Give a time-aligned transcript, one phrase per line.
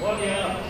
[0.00, 0.63] Buenos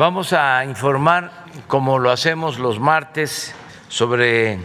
[0.00, 1.30] Vamos a informar,
[1.66, 3.54] como lo hacemos los martes,
[3.90, 4.58] sobre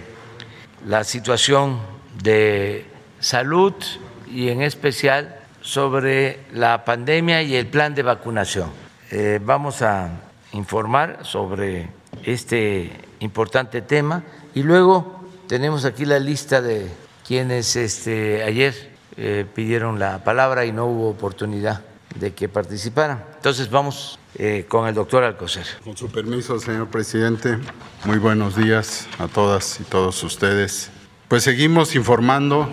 [0.87, 1.81] la situación
[2.23, 2.85] de
[3.19, 3.73] salud
[4.31, 8.69] y en especial sobre la pandemia y el plan de vacunación.
[9.11, 10.09] Eh, vamos a
[10.53, 11.89] informar sobre
[12.23, 16.89] este importante tema y luego tenemos aquí la lista de
[17.27, 18.73] quienes este, ayer
[19.17, 21.81] eh, pidieron la palabra y no hubo oportunidad
[22.15, 23.21] de que participaran.
[23.35, 25.65] Entonces vamos eh, con el doctor Alcocer.
[25.83, 27.57] Con su permiso, señor presidente,
[28.03, 30.91] muy buenos días a todas y todos ustedes.
[31.29, 32.69] Pues seguimos informando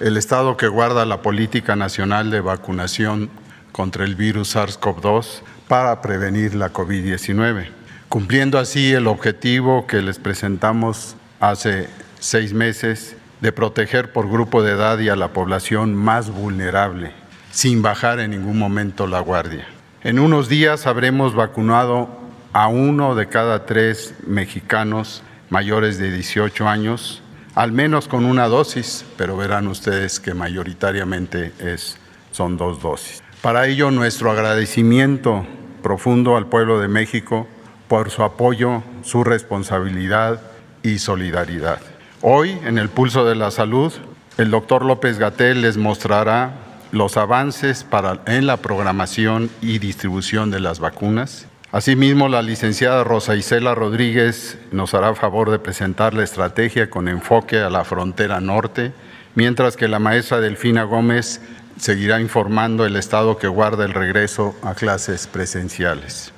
[0.00, 3.30] el estado que guarda la política nacional de vacunación
[3.70, 7.68] contra el virus SARS-CoV-2 para prevenir la COVID-19,
[8.08, 14.72] cumpliendo así el objetivo que les presentamos hace seis meses de proteger por grupo de
[14.72, 17.12] edad y a la población más vulnerable,
[17.52, 19.73] sin bajar en ningún momento la guardia.
[20.04, 22.10] En unos días habremos vacunado
[22.52, 27.22] a uno de cada tres mexicanos mayores de 18 años,
[27.54, 31.96] al menos con una dosis, pero verán ustedes que mayoritariamente es,
[32.32, 33.22] son dos dosis.
[33.40, 35.46] Para ello, nuestro agradecimiento
[35.82, 37.48] profundo al pueblo de México
[37.88, 40.42] por su apoyo, su responsabilidad
[40.82, 41.80] y solidaridad.
[42.20, 43.90] Hoy, en el Pulso de la Salud,
[44.36, 46.63] el doctor López Gatel les mostrará
[46.94, 47.84] los avances
[48.26, 51.48] en la programación y distribución de las vacunas.
[51.72, 57.58] Asimismo, la licenciada Rosa Isela Rodríguez nos hará favor de presentar la estrategia con enfoque
[57.58, 58.92] a la frontera norte,
[59.34, 61.40] mientras que la maestra Delfina Gómez
[61.76, 66.32] seguirá informando el estado que guarda el regreso a clases presenciales.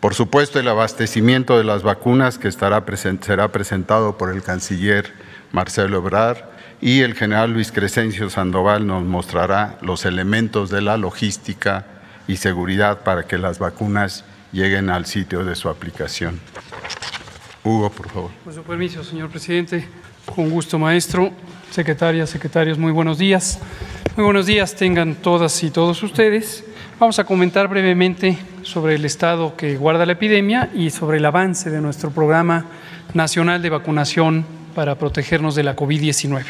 [0.00, 2.84] Por supuesto, el abastecimiento de las vacunas que estará
[3.20, 5.12] será presentado por el canciller
[5.52, 11.86] Marcelo Ebrard y el general Luis Crescencio Sandoval nos mostrará los elementos de la logística
[12.28, 16.38] y seguridad para que las vacunas lleguen al sitio de su aplicación.
[17.64, 18.30] Hugo, por favor.
[18.44, 19.88] Con su permiso, señor presidente.
[20.34, 21.32] Con gusto, maestro,
[21.70, 23.58] secretaria, secretarios, muy buenos días.
[24.16, 26.64] Muy buenos días tengan todas y todos ustedes.
[26.98, 31.70] Vamos a comentar brevemente sobre el estado que guarda la epidemia y sobre el avance
[31.70, 32.66] de nuestro programa
[33.14, 36.44] nacional de vacunación para protegernos de la COVID-19.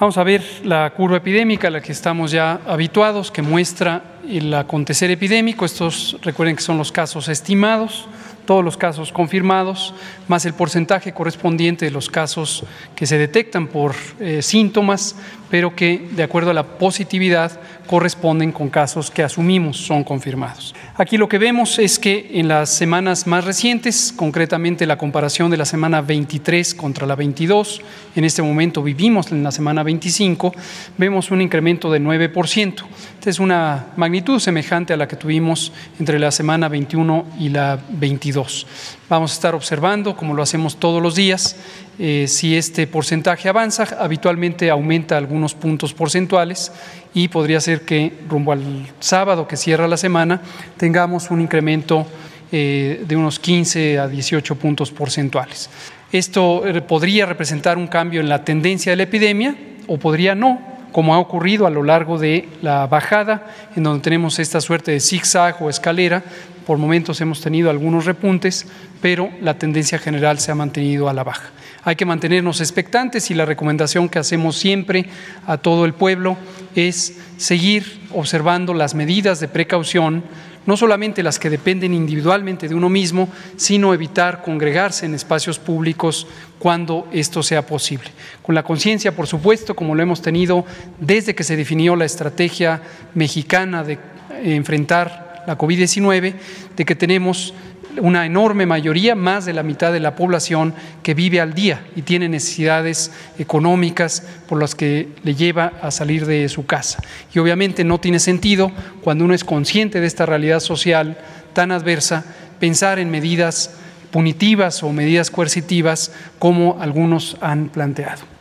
[0.00, 4.52] Vamos a ver la curva epidémica a la que estamos ya habituados, que muestra el
[4.52, 5.64] acontecer epidémico.
[5.64, 8.08] Estos recuerden que son los casos estimados
[8.48, 9.92] todos los casos confirmados,
[10.26, 12.64] más el porcentaje correspondiente de los casos
[12.96, 15.16] que se detectan por eh, síntomas,
[15.50, 20.74] pero que de acuerdo a la positividad corresponden con casos que asumimos son confirmados.
[20.96, 25.56] Aquí lo que vemos es que en las semanas más recientes, concretamente la comparación de
[25.56, 27.80] la semana 23 contra la 22,
[28.14, 30.54] en este momento vivimos en la semana 25,
[30.98, 32.84] vemos un incremento de 9%.
[33.14, 37.78] Esta es una magnitud semejante a la que tuvimos entre la semana 21 y la
[37.88, 38.66] 22.
[39.08, 41.56] Vamos a estar observando, como lo hacemos todos los días,
[42.00, 46.72] eh, si este porcentaje avanza, habitualmente aumenta algunos puntos porcentuales
[47.14, 50.42] y podría ser que rumbo al sábado que cierra la semana
[50.76, 52.04] tengamos un incremento
[52.50, 55.70] eh, de unos 15 a 18 puntos porcentuales.
[56.10, 59.54] Esto eh, podría representar un cambio en la tendencia de la epidemia
[59.86, 60.58] o podría no,
[60.90, 63.46] como ha ocurrido a lo largo de la bajada,
[63.76, 66.24] en donde tenemos esta suerte de zigzag o escalera.
[66.68, 68.66] Por momentos hemos tenido algunos repuntes,
[69.00, 71.48] pero la tendencia general se ha mantenido a la baja.
[71.82, 75.06] Hay que mantenernos expectantes y la recomendación que hacemos siempre
[75.46, 76.36] a todo el pueblo
[76.74, 80.22] es seguir observando las medidas de precaución
[80.66, 86.26] no solamente las que dependen individualmente de uno mismo, sino evitar congregarse en espacios públicos
[86.58, 88.10] cuando esto sea posible.
[88.42, 90.66] Con la conciencia, por supuesto, como lo hemos tenido
[91.00, 92.82] desde que se definió la estrategia
[93.14, 93.98] mexicana de
[94.44, 96.34] enfrentar la COVID-19,
[96.76, 97.54] de que tenemos
[98.00, 102.02] una enorme mayoría, más de la mitad de la población que vive al día y
[102.02, 107.02] tiene necesidades económicas por las que le lleva a salir de su casa.
[107.34, 108.70] Y obviamente no tiene sentido
[109.02, 111.18] cuando uno es consciente de esta realidad social
[111.52, 112.24] tan adversa
[112.60, 113.70] pensar en medidas
[114.10, 118.37] punitivas o medidas coercitivas como algunos han planteado.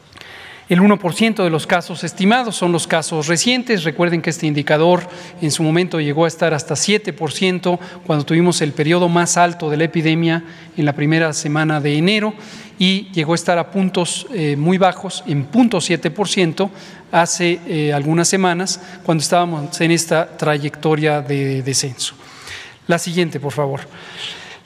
[0.69, 3.85] El 1% de los casos estimados son los casos recientes.
[3.85, 5.07] Recuerden que este indicador
[5.41, 9.77] en su momento llegó a estar hasta 7% cuando tuvimos el periodo más alto de
[9.77, 10.43] la epidemia
[10.75, 12.33] en la primera semana de enero
[12.77, 16.69] y llegó a estar a puntos eh, muy bajos, en 0.7%
[17.13, 22.13] hace eh, algunas semanas cuando estábamos en esta trayectoria de descenso.
[22.87, 23.81] La siguiente, por favor.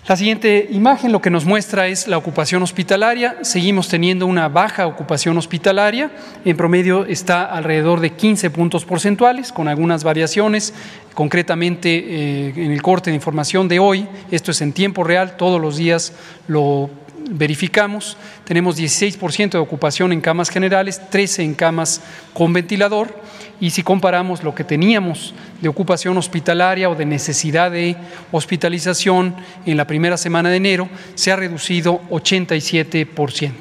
[0.07, 3.37] La siguiente imagen lo que nos muestra es la ocupación hospitalaria.
[3.43, 6.09] Seguimos teniendo una baja ocupación hospitalaria.
[6.43, 10.73] En promedio está alrededor de 15 puntos porcentuales, con algunas variaciones.
[11.13, 15.61] Concretamente, eh, en el corte de información de hoy, esto es en tiempo real, todos
[15.61, 16.13] los días
[16.47, 16.89] lo
[17.29, 22.01] verificamos, tenemos 16% de ocupación en camas generales, 13 en camas
[22.33, 23.21] con ventilador
[23.61, 27.95] y si comparamos lo que teníamos de ocupación hospitalaria o de necesidad de
[28.31, 29.35] hospitalización
[29.65, 33.53] en la primera semana de enero, se ha reducido 87%.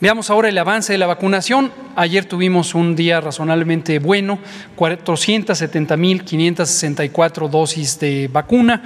[0.00, 1.72] Veamos ahora el avance de la vacunación.
[1.96, 4.38] Ayer tuvimos un día razonablemente bueno,
[4.76, 8.84] 470.564 dosis de vacuna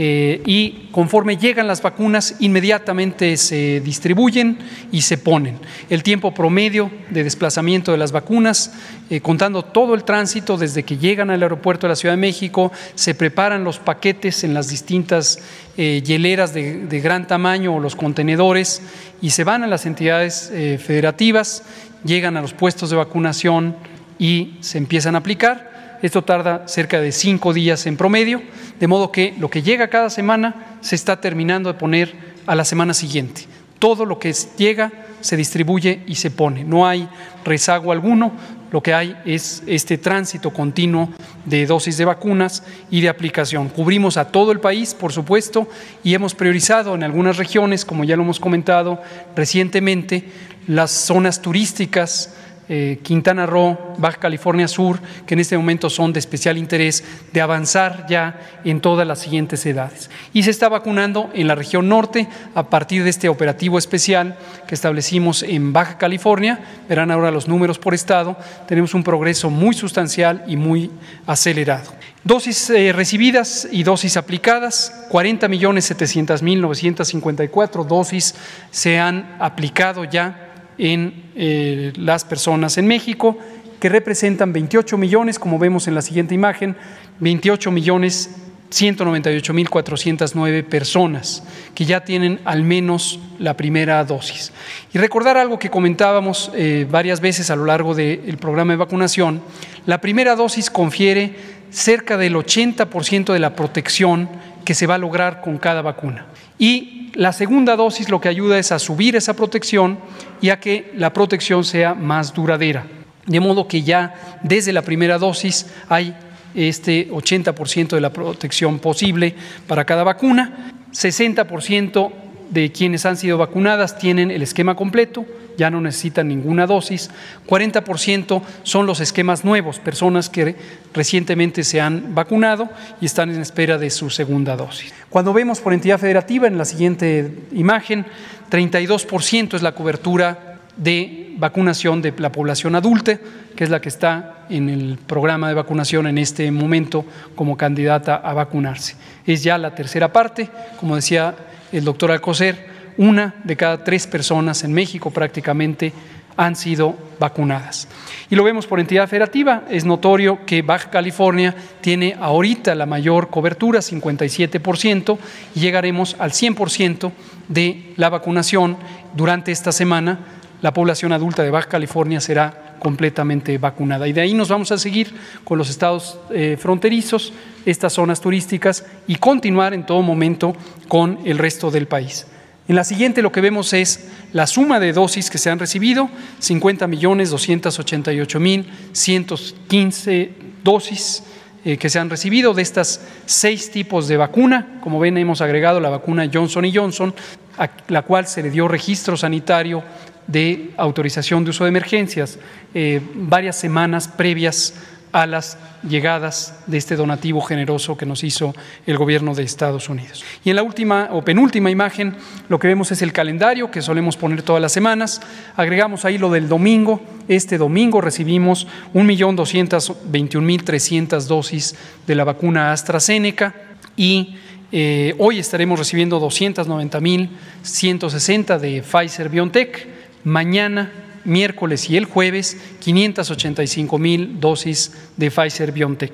[0.00, 4.56] eh, y conforme llegan las vacunas inmediatamente se distribuyen
[4.92, 5.58] y se ponen.
[5.90, 8.72] El tiempo promedio de desplazamiento de las vacunas,
[9.10, 12.70] eh, contando todo el tránsito desde que llegan al aeropuerto de la Ciudad de México,
[12.94, 15.40] se preparan los paquetes en las distintas
[15.76, 18.82] eh, hieleras de, de, gran tamaño o los contenedores
[19.20, 21.64] y se van a las entidades federativas,
[22.04, 23.74] llegan a los puestos de vacunación
[24.16, 28.42] y se empiezan a aplicar esto tarda cerca de cinco días en promedio,
[28.78, 32.14] de modo que lo que llega cada semana se está terminando de poner
[32.46, 33.46] a la semana siguiente.
[33.78, 36.64] Todo lo que llega se distribuye y se pone.
[36.64, 37.08] No hay
[37.44, 38.32] rezago alguno,
[38.70, 41.08] lo que hay es este tránsito continuo
[41.44, 43.68] de dosis de vacunas y de aplicación.
[43.68, 45.68] Cubrimos a todo el país, por supuesto,
[46.04, 49.00] y hemos priorizado en algunas regiones, como ya lo hemos comentado
[49.34, 50.24] recientemente,
[50.66, 52.34] las zonas turísticas,
[52.68, 57.40] eh, Quintana Roo, Baja California Sur, que en este momento son de especial interés, de
[57.40, 60.10] avanzar ya en todas las siguientes edades.
[60.32, 64.36] Y se está vacunando en la región norte a partir de este operativo especial
[64.66, 66.60] que establecimos en Baja California.
[66.88, 68.36] Verán ahora los números por estado.
[68.66, 70.90] Tenemos un progreso muy sustancial y muy
[71.26, 71.98] acelerado.
[72.24, 78.34] Dosis eh, recibidas y dosis aplicadas, 40 millones 700 mil 954 dosis
[78.70, 80.47] se han aplicado ya
[80.78, 83.36] en eh, las personas en México,
[83.80, 86.76] que representan 28 millones, como vemos en la siguiente imagen,
[87.20, 88.30] 28 millones
[88.70, 91.42] 198 mil 409 personas
[91.74, 94.52] que ya tienen al menos la primera dosis.
[94.92, 99.40] Y recordar algo que comentábamos eh, varias veces a lo largo del programa de vacunación,
[99.86, 101.34] la primera dosis confiere
[101.70, 104.28] cerca del 80% de la protección
[104.64, 106.26] que se va a lograr con cada vacuna.
[106.58, 109.98] Y la segunda dosis lo que ayuda es a subir esa protección
[110.40, 112.86] y a que la protección sea más duradera.
[113.26, 116.14] De modo que ya desde la primera dosis hay
[116.54, 119.34] este 80% de la protección posible
[119.66, 122.10] para cada vacuna, 60%
[122.50, 125.26] de quienes han sido vacunadas tienen el esquema completo,
[125.58, 127.10] ya no necesitan ninguna dosis.
[127.46, 130.56] 40% son los esquemas nuevos, personas que
[130.94, 134.94] recientemente se han vacunado y están en espera de su segunda dosis.
[135.10, 138.06] Cuando vemos por entidad federativa, en la siguiente imagen,
[138.50, 143.18] 32% es la cobertura de vacunación de la población adulta,
[143.56, 147.04] que es la que está en el programa de vacunación en este momento
[147.34, 148.94] como candidata a vacunarse.
[149.26, 151.34] Es ya la tercera parte, como decía
[151.72, 155.92] el doctor Alcocer, una de cada tres personas en México prácticamente
[156.36, 157.88] han sido vacunadas.
[158.30, 159.64] Y lo vemos por entidad federativa.
[159.70, 165.18] Es notorio que Baja California tiene ahorita la mayor cobertura, 57%,
[165.54, 167.10] y llegaremos al 100%
[167.48, 168.76] de la vacunación
[169.14, 170.18] durante esta semana.
[170.62, 174.06] La población adulta de Baja California será completamente vacunada.
[174.06, 175.12] Y de ahí nos vamos a seguir
[175.42, 177.32] con los estados eh, fronterizos,
[177.66, 180.54] estas zonas turísticas y continuar en todo momento
[180.86, 182.26] con el resto del país.
[182.68, 186.10] En la siguiente lo que vemos es la suma de dosis que se han recibido,
[186.38, 190.32] 50 millones 288 mil 115
[190.62, 191.22] dosis
[191.64, 194.78] eh, que se han recibido de estas seis tipos de vacuna.
[194.82, 197.14] Como ven, hemos agregado la vacuna Johnson Johnson,
[197.56, 199.82] a la cual se le dio registro sanitario
[200.26, 202.38] de autorización de uso de emergencias
[202.74, 204.74] eh, varias semanas previas
[205.12, 208.52] a las llegadas de este donativo generoso que nos hizo
[208.86, 210.24] el gobierno de Estados Unidos.
[210.44, 212.14] Y en la última o penúltima imagen
[212.48, 215.20] lo que vemos es el calendario que solemos poner todas las semanas.
[215.56, 217.00] Agregamos ahí lo del domingo.
[217.28, 223.54] Este domingo recibimos 1.221.300 dosis de la vacuna AstraZeneca
[223.96, 224.36] y
[224.70, 229.88] eh, hoy estaremos recibiendo 290.160 de Pfizer BioNTech.
[230.24, 236.12] Mañana miércoles y el jueves 585 mil dosis de Pfizer BioNTech,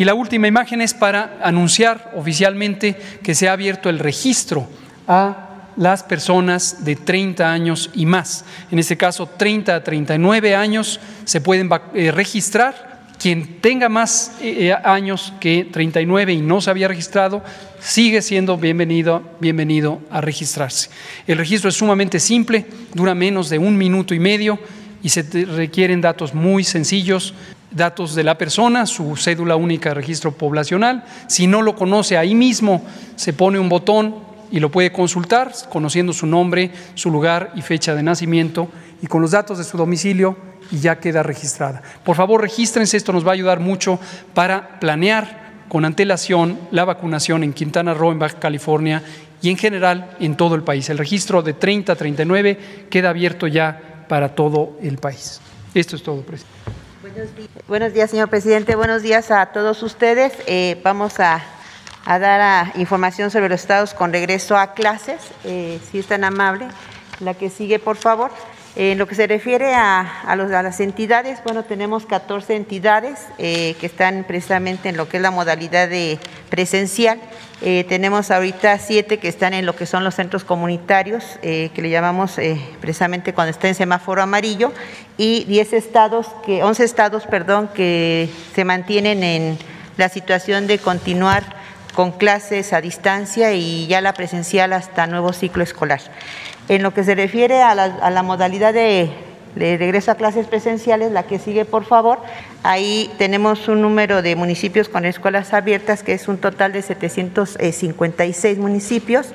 [0.00, 4.66] Y la última imagen es para anunciar oficialmente que se ha abierto el registro
[5.06, 8.46] a las personas de 30 años y más.
[8.70, 13.10] En este caso, 30 a 39 años se pueden eh, registrar.
[13.18, 17.44] Quien tenga más eh, eh, años que 39 y no se había registrado,
[17.78, 20.88] sigue siendo bienvenido, bienvenido a registrarse.
[21.26, 22.64] El registro es sumamente simple,
[22.94, 24.58] dura menos de un minuto y medio
[25.02, 27.34] y se requieren datos muy sencillos,
[27.70, 31.04] datos de la persona, su cédula única de registro poblacional.
[31.26, 32.82] Si no lo conoce ahí mismo,
[33.16, 34.16] se pone un botón
[34.50, 38.68] y lo puede consultar, conociendo su nombre, su lugar y fecha de nacimiento
[39.00, 40.36] y con los datos de su domicilio
[40.70, 41.82] y ya queda registrada.
[42.04, 43.98] Por favor, regístrense, esto nos va a ayudar mucho
[44.34, 49.02] para planear con antelación la vacunación en Quintana Roo, en Baja California
[49.40, 50.90] y en general en todo el país.
[50.90, 55.40] El registro de 30 a 39 queda abierto ya para todo el país.
[55.72, 56.59] Esto es todo, presidente.
[57.66, 58.10] Buenos días.
[58.10, 58.76] señor presidente.
[58.76, 60.34] Buenos días a todos ustedes.
[60.46, 61.42] Eh, vamos a,
[62.04, 66.68] dar información sobre los estados con regreso a clases, eh, si es tan amable.
[67.20, 68.30] La que sigue, por favor.
[68.76, 73.86] En lo que se refiere a, a, las entidades, bueno, tenemos 14 entidades eh, que
[73.86, 77.20] están precisamente en lo que es la modalidad de presencial.
[77.62, 81.82] Eh, tenemos ahorita siete que están en lo que son los centros comunitarios, eh, que
[81.82, 82.36] le llamamos
[82.80, 84.72] precisamente cuando está en semáforo amarillo,
[85.16, 89.58] y 10 estados, que, 11 estados, perdón, que se mantienen en
[89.96, 91.42] la situación de continuar
[91.94, 96.00] con clases a distancia y ya la presencial hasta nuevo ciclo escolar.
[96.68, 99.10] En lo que se refiere a la, modalidad de,
[99.56, 102.20] regreso a clases presenciales, la que sigue, por favor,
[102.62, 108.58] ahí tenemos un número de municipios con escuelas abiertas, que es un total de 756
[108.58, 109.34] municipios.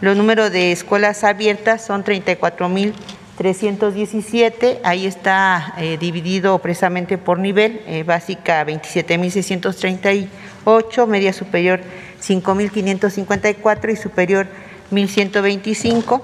[0.00, 8.02] Los números de escuelas abiertas son 34.317, ahí está eh, dividido precisamente por nivel, eh,
[8.02, 11.80] básica 27.638, media superior
[12.20, 14.46] 5.554 y superior
[14.90, 16.20] 1.125.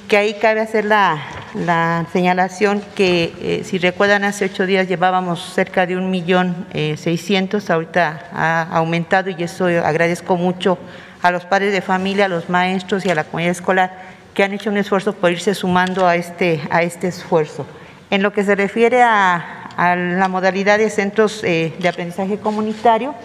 [0.10, 5.86] que ahí cabe hacer la, señalación que, eh, si recuerdan, hace ocho días llevábamos cerca
[5.86, 10.78] de un millón eh, seiscientos, ahorita ha aumentado y eso agradezco mucho
[11.22, 14.54] a los padres de familia, a los maestros y a la comunidad escolar que han
[14.54, 17.66] hecho un esfuerzo por irse sumando a este, a este esfuerzo.
[18.10, 23.16] En lo que se refiere a, la modalidad de centros eh, de aprendizaje comunitario,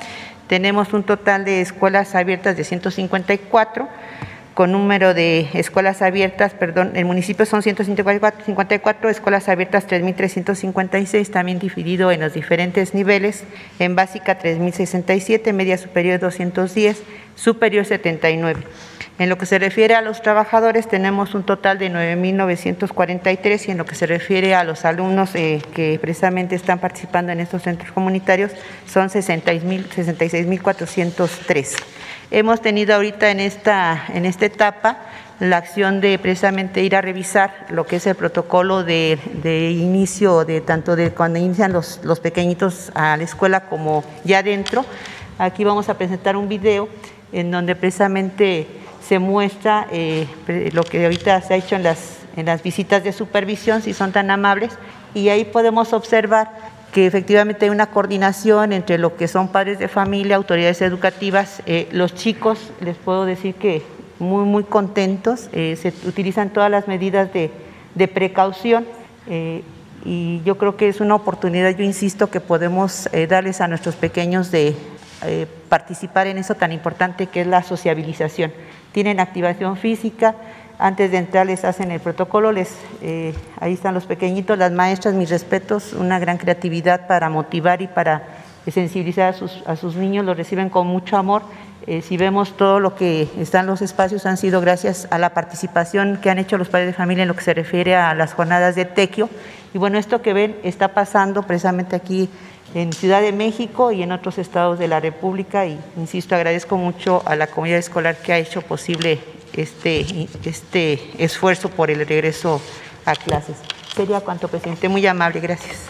[0.47, 3.87] tenemos un total de escuelas abiertas de 154,
[4.59, 11.61] con número de escuelas abiertas, perdón, el municipio son 154 54, escuelas abiertas 3.356, también
[11.61, 13.45] dividido en los diferentes niveles,
[13.79, 17.05] en básica 3.067, media superior 210,
[17.37, 18.65] superior 79.
[19.21, 23.79] En lo que se refiere a los trabajadores, tenemos un total de 9.943 y en
[23.79, 27.93] lo que se refiere a los alumnos eh, que precisamente están participando en estos centros
[27.93, 28.51] comunitarios,
[28.87, 31.98] son 66.403.
[32.31, 34.99] Hemos tenido ahorita en esta, en esta etapa
[35.41, 39.19] la acción de precisamente ir a revisar lo que es el protocolo de,
[39.73, 44.85] inicio, de tanto de cuando inician los, los pequeñitos a la escuela como ya adentro.
[45.39, 46.91] Aquí vamos a presentar un video
[47.33, 48.67] en donde precisamente
[49.01, 50.27] se muestra eh,
[50.75, 54.13] lo que ahorita se ha hecho en las, en las visitas de supervisión, si son
[54.13, 54.77] tan amables,
[55.15, 56.51] y ahí podemos observar
[56.93, 61.89] que efectivamente hay una coordinación entre lo que son padres de familia, autoridades educativas, eh,
[61.93, 63.83] los chicos, les puedo decir que
[64.19, 67.51] muy, muy contentos, eh, se utilizan todas las medidas de,
[67.95, 68.87] de precaución
[70.05, 74.51] y yo creo que es una oportunidad, yo insisto, que podemos darles a nuestros pequeños
[74.51, 74.75] de
[75.69, 78.51] participar en eso tan importante que es la sociabilización.
[78.93, 80.35] Tienen activación física,
[80.79, 85.15] antes de entrar les hacen el protocolo, les, eh, ahí están los pequeñitos, las maestras,
[85.15, 88.23] mis respetos, una gran creatividad para motivar y para
[88.71, 91.43] sensibilizar a sus, a sus niños, los reciben con mucho amor.
[91.87, 96.19] Eh, si vemos todo lo que están los espacios han sido gracias a la participación
[96.23, 98.75] que han hecho los padres de familia en lo que se refiere a las jornadas
[98.77, 99.31] de tequio.
[99.73, 102.29] Y bueno, esto que ven está pasando precisamente aquí
[102.75, 107.23] en Ciudad de México y en otros estados de la República y insisto, agradezco mucho
[107.25, 109.19] a la comunidad escolar que ha hecho posible
[109.55, 112.61] este, este esfuerzo por el regreso
[113.05, 113.57] a clases.
[113.95, 114.89] Sería cuanto, presidente.
[114.89, 115.87] Muy amable, gracias.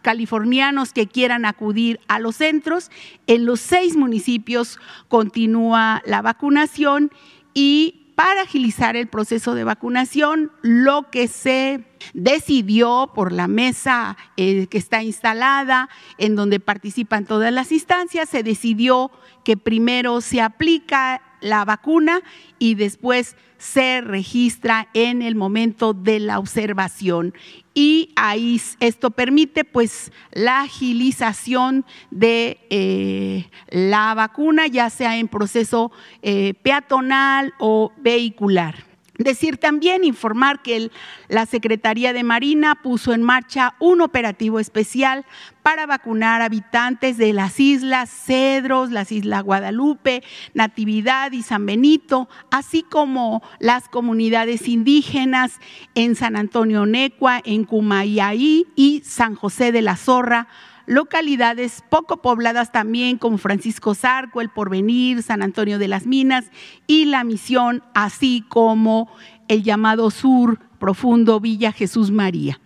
[0.02, 2.90] californianos que quieran acudir a los centros.
[3.28, 7.12] En los seis municipios continúa la vacunación
[7.54, 11.84] y para agilizar el proceso de vacunación, lo que se
[12.16, 18.42] decidió por la mesa eh, que está instalada, en donde participan todas las instancias, se
[18.42, 19.12] decidió
[19.44, 22.22] que primero se aplica la vacuna
[22.58, 27.34] y después se registra en el momento de la observación
[27.74, 35.92] y ahí esto permite pues la agilización de eh, la vacuna ya sea en proceso
[36.24, 38.87] eh, peatonal o vehicular.
[39.18, 40.92] Decir también, informar que
[41.28, 45.26] la Secretaría de Marina puso en marcha un operativo especial
[45.64, 52.84] para vacunar habitantes de las islas Cedros, las islas Guadalupe, Natividad y San Benito, así
[52.84, 55.60] como las comunidades indígenas
[55.96, 60.48] en San Antonio Necua, en Cumayaí y San José de la Zorra,
[60.88, 66.46] localidades poco pobladas también como Francisco Zarco, El Porvenir, San Antonio de las Minas
[66.88, 69.12] y La Misión, así como
[69.48, 72.60] el llamado Sur Profundo Villa Jesús María.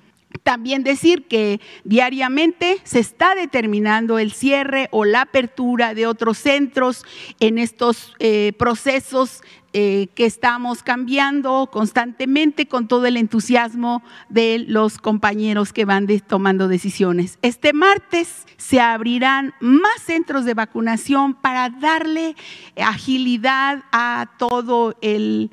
[0.43, 7.03] También decir que diariamente se está determinando el cierre o la apertura de otros centros
[7.39, 9.41] en estos eh, procesos
[9.73, 16.67] eh, que estamos cambiando constantemente con todo el entusiasmo de los compañeros que van tomando
[16.67, 17.39] decisiones.
[17.41, 22.35] Este martes se abrirán más centros de vacunación para darle
[22.75, 25.51] agilidad a todo el,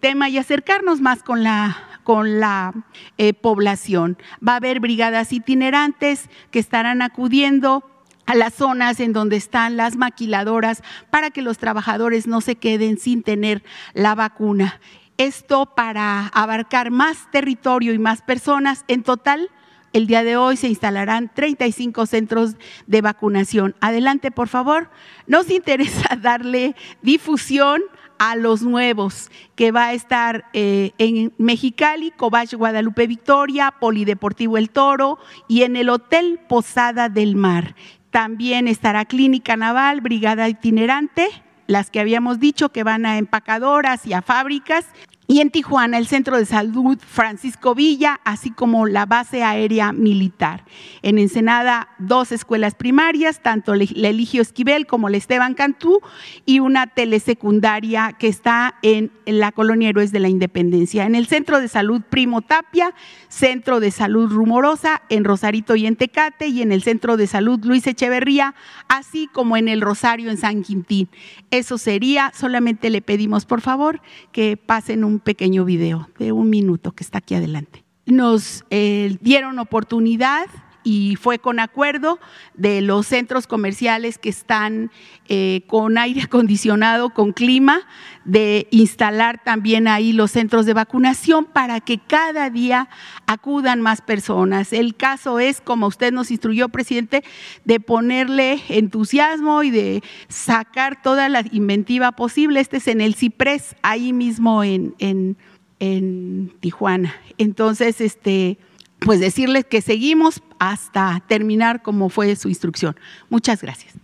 [0.00, 2.72] tema y acercarnos más con la con la
[3.18, 4.16] eh, población.
[4.46, 7.95] Va a haber brigadas itinerantes que estarán acudiendo
[8.26, 12.98] a las zonas en donde están las maquiladoras para que los trabajadores no se queden
[12.98, 13.62] sin tener
[13.94, 14.80] la vacuna.
[15.18, 18.84] Esto para abarcar más territorio y más personas.
[18.88, 19.50] En total,
[19.92, 23.74] el día de hoy se instalarán 35 centros de vacunación.
[23.80, 24.90] Adelante, por favor.
[25.26, 27.82] Nos interesa darle difusión
[28.18, 34.70] a los nuevos, que va a estar eh, en Mexicali, Cobach Guadalupe Victoria, Polideportivo El
[34.70, 37.74] Toro y en el Hotel Posada del Mar.
[38.16, 41.28] También estará Clínica Naval, Brigada Itinerante,
[41.66, 44.86] las que habíamos dicho que van a empacadoras y a fábricas,
[45.28, 50.64] y en Tijuana el Centro de Salud Francisco Villa, así como la base aérea militar.
[51.02, 56.00] En Ensenada, dos escuelas primarias, tanto la Eligio Esquivel como la Esteban Cantú,
[56.44, 61.06] y una telesecundaria que está en la colonia Héroes de la Independencia.
[61.06, 62.94] En el Centro de Salud Primo Tapia,
[63.28, 67.58] Centro de Salud Rumorosa, en Rosarito y en Tecate, y en el Centro de Salud
[67.64, 68.54] Luis Echeverría,
[68.88, 71.08] así como en el Rosario en San Quintín.
[71.50, 74.00] Eso sería, solamente le pedimos por favor
[74.32, 77.84] que pasen un pequeño video de un minuto que está aquí adelante.
[78.06, 80.46] Nos eh, dieron oportunidad
[80.86, 82.20] y fue con acuerdo
[82.54, 84.92] de los centros comerciales que están
[85.28, 87.80] eh, con aire acondicionado, con clima,
[88.24, 92.88] de instalar también ahí los centros de vacunación para que cada día
[93.26, 94.72] acudan más personas.
[94.72, 97.24] El caso es, como usted nos instruyó, presidente,
[97.64, 102.60] de ponerle entusiasmo y de sacar toda la inventiva posible.
[102.60, 105.36] Este es en el Ciprés, ahí mismo en, en,
[105.80, 107.12] en Tijuana.
[107.38, 108.58] Entonces, este
[109.00, 112.96] pues decirles que seguimos hasta terminar como fue su instrucción.
[113.28, 113.94] Muchas gracias.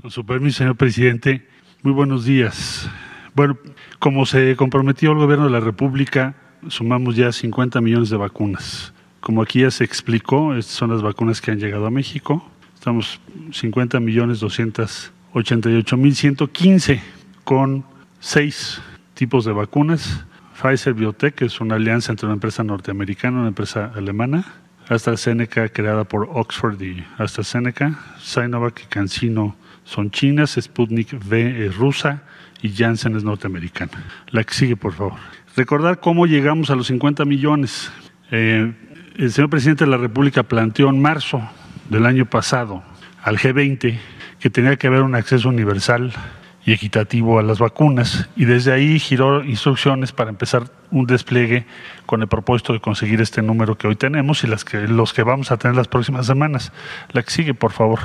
[0.00, 1.46] Con su permiso, señor presidente,
[1.82, 2.88] muy buenos días.
[3.34, 3.56] Bueno,
[3.98, 6.34] como se comprometió el gobierno de la República,
[6.68, 8.92] sumamos ya 50 millones de vacunas.
[9.20, 12.44] Como aquí ya se explicó, estas son las vacunas que han llegado a México.
[12.74, 13.20] Estamos
[13.52, 17.00] 50 millones 288 mil 115
[17.44, 17.84] con
[18.18, 18.80] seis
[19.14, 20.24] tipos de vacunas
[20.62, 24.44] Pfizer Biotech, es una alianza entre una empresa norteamericana y una empresa alemana,
[24.88, 32.22] AstraZeneca, creada por Oxford y AstraZeneca, Sinovac y CanSino son chinas, Sputnik V es rusa
[32.62, 33.90] y Janssen es norteamericana.
[34.30, 35.14] La que sigue, por favor.
[35.56, 37.90] Recordar cómo llegamos a los 50 millones.
[38.30, 38.72] Eh,
[39.16, 41.42] el señor presidente de la República planteó en marzo
[41.90, 42.84] del año pasado
[43.24, 43.98] al G20
[44.38, 46.12] que tenía que haber un acceso universal
[46.64, 51.66] y equitativo a las vacunas y desde ahí giró instrucciones para empezar un despliegue
[52.06, 55.22] con el propósito de conseguir este número que hoy tenemos y las que, los que
[55.22, 56.72] vamos a tener las próximas semanas.
[57.12, 57.98] La que sigue, por favor.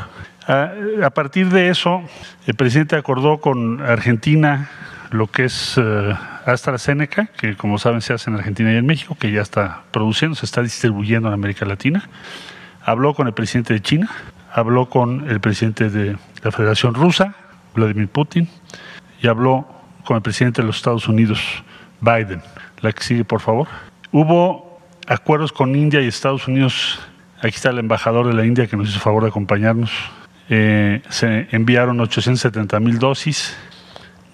[0.47, 2.01] A, partir de eso,
[2.45, 4.69] el presidente acordó con Argentina
[5.11, 6.15] lo que es eh,
[6.45, 10.35] AstraZeneca, que como saben se hace en Argentina y en México, que ya está produciendo,
[10.35, 12.09] se está distribuyendo en América Latina.
[12.81, 14.09] Habló con el presidente de China,
[14.53, 17.35] habló con el presidente de la Federación Rusa,
[17.77, 18.47] Vladimir Putin,
[19.21, 19.65] y habló
[20.03, 21.63] con el presidente de los Estados Unidos,
[22.01, 22.41] Biden.
[22.81, 23.67] La que sigue, por favor.
[24.11, 26.99] Hubo acuerdos con India y Estados Unidos.
[27.39, 29.91] Aquí está el embajador de la India que nos hizo favor de acompañarnos.
[30.49, 33.55] Eh, se enviaron 870 mil dosis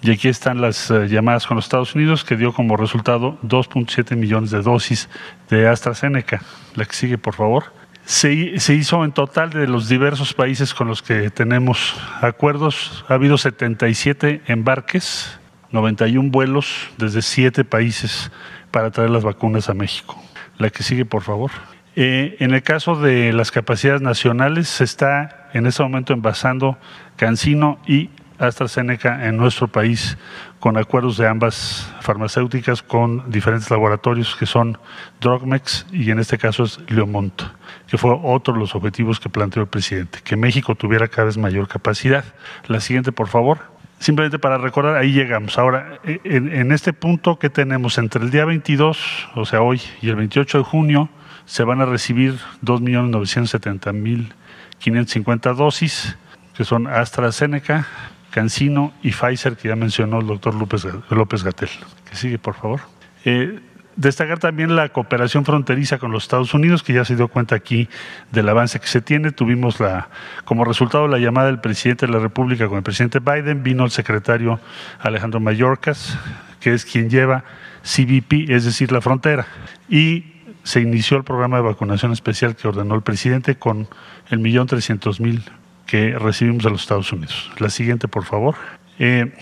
[0.00, 4.14] y aquí están las eh, llamadas con los Estados Unidos que dio como resultado 2.7
[4.16, 5.08] millones de dosis
[5.50, 6.40] de AstraZeneca.
[6.76, 11.02] La que sigue, por favor se, hizo en total de los diversos países con los
[11.02, 13.04] que tenemos acuerdos.
[13.08, 15.38] Ha habido 77 embarques,
[15.70, 18.30] 91 vuelos desde siete países
[18.70, 20.22] para traer las vacunas a México.
[20.58, 21.50] La que sigue, por favor.
[21.96, 26.76] Eh, en el caso de las capacidades nacionales, se está en este momento envasando
[27.16, 30.18] Cancino y AstraZeneca en nuestro país
[30.64, 34.78] con acuerdos de ambas farmacéuticas con diferentes laboratorios que son
[35.20, 37.42] Drogmex y en este caso es Leomont,
[37.86, 41.36] que fue otro de los objetivos que planteó el presidente, que México tuviera cada vez
[41.36, 42.24] mayor capacidad.
[42.66, 43.58] La siguiente, por favor.
[43.98, 45.58] Simplemente para recordar, ahí llegamos.
[45.58, 50.08] Ahora, en, en este punto que tenemos entre el día 22, o sea, hoy, y
[50.08, 51.10] el 28 de junio,
[51.44, 56.16] se van a recibir 2.970.550 dosis,
[56.56, 57.86] que son AstraZeneca,
[58.34, 61.68] Cancino y Pfizer, que ya mencionó el doctor López, Gatel.
[62.10, 62.80] Que sigue, por favor.
[63.24, 63.60] Eh,
[63.94, 67.88] destacar también la cooperación fronteriza con los Estados Unidos, que ya se dio cuenta aquí
[68.32, 69.30] del avance que se tiene.
[69.30, 70.08] Tuvimos la,
[70.44, 73.92] como resultado la llamada del presidente de la República con el presidente Biden, vino el
[73.92, 74.58] secretario
[74.98, 76.18] Alejandro Mayorkas,
[76.58, 77.44] que es quien lleva
[77.84, 79.46] CBP, es decir, la frontera.
[79.88, 80.24] Y
[80.64, 83.86] se inició el programa de vacunación especial que ordenó el presidente con
[84.28, 85.44] el millón trescientos mil
[85.86, 87.50] que recibimos de los Estados Unidos.
[87.58, 88.56] La siguiente, por favor.
[88.98, 89.32] Eh,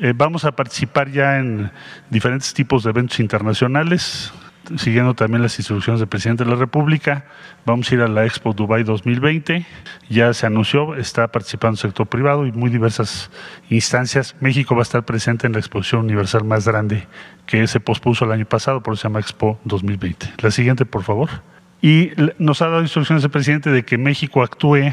[0.00, 1.70] eh, vamos a participar ya en
[2.10, 4.32] diferentes tipos de eventos internacionales,
[4.76, 7.24] siguiendo también las instrucciones del presidente de la República.
[7.64, 9.64] Vamos a ir a la Expo Dubai 2020.
[10.10, 13.30] Ya se anunció, está participando el sector privado y muy diversas
[13.70, 14.36] instancias.
[14.40, 17.06] México va a estar presente en la exposición universal más grande
[17.46, 20.34] que se pospuso el año pasado, por eso se llama Expo 2020.
[20.42, 21.30] La siguiente, por favor.
[21.82, 24.92] Y nos ha dado instrucciones el presidente de que México actúe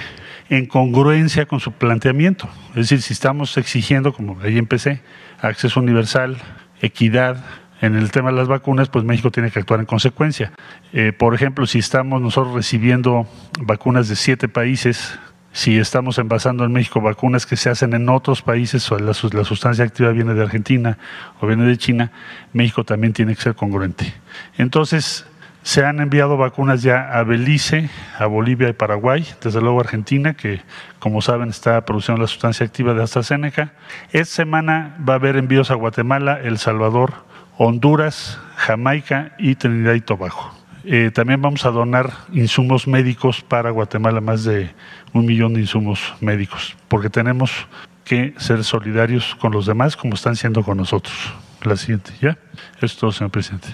[0.50, 2.50] en congruencia con su planteamiento.
[2.70, 5.02] Es decir, si estamos exigiendo, como ahí empecé,
[5.42, 6.38] acceso universal,
[6.82, 7.44] equidad,
[7.84, 10.54] en el tema de las vacunas, pues México tiene que actuar en consecuencia.
[10.94, 13.28] Eh, por ejemplo, si estamos nosotros recibiendo
[13.60, 15.20] vacunas de siete países,
[15.52, 19.44] si estamos envasando en México vacunas que se hacen en otros países, o la, la
[19.44, 20.98] sustancia activa viene de Argentina
[21.42, 22.12] o viene de China,
[22.54, 24.14] México también tiene que ser congruente.
[24.58, 25.26] Entonces,
[25.64, 30.62] se han enviado vacunas ya a Belice, a Bolivia y Paraguay, desde luego Argentina, que
[31.00, 33.72] como saben está produciendo la sustancia activa de AstraZeneca.
[34.12, 37.14] Esta semana va a haber envíos a Guatemala, El Salvador,
[37.58, 40.52] Honduras, Jamaica y Trinidad y Tobago.
[40.84, 44.70] Eh, también vamos a donar insumos médicos para Guatemala, más de
[45.14, 47.68] un millón de insumos médicos, porque tenemos
[48.04, 51.16] que ser solidarios con los demás como están siendo con nosotros.
[51.64, 52.38] La siguiente, ¿ya?
[52.76, 53.70] Eso es todo, señor presidente.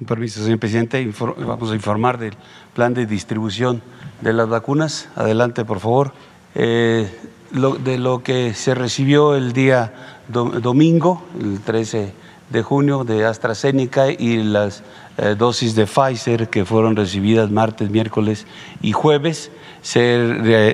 [0.00, 1.12] Con permiso, señor presidente,
[1.46, 2.32] vamos a informar del
[2.72, 3.82] plan de distribución
[4.22, 5.10] de las vacunas.
[5.14, 6.14] Adelante, por favor.
[6.54, 7.06] Eh,
[7.50, 9.92] de lo que se recibió el día
[10.28, 12.14] domingo, el 13
[12.48, 14.82] de junio de AstraZeneca y las
[15.18, 18.46] eh, dosis de Pfizer que fueron recibidas martes, miércoles
[18.80, 19.50] y jueves.
[19.82, 20.16] Se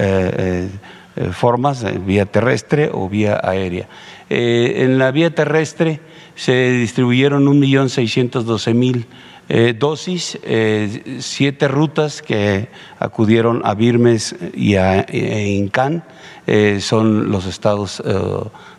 [1.16, 3.86] eh, formas, eh, vía terrestre o vía aérea.
[4.30, 6.00] Eh, en la vía terrestre
[6.34, 9.04] se distribuyeron 1.612.000
[9.48, 10.38] eh, dosis,
[11.18, 16.04] siete rutas que acudieron a Birmes y a, e Incán,
[16.80, 18.02] son los estados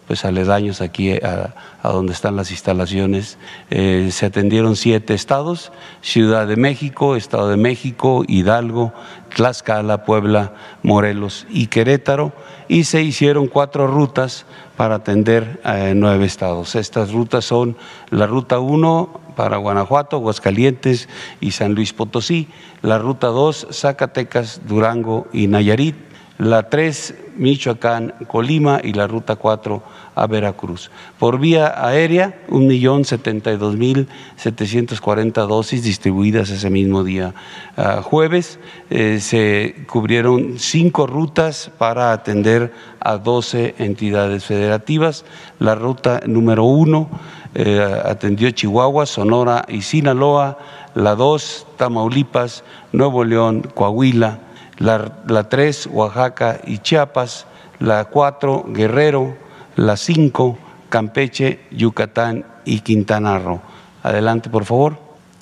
[0.07, 3.37] pues aledaños aquí a, donde están las instalaciones.
[3.69, 8.93] Eh, se atendieron siete estados, Ciudad de México, Estado de México, Hidalgo,
[9.35, 12.33] Tlaxcala, Puebla, Morelos y Querétaro,
[12.67, 14.45] y se hicieron cuatro rutas
[14.77, 15.61] para atender
[15.95, 16.75] nueve estados.
[16.75, 17.77] Estas rutas son
[18.09, 21.07] la ruta 1 para Guanajuato, Aguascalientes
[21.39, 22.47] y San Luis Potosí,
[22.81, 25.95] la ruta 2 Zacatecas, Durango y Nayarit,
[26.37, 29.81] la 3 Michoacán, Colima y la ruta 4
[30.15, 30.91] a Veracruz.
[31.19, 37.33] Por vía aérea, 1.072.740 dosis distribuidas ese mismo día
[37.77, 38.59] ah, jueves.
[38.89, 45.25] Eh, se cubrieron cinco rutas para atender a 12 entidades federativas.
[45.59, 47.09] La ruta número 1
[47.55, 50.57] eh, atendió Chihuahua, Sonora y Sinaloa.
[50.93, 54.39] La 2, Tamaulipas, Nuevo León, Coahuila,
[54.77, 57.45] la, 3, Oaxaca y Chiapas,
[57.79, 59.35] la 4, Guerrero,
[59.75, 60.57] la 5,
[60.89, 63.61] Campeche, Yucatán y Quintana Roo.
[64.03, 64.97] Adelante, por favor.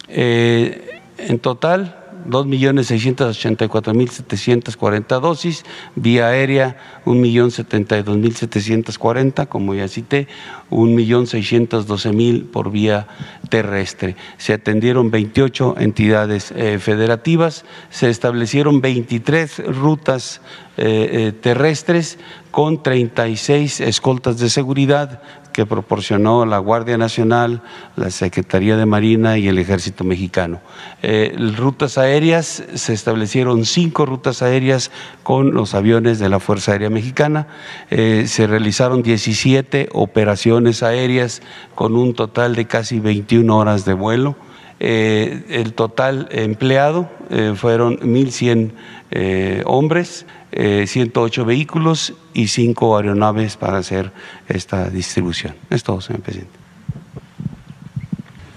[0.08, 10.27] Eh, en total, 2.684.740 dosis, vía aérea 1.072.740, como ya cité,
[10.69, 13.07] 1.612.000 por vía
[13.49, 14.15] terrestre.
[14.38, 20.41] Se atendieron 28 entidades eh, federativas, se establecieron 23 rutas
[20.77, 22.17] eh, eh, terrestres
[22.49, 25.21] con 36 escoltas de seguridad
[25.53, 27.61] que proporcionó la Guardia Nacional,
[27.95, 30.59] la Secretaría de Marina y el Ejército Mexicano.
[31.01, 36.89] Eh, rutas aéreas, se establecieron cinco rutas aéreas con los aviones de la Fuerza Aérea
[36.89, 37.47] Mexicana,
[37.89, 41.41] eh, se realizaron 17 operaciones aéreas
[41.75, 44.35] con un total de casi 21 horas de vuelo.
[44.79, 47.09] Eh, el total empleado
[47.55, 54.11] fueron 1.100 hombres, 108 eh, vehículos y 5 aeronaves para hacer
[54.47, 55.55] esta distribución.
[55.69, 56.59] Es todo, señor presidente.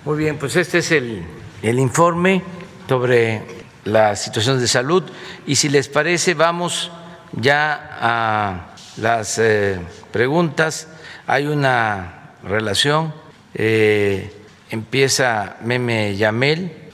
[0.05, 1.23] Muy bien, pues este es el,
[1.63, 2.43] el informe
[2.89, 3.43] sobre
[3.85, 5.03] la situación de salud
[5.47, 6.91] y si les parece vamos
[7.33, 9.79] ya a las eh,
[10.13, 10.89] preguntas.
[11.27, 13.13] Hay una relación,
[13.55, 14.33] eh,
[14.71, 16.86] empieza Meme Yamel.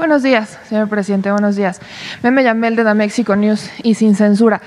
[0.00, 1.78] Buenos días, señor presidente, buenos días.
[2.22, 4.62] Meme Yamel de Damexico News y sin censura.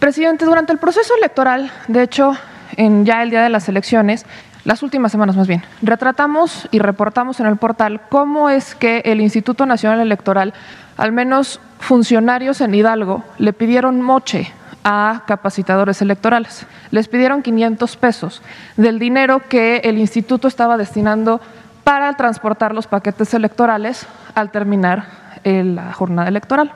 [0.00, 2.32] Presidente, durante el proceso electoral, de hecho,
[2.76, 4.26] en ya el día de las elecciones,
[4.64, 9.20] las últimas semanas más bien, retratamos y reportamos en el portal cómo es que el
[9.20, 10.52] Instituto Nacional Electoral,
[10.96, 16.66] al menos funcionarios en Hidalgo, le pidieron moche a capacitadores electorales.
[16.90, 18.42] Les pidieron 500 pesos
[18.76, 21.40] del dinero que el instituto estaba destinando
[21.84, 25.04] para transportar los paquetes electorales al terminar
[25.44, 26.72] la jornada electoral.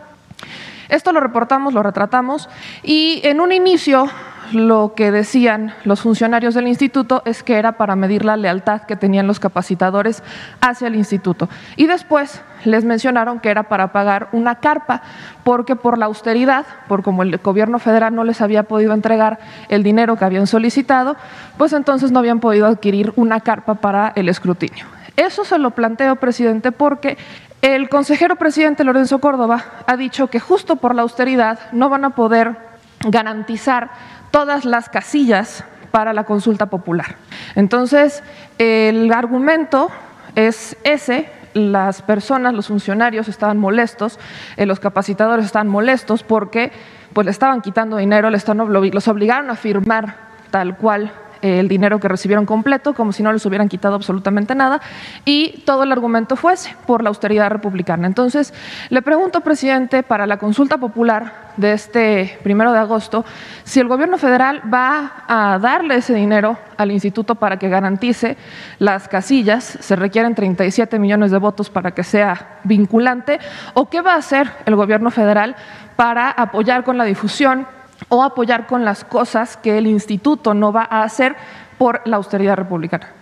[0.89, 2.49] Esto lo reportamos, lo retratamos
[2.83, 4.09] y en un inicio
[4.53, 8.97] lo que decían los funcionarios del instituto es que era para medir la lealtad que
[8.97, 10.23] tenían los capacitadores
[10.63, 11.51] hacia el instituto.
[11.77, 15.03] Y después les mencionaron que era para pagar una carpa,
[15.45, 19.83] porque por la austeridad, por como el gobierno federal no les había podido entregar el
[19.83, 21.17] dinero que habían solicitado,
[21.59, 24.98] pues entonces no habían podido adquirir una carpa para el escrutinio.
[25.19, 27.19] Eso se lo planteo, presidente, porque
[27.61, 32.11] el consejero presidente Lorenzo Córdoba ha dicho que justo por la austeridad no van a
[32.11, 32.57] poder
[33.01, 33.91] garantizar
[34.31, 37.17] todas las casillas para la consulta popular.
[37.57, 38.23] Entonces,
[38.59, 39.91] el argumento
[40.37, 44.21] es ese, las personas, los funcionarios estaban molestos,
[44.57, 46.71] eh, los capacitadores estaban molestos porque
[47.13, 50.15] pues le estaban quitando dinero, les los obligaron a firmar
[50.53, 51.11] tal cual
[51.43, 54.81] el dinero que recibieron completo, como si no les hubieran quitado absolutamente nada,
[55.25, 58.07] y todo el argumento fuese por la austeridad republicana.
[58.07, 58.55] Entonces,
[58.91, 63.25] le pregunto, presidente, para la consulta popular de este primero de agosto,
[63.65, 68.37] si el gobierno federal va a darle ese dinero al instituto para que garantice
[68.79, 73.41] las casillas, se requieren 37 millones de votos para que sea vinculante,
[73.75, 75.57] o qué va a hacer el gobierno federal
[75.97, 77.67] para apoyar con la difusión
[78.09, 81.37] o apoyar con las cosas que el instituto no va a hacer
[81.77, 83.13] por la austeridad republicana.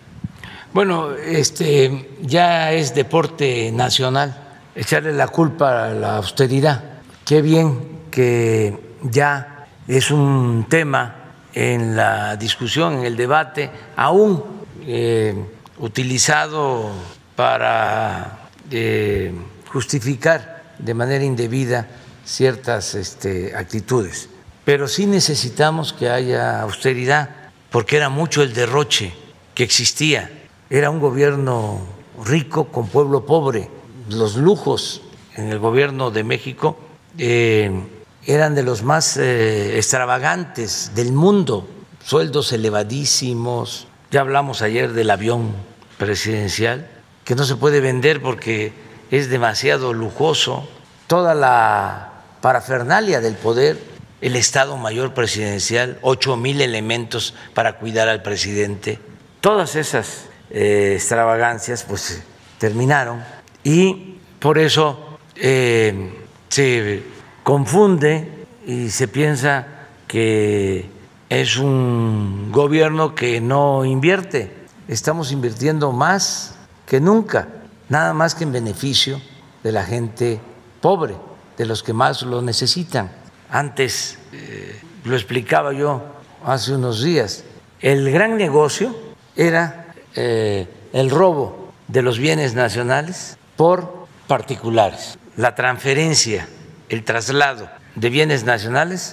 [0.72, 4.36] Bueno, este ya es deporte nacional
[4.74, 6.82] echarle la culpa a la austeridad.
[7.24, 11.14] Qué bien que ya es un tema
[11.54, 14.44] en la discusión, en el debate, aún
[14.82, 15.34] eh,
[15.78, 16.90] utilizado
[17.34, 19.32] para eh,
[19.72, 21.86] justificar de manera indebida
[22.24, 24.28] ciertas este, actitudes
[24.66, 27.30] pero sí necesitamos que haya austeridad,
[27.70, 29.14] porque era mucho el derroche
[29.54, 30.28] que existía.
[30.68, 31.86] Era un gobierno
[32.24, 33.70] rico con pueblo pobre.
[34.08, 35.02] Los lujos
[35.36, 36.80] en el gobierno de México
[37.16, 37.70] eh,
[38.26, 41.68] eran de los más eh, extravagantes del mundo,
[42.04, 43.86] sueldos elevadísimos.
[44.10, 45.52] Ya hablamos ayer del avión
[45.96, 46.90] presidencial,
[47.24, 48.72] que no se puede vender porque
[49.12, 50.68] es demasiado lujoso.
[51.06, 58.22] Toda la parafernalia del poder el Estado Mayor Presidencial, ocho mil elementos para cuidar al
[58.22, 58.98] presidente.
[59.40, 62.22] Todas esas eh, extravagancias pues
[62.58, 63.22] terminaron
[63.62, 66.12] y por eso eh,
[66.48, 67.02] se
[67.42, 69.66] confunde y se piensa
[70.06, 70.88] que
[71.28, 74.52] es un gobierno que no invierte.
[74.88, 76.54] Estamos invirtiendo más
[76.86, 77.48] que nunca,
[77.88, 79.20] nada más que en beneficio
[79.62, 80.40] de la gente
[80.80, 81.16] pobre,
[81.58, 83.10] de los que más lo necesitan.
[83.50, 86.02] Antes eh, lo explicaba yo
[86.44, 87.44] hace unos días.
[87.80, 88.96] El gran negocio
[89.36, 96.48] era eh, el robo de los bienes nacionales por particulares, la transferencia,
[96.88, 99.12] el traslado de bienes nacionales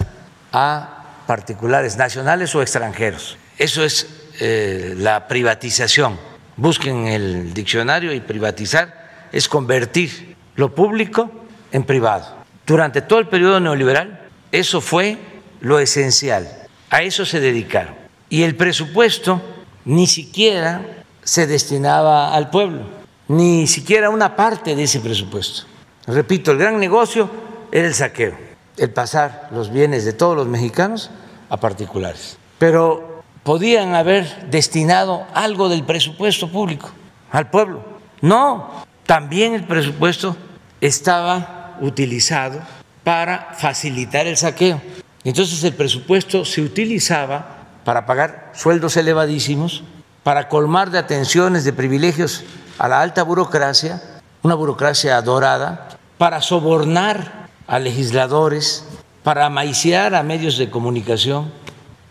[0.51, 3.37] a particulares, nacionales o extranjeros.
[3.57, 4.07] Eso es
[4.39, 6.17] eh, la privatización.
[6.57, 11.31] Busquen el diccionario y privatizar es convertir lo público
[11.71, 12.43] en privado.
[12.65, 14.22] Durante todo el periodo neoliberal
[14.53, 15.17] eso fue
[15.61, 16.47] lo esencial,
[16.91, 17.95] a eso se dedicaron.
[18.29, 19.41] Y el presupuesto
[19.83, 22.81] ni siquiera se destinaba al pueblo,
[23.27, 25.63] ni siquiera una parte de ese presupuesto.
[26.05, 27.31] Repito, el gran negocio
[27.71, 28.37] era el saqueo,
[28.77, 31.09] el pasar los bienes de todos los mexicanos
[31.49, 32.37] a particulares.
[32.59, 36.91] Pero podían haber destinado algo del presupuesto público
[37.31, 37.83] al pueblo.
[38.21, 40.37] No, también el presupuesto
[40.79, 42.61] estaba utilizado
[43.03, 44.81] para facilitar el saqueo.
[45.23, 49.83] Entonces el presupuesto se utilizaba para pagar sueldos elevadísimos,
[50.23, 52.43] para colmar de atenciones, de privilegios
[52.77, 54.01] a la alta burocracia,
[54.41, 58.85] una burocracia dorada, para sobornar a legisladores,
[59.23, 61.51] para maiciar a medios de comunicación,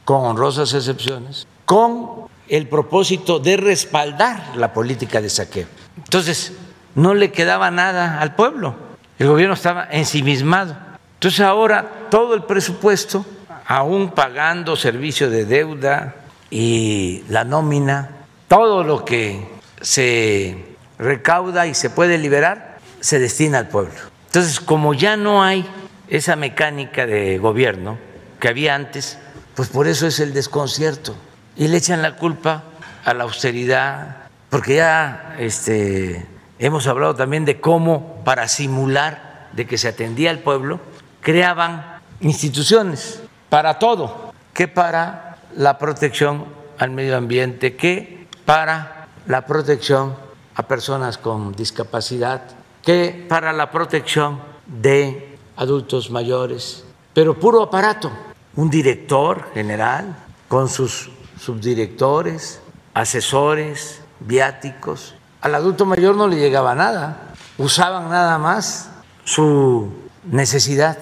[0.05, 5.67] con honrosas excepciones, con el propósito de respaldar la política de saqueo.
[5.97, 6.53] Entonces,
[6.95, 8.92] no le quedaba nada al pueblo
[9.23, 10.77] el gobierno estaba ensimismado.
[11.15, 13.25] Entonces ahora todo el presupuesto,
[13.65, 16.17] aún pagando servicio de deuda
[16.51, 18.11] y la nómina,
[18.49, 19.47] todo lo que
[19.81, 23.95] se recauda y se puede liberar, se destina al pueblo.
[24.27, 25.65] Entonces, como ya no hay
[26.09, 27.99] esa mecánica de gobierno
[28.41, 29.19] que había antes,
[29.55, 31.15] pues por eso es el desconcierto.
[31.57, 32.65] Y le echan la culpa
[33.05, 34.17] a la austeridad,
[34.51, 36.27] porque ya este,
[36.63, 40.79] Hemos hablado también de cómo, para simular de que se atendía al pueblo,
[41.21, 46.45] creaban instituciones para todo, que para la protección
[46.79, 50.15] al medio ambiente, que para la protección
[50.55, 52.43] a personas con discapacidad,
[52.85, 58.13] que para la protección de adultos mayores, pero puro aparato.
[58.55, 60.15] un director general
[60.47, 61.11] con sus
[61.41, 62.61] subdirectores,
[62.95, 65.17] asesores, viáticos.
[65.43, 68.91] Al adulto mayor no le llegaba nada, usaban nada más
[69.25, 69.93] su
[70.25, 70.97] necesidad,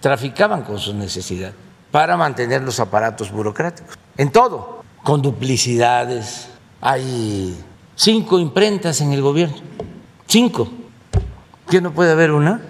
[0.00, 1.52] traficaban con su necesidad
[1.90, 3.96] para mantener los aparatos burocráticos.
[4.18, 6.48] En todo, con duplicidades.
[6.82, 7.58] Hay
[7.96, 9.56] cinco imprentas en el gobierno,
[10.26, 10.68] cinco.
[11.70, 12.60] ¿Qué no puede haber una?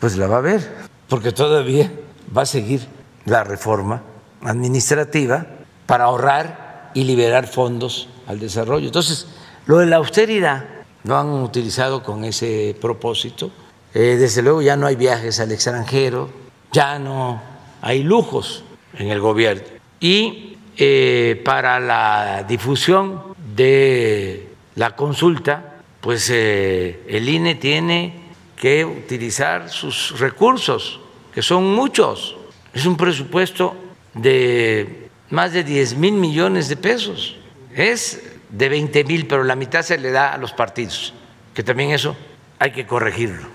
[0.00, 1.92] Pues la va a haber, porque todavía
[2.36, 2.86] va a seguir
[3.26, 4.02] la reforma
[4.42, 5.46] administrativa
[5.86, 8.86] para ahorrar y liberar fondos al desarrollo.
[8.86, 9.28] Entonces,
[9.66, 10.64] lo de la austeridad
[11.04, 13.50] lo han utilizado con ese propósito.
[13.92, 16.30] Eh, desde luego ya no hay viajes al extranjero,
[16.72, 17.40] ya no
[17.82, 18.64] hay lujos
[18.98, 19.62] en el gobierno.
[20.00, 23.22] Y eh, para la difusión
[23.54, 28.24] de la consulta, pues eh, el INE tiene
[28.56, 31.00] que utilizar sus recursos,
[31.32, 32.36] que son muchos.
[32.72, 33.76] Es un presupuesto
[34.14, 37.36] de más de 10 mil millones de pesos.
[37.74, 41.14] Es de 20 mil, pero la mitad se le da a los partidos,
[41.54, 42.16] que también eso
[42.58, 43.46] hay que corregirlo.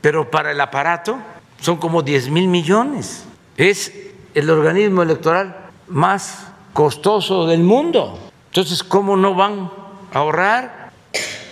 [0.00, 1.18] Pero para el aparato
[1.60, 3.24] son como 10 mil millones.
[3.56, 3.92] Es
[4.34, 8.18] el organismo electoral más costoso del mundo.
[8.46, 9.70] Entonces, ¿cómo no van
[10.12, 10.90] a ahorrar?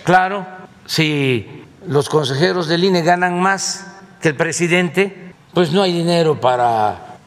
[0.03, 0.45] Claro,
[0.85, 3.87] si los consejeros del INE ganan más
[4.21, 7.17] que el presidente, pues no hay dinero para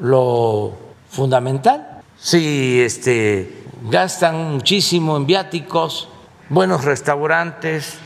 [0.00, 0.76] lo
[1.10, 2.02] fundamental.
[2.18, 6.08] Si este, gastan muchísimo en viáticos,
[6.48, 7.98] buenos restaurantes,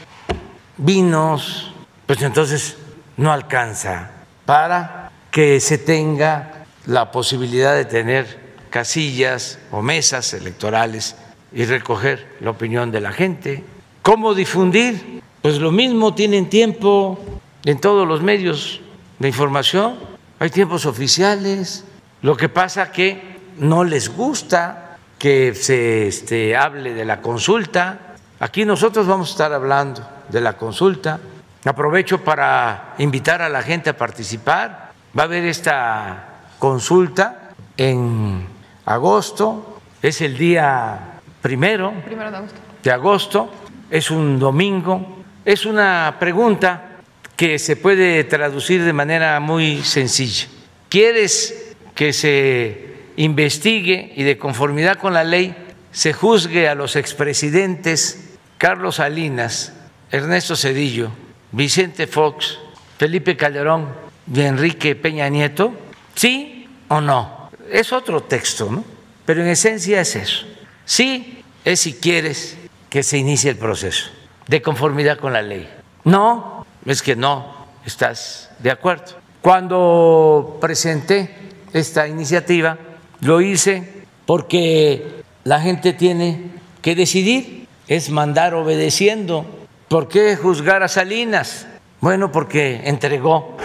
[0.76, 1.72] vinos,
[2.07, 2.76] pues entonces
[3.16, 4.11] no alcanza
[4.45, 11.16] para que se tenga la posibilidad de tener casillas o mesas electorales
[11.53, 13.64] y recoger la opinión de la gente.
[14.03, 15.22] ¿Cómo difundir?
[15.43, 17.18] Pues lo mismo tienen tiempo
[17.64, 18.81] en todos los medios
[19.18, 19.97] de información,
[20.41, 21.85] hay tiempos oficiales.
[22.22, 24.88] Lo que pasa que no les gusta
[25.19, 28.14] que se este, hable de la consulta.
[28.41, 31.19] Aquí nosotros vamos a estar hablando de la consulta.
[31.64, 34.93] Aprovecho para invitar a la gente a participar.
[35.19, 38.47] Va a haber esta consulta en
[38.85, 42.61] agosto, es el día primero, Primero de agosto.
[42.83, 43.51] de agosto,
[43.91, 46.99] es un domingo, es una pregunta
[47.37, 50.49] que se puede traducir de manera muy sencilla.
[50.89, 55.55] ¿Quieres que se investigue y de conformidad con la ley
[55.91, 59.73] se juzgue a los expresidentes Carlos Salinas,
[60.11, 61.11] Ernesto Cedillo,
[61.51, 62.59] Vicente Fox,
[62.97, 63.89] Felipe Calderón
[64.33, 65.73] y Enrique Peña Nieto?
[66.14, 67.51] ¿Sí o no?
[67.71, 68.85] Es otro texto, ¿no?
[69.27, 70.47] Pero en esencia es eso.
[70.85, 72.57] Sí es si quieres
[72.89, 74.11] que se inicie el proceso
[74.47, 75.69] de conformidad con la ley.
[76.05, 79.19] No, es que no estás de acuerdo.
[79.43, 81.35] Cuando presenté
[81.73, 82.79] esta iniciativa,
[83.21, 86.51] lo hice porque la gente tiene
[86.83, 89.47] que decidir, es mandar obedeciendo.
[89.89, 91.66] ¿Por qué juzgar a Salinas?
[92.01, 93.57] Bueno, porque entregó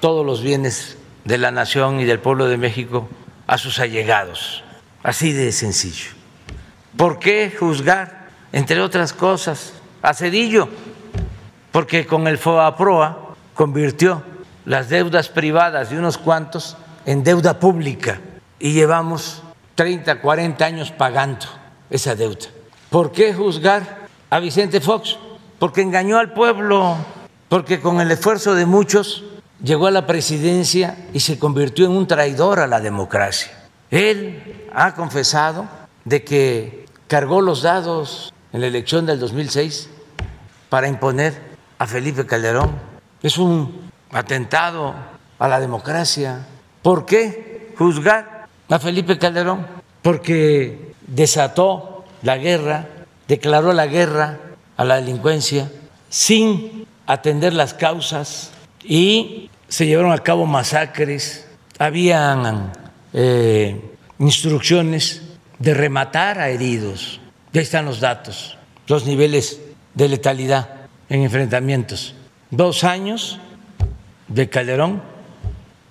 [0.00, 3.08] todos los bienes de la nación y del pueblo de México
[3.46, 4.62] a sus allegados.
[5.02, 6.12] Así de sencillo.
[6.96, 10.68] ¿Por qué juzgar, entre otras cosas, a Cedillo?
[11.72, 14.22] Porque con el FOAPROA convirtió
[14.64, 18.20] las deudas privadas de unos cuantos en deuda pública
[18.58, 19.42] y llevamos
[19.74, 21.46] 30, 40 años pagando
[21.90, 22.46] esa deuda.
[22.90, 25.18] ¿Por qué juzgar a Vicente Fox?
[25.58, 26.96] Porque engañó al pueblo,
[27.48, 29.24] porque con el esfuerzo de muchos
[29.62, 33.52] llegó a la presidencia y se convirtió en un traidor a la democracia.
[33.90, 35.66] Él ha confesado
[36.04, 39.88] de que cargó los dados en la elección del 2006
[40.68, 41.34] para imponer
[41.78, 42.72] a Felipe Calderón.
[43.22, 44.94] Es un atentado
[45.38, 46.46] a la democracia.
[46.82, 48.33] ¿Por qué juzgar
[48.74, 49.64] a Felipe Calderón?
[50.02, 52.88] Porque desató la guerra,
[53.28, 54.40] declaró la guerra
[54.76, 55.70] a la delincuencia
[56.08, 58.50] sin atender las causas
[58.82, 61.46] y se llevaron a cabo masacres,
[61.78, 62.72] habían
[63.12, 63.80] eh,
[64.18, 65.22] instrucciones
[65.60, 67.20] de rematar a heridos.
[67.52, 68.58] Ya están los datos,
[68.88, 69.60] los niveles
[69.94, 70.68] de letalidad
[71.08, 72.16] en enfrentamientos.
[72.50, 73.38] Dos años
[74.26, 75.00] de Calderón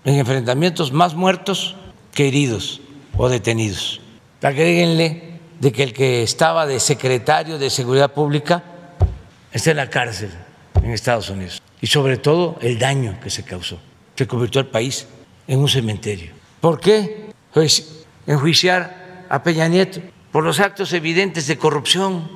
[0.03, 1.77] en enfrentamientos más muertos
[2.13, 2.81] que heridos
[3.17, 4.01] o detenidos.
[4.41, 8.63] Agréguenle de que el que estaba de secretario de Seguridad Pública
[9.51, 10.31] está en la cárcel
[10.81, 11.61] en Estados Unidos.
[11.81, 13.79] Y sobre todo el daño que se causó.
[14.15, 15.07] Se convirtió al país
[15.47, 16.31] en un cementerio.
[16.61, 17.31] ¿Por qué?
[17.53, 20.01] Pues enjuiciar a Peña Nieto
[20.31, 22.29] por los actos evidentes de corrupción.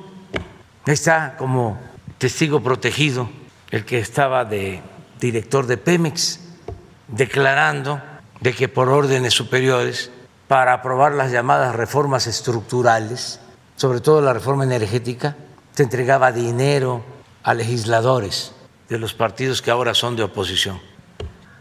[0.86, 1.78] Está como
[2.18, 3.28] testigo protegido
[3.70, 4.80] el que estaba de
[5.20, 6.40] director de Pemex,
[7.08, 8.00] declarando
[8.40, 10.10] de que por órdenes superiores,
[10.46, 13.40] para aprobar las llamadas reformas estructurales,
[13.76, 15.36] sobre todo la reforma energética,
[15.72, 17.04] se entregaba dinero
[17.42, 18.52] a legisladores
[18.88, 20.80] de los partidos que ahora son de oposición.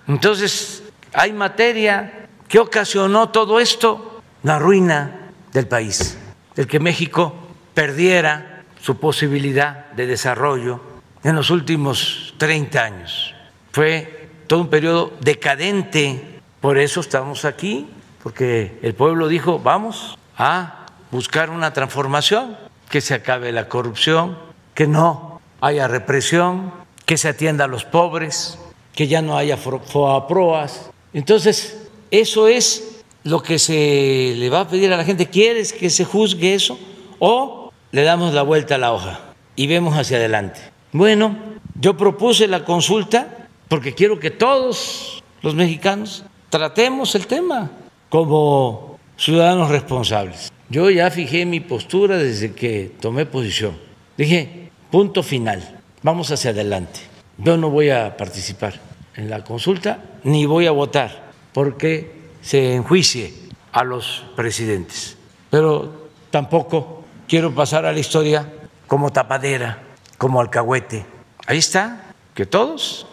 [0.08, 6.18] Entonces, hay materia que ocasionó todo esto, la ruina del país,
[6.56, 7.34] el que México
[7.74, 10.80] perdiera su posibilidad de desarrollo
[11.24, 13.36] en los últimos 30 años.
[13.72, 16.37] Fue todo un periodo decadente,
[16.68, 17.88] por eso estamos aquí,
[18.22, 22.58] porque el pueblo dijo, vamos a buscar una transformación,
[22.90, 24.38] que se acabe la corrupción,
[24.74, 26.74] que no haya represión,
[27.06, 28.60] que se atienda a los pobres,
[28.94, 30.92] que ya no haya foaproas.
[31.14, 35.28] Entonces, eso es lo que se le va a pedir a la gente.
[35.28, 36.78] ¿Quieres que se juzgue eso?
[37.20, 39.22] O le damos la vuelta a la hoja
[39.56, 40.60] y vemos hacia adelante.
[40.92, 41.34] Bueno,
[41.80, 47.72] yo propuse la consulta porque quiero que todos los mexicanos tratemos el tema
[48.10, 50.52] como ciudadanos responsables.
[50.70, 53.78] Yo ya fijé mi postura desde que tomé posición.
[54.18, 57.00] Dije, punto final, vamos hacia adelante.
[57.38, 58.80] Yo no voy a participar
[59.16, 63.34] en la consulta ni voy a votar porque se enjuicie
[63.72, 65.18] a los presidentes.
[65.50, 68.52] Pero tampoco quiero pasar a la historia
[68.88, 69.84] como tapadera,
[70.18, 71.06] como alcahuete.
[71.46, 73.08] Ahí está, que todos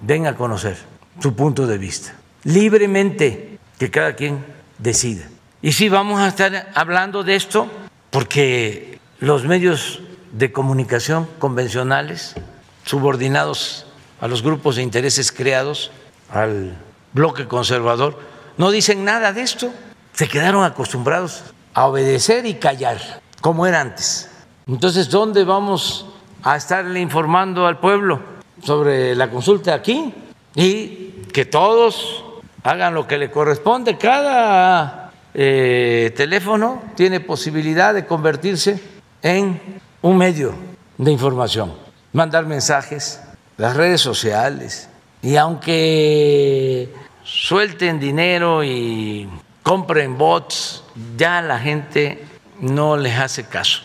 [0.00, 0.76] den a conocer
[1.20, 2.14] su punto de vista,
[2.46, 4.44] libremente, que cada quien
[4.78, 5.28] decida.
[5.60, 7.66] Y sí, vamos a estar hablando de esto
[8.10, 10.00] porque los medios
[10.32, 12.36] de comunicación convencionales,
[12.84, 13.86] subordinados
[14.20, 15.90] a los grupos de intereses creados,
[16.30, 16.76] al
[17.12, 18.18] bloque conservador,
[18.56, 19.72] no dicen nada de esto.
[20.12, 21.42] Se quedaron acostumbrados
[21.74, 24.30] a obedecer y callar, como era antes.
[24.68, 26.06] Entonces, ¿dónde vamos
[26.42, 28.20] a estarle informando al pueblo
[28.62, 30.14] sobre la consulta aquí?
[30.54, 32.25] Y que todos
[32.66, 33.96] hagan lo que le corresponde.
[33.96, 38.82] Cada eh, teléfono tiene posibilidad de convertirse
[39.22, 39.60] en
[40.02, 40.52] un medio
[40.98, 41.72] de información,
[42.12, 43.20] mandar mensajes,
[43.56, 44.88] las redes sociales.
[45.22, 46.92] Y aunque
[47.22, 49.28] suelten dinero y
[49.62, 50.82] compren bots,
[51.16, 52.24] ya la gente
[52.60, 53.82] no les hace caso.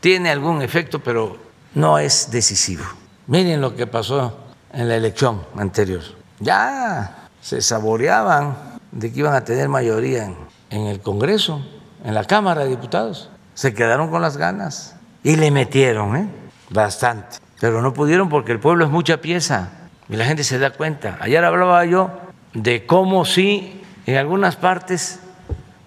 [0.00, 1.36] Tiene algún efecto, pero
[1.74, 2.84] no es decisivo.
[3.26, 4.38] Miren lo que pasó
[4.72, 6.02] en la elección anterior.
[6.40, 8.56] Ya se saboreaban
[8.92, 10.32] de que iban a tener mayoría
[10.70, 11.60] en el Congreso,
[12.04, 13.28] en la Cámara de Diputados.
[13.54, 16.28] Se quedaron con las ganas y le metieron ¿eh?
[16.70, 19.70] bastante, pero no pudieron porque el pueblo es mucha pieza
[20.08, 21.18] y la gente se da cuenta.
[21.20, 22.10] Ayer hablaba yo
[22.54, 25.18] de cómo sí en algunas partes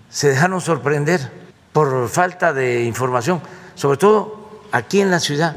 [0.10, 1.32] se dejaron sorprender
[1.72, 3.42] por falta de información,
[3.76, 5.56] sobre todo aquí en la ciudad,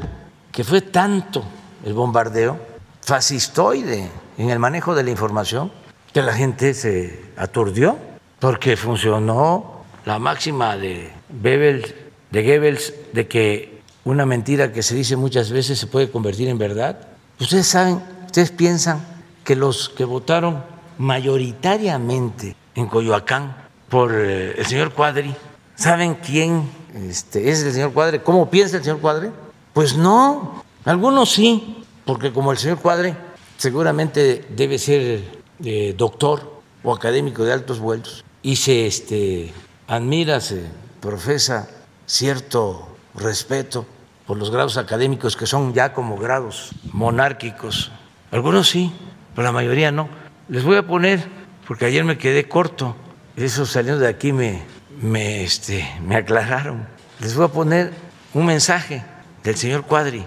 [0.51, 1.43] que fue tanto
[1.83, 2.57] el bombardeo
[3.01, 5.71] fascistoide en el manejo de la información
[6.13, 7.97] que la gente se aturdió
[8.39, 11.93] porque funcionó la máxima de Goebbels,
[12.31, 16.57] de Goebbels de que una mentira que se dice muchas veces se puede convertir en
[16.57, 17.07] verdad.
[17.39, 19.05] Ustedes saben, ustedes piensan
[19.43, 20.63] que los que votaron
[20.97, 23.55] mayoritariamente en Coyoacán
[23.89, 25.33] por eh, el señor Cuadri,
[25.75, 26.69] ¿saben quién
[27.07, 28.19] este, es el señor Cuadri?
[28.19, 29.29] ¿Cómo piensa el señor Cuadri?
[29.73, 33.13] Pues no, algunos sí, porque como el señor Cuadri
[33.57, 39.53] seguramente debe ser eh, doctor o académico de altos vuelos, y se este,
[39.87, 40.63] admira, se
[41.01, 41.69] profesa
[42.05, 43.85] cierto respeto
[44.25, 47.91] por los grados académicos que son ya como grados monárquicos.
[48.31, 48.93] Algunos sí,
[49.35, 50.07] pero la mayoría no.
[50.47, 51.25] Les voy a poner,
[51.67, 52.95] porque ayer me quedé corto,
[53.35, 54.63] eso saliendo de aquí me,
[55.01, 56.87] me, este, me aclararon.
[57.19, 57.93] Les voy a poner
[58.33, 59.03] un mensaje
[59.43, 60.25] del señor Cuadri.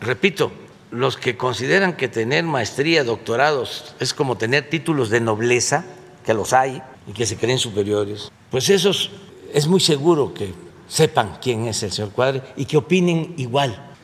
[0.00, 0.52] Repito,
[0.90, 5.84] los que consideran que tener maestría, doctorados es como tener títulos de nobleza,
[6.24, 9.10] que los hay, y que se creen superiores, pues esos
[9.54, 10.52] es muy seguro que
[10.88, 13.94] sepan quién es el señor Cuadre y que opinen igual,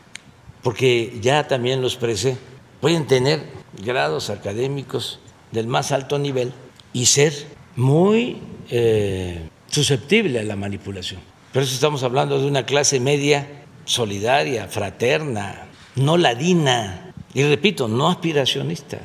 [0.63, 2.37] porque ya también lo expresé,
[2.81, 3.43] pueden tener
[3.85, 5.19] grados académicos
[5.51, 6.53] del más alto nivel
[6.93, 7.33] y ser
[7.77, 8.39] muy
[8.71, 11.21] eh, susceptible a la manipulación.
[11.53, 13.47] Por eso estamos hablando de una clase media
[13.85, 15.67] solidaria, fraterna,
[15.97, 18.99] no ladina y repito, no aspiracionista.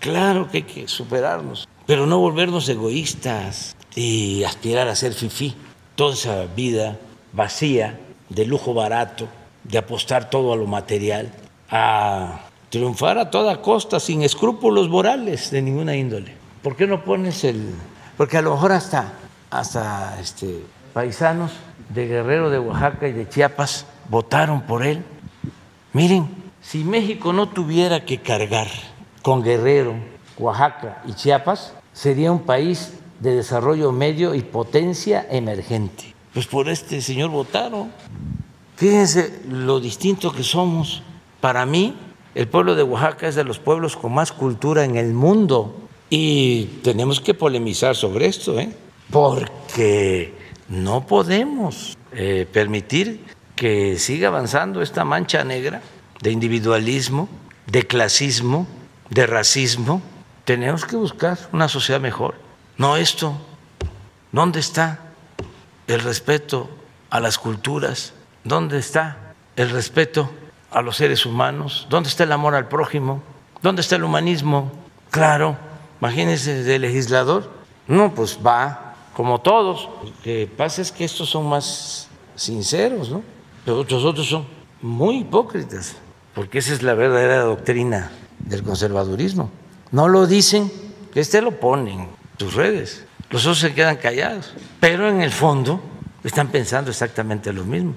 [0.00, 5.56] Claro que hay que superarnos pero no volvernos egoístas y aspirar a ser fifí.
[5.94, 6.98] Toda esa vida
[7.32, 7.98] vacía,
[8.28, 9.26] de lujo barato,
[9.64, 11.32] de apostar todo a lo material,
[11.70, 16.34] a triunfar a toda costa, sin escrúpulos morales de ninguna índole.
[16.62, 17.72] ¿Por qué no pones el.?
[18.18, 19.14] Porque a lo mejor hasta,
[19.48, 21.52] hasta este, paisanos
[21.88, 25.02] de Guerrero, de Oaxaca y de Chiapas votaron por él.
[25.98, 26.28] Miren,
[26.62, 28.68] si México no tuviera que cargar
[29.20, 29.94] con Guerrero,
[30.38, 36.14] Oaxaca y Chiapas, sería un país de desarrollo medio y potencia emergente.
[36.32, 37.90] Pues por este señor votaron.
[38.76, 41.02] Fíjense lo distinto que somos.
[41.40, 41.96] Para mí,
[42.36, 45.74] el pueblo de Oaxaca es de los pueblos con más cultura en el mundo
[46.10, 48.72] y tenemos que polemizar sobre esto, ¿eh?
[49.10, 50.32] porque
[50.68, 55.82] no podemos eh, permitir que siga avanzando esta mancha negra
[56.22, 57.28] de individualismo,
[57.66, 58.68] de clasismo,
[59.10, 60.00] de racismo.
[60.44, 62.36] Tenemos que buscar una sociedad mejor.
[62.76, 63.36] No esto.
[64.30, 65.00] ¿Dónde está
[65.88, 66.70] el respeto
[67.10, 68.12] a las culturas?
[68.44, 70.30] ¿Dónde está el respeto
[70.70, 71.88] a los seres humanos?
[71.90, 73.24] ¿Dónde está el amor al prójimo?
[73.60, 74.70] ¿Dónde está el humanismo?
[75.10, 75.56] Claro,
[76.00, 77.50] imagínense de legislador.
[77.88, 79.88] No, pues va como todos.
[80.04, 82.06] Lo que pasa es que estos son más
[82.36, 83.37] sinceros, ¿no?
[83.64, 84.46] Pero los otros son
[84.82, 85.96] muy hipócritas,
[86.34, 89.50] porque esa es la verdadera doctrina del conservadurismo.
[89.90, 90.70] No lo dicen,
[91.14, 93.04] este lo ponen en sus redes.
[93.30, 95.80] Los otros se quedan callados, pero en el fondo
[96.24, 97.94] están pensando exactamente lo mismo.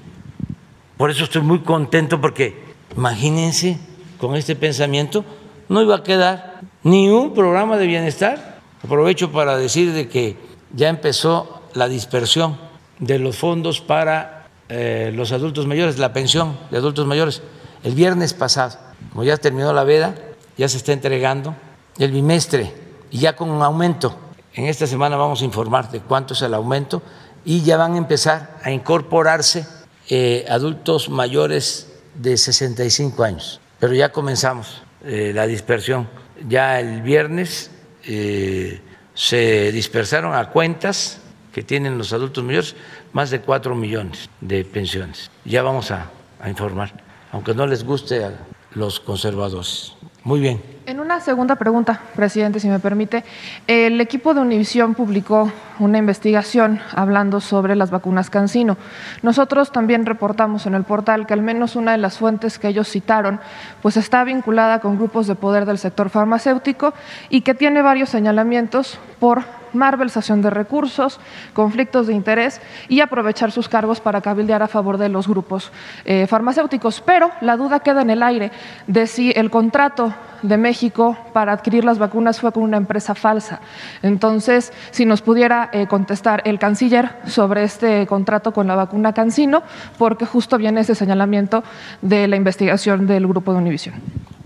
[0.97, 2.64] Por eso estoy muy contento porque
[2.95, 3.78] imagínense
[4.18, 5.26] con este pensamiento
[5.70, 8.59] no iba a quedar ni un programa de bienestar.
[8.84, 10.38] Aprovecho para decir de que
[10.74, 12.57] ya empezó la dispersión
[12.99, 14.40] de los fondos para
[14.74, 17.41] eh, los adultos mayores, la pensión de adultos mayores.
[17.84, 18.80] El viernes pasado,
[19.11, 20.15] como ya terminó la veda,
[20.57, 21.53] ya se está entregando
[21.97, 22.74] el bimestre
[23.09, 24.17] y ya con un aumento.
[24.53, 27.01] En esta semana vamos a informar de cuánto es el aumento
[27.43, 29.67] y ya van a empezar a incorporarse
[30.09, 33.59] eh, adultos mayores de 65 años.
[33.78, 36.07] Pero ya comenzamos eh, la dispersión.
[36.47, 37.72] Ya el viernes
[39.13, 41.19] se dispersaron a cuentas
[41.51, 42.76] que tienen los adultos mayores
[43.14, 45.32] más de 4 millones de pensiones.
[45.45, 46.09] Ya vamos a,
[46.39, 46.91] a informar,
[47.32, 48.34] aunque no les guste a
[48.74, 49.93] los conservadores.
[50.24, 50.62] Muy bien.
[50.86, 53.24] En una segunda pregunta, presidente, si me permite,
[53.66, 58.78] el equipo de Univisión publicó una investigación hablando sobre las vacunas Cancino.
[59.24, 62.88] Nosotros también reportamos en el portal que al menos una de las fuentes que ellos
[62.88, 63.39] citaron
[63.82, 66.93] pues está vinculada con grupos de poder del sector farmacéutico
[67.30, 69.43] y que tiene varios señalamientos por
[69.74, 71.19] malversación de recursos,
[71.53, 75.72] conflictos de interés y aprovechar sus cargos para cabildear a favor de los grupos
[76.05, 77.01] eh, farmacéuticos.
[77.01, 78.51] Pero la duda queda en el aire
[78.88, 83.61] de si el contrato de México para adquirir las vacunas fue con una empresa falsa.
[84.01, 89.63] Entonces, si nos pudiera eh, contestar el canciller sobre este contrato con la vacuna Cancino,
[89.97, 91.63] porque justo viene ese señalamiento
[92.01, 93.95] de la investigación del grupo de Univisión.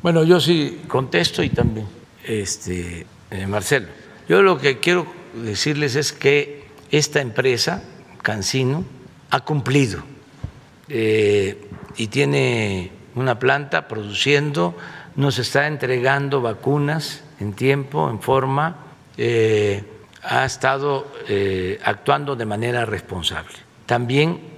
[0.01, 1.87] Bueno, yo sí contesto y también
[2.23, 3.87] este, eh, Marcelo.
[4.27, 7.83] Yo lo que quiero decirles es que esta empresa,
[8.23, 8.83] Cancino,
[9.29, 10.03] ha cumplido
[10.87, 14.75] eh, y tiene una planta produciendo,
[15.15, 18.77] nos está entregando vacunas en tiempo, en forma,
[19.17, 19.83] eh,
[20.23, 23.55] ha estado eh, actuando de manera responsable.
[23.85, 24.55] También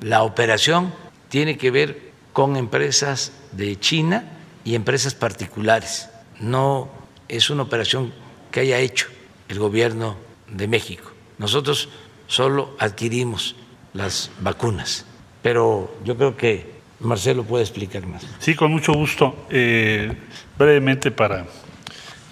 [0.00, 0.94] la operación
[1.28, 4.24] tiene que ver con empresas de China
[4.64, 6.08] y empresas particulares.
[6.40, 6.88] No
[7.28, 8.12] es una operación
[8.56, 9.08] que haya hecho
[9.50, 10.16] el gobierno
[10.50, 11.12] de México.
[11.36, 11.90] Nosotros
[12.26, 13.54] solo adquirimos
[13.92, 15.04] las vacunas,
[15.42, 16.64] pero yo creo que
[17.00, 18.26] Marcelo puede explicar más.
[18.38, 19.46] Sí, con mucho gusto.
[19.50, 20.10] Eh,
[20.56, 21.44] brevemente para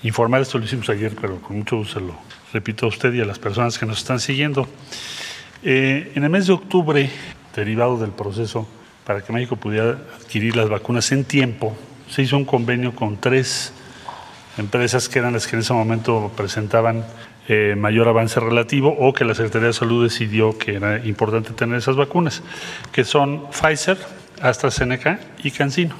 [0.02, 2.16] informar, esto lo hicimos ayer, pero con mucho gusto se lo
[2.54, 4.66] repito a usted y a las personas que nos están siguiendo.
[5.62, 7.10] Eh, en el mes de octubre,
[7.54, 8.66] derivado del proceso
[9.04, 11.76] para que México pudiera adquirir las vacunas en tiempo,
[12.08, 13.74] se hizo un convenio con tres
[14.58, 17.04] empresas que eran las que en ese momento presentaban
[17.46, 21.78] eh, mayor avance relativo o que la Secretaría de Salud decidió que era importante tener
[21.78, 22.42] esas vacunas,
[22.92, 23.98] que son Pfizer,
[24.40, 25.94] AstraZeneca y CanSino.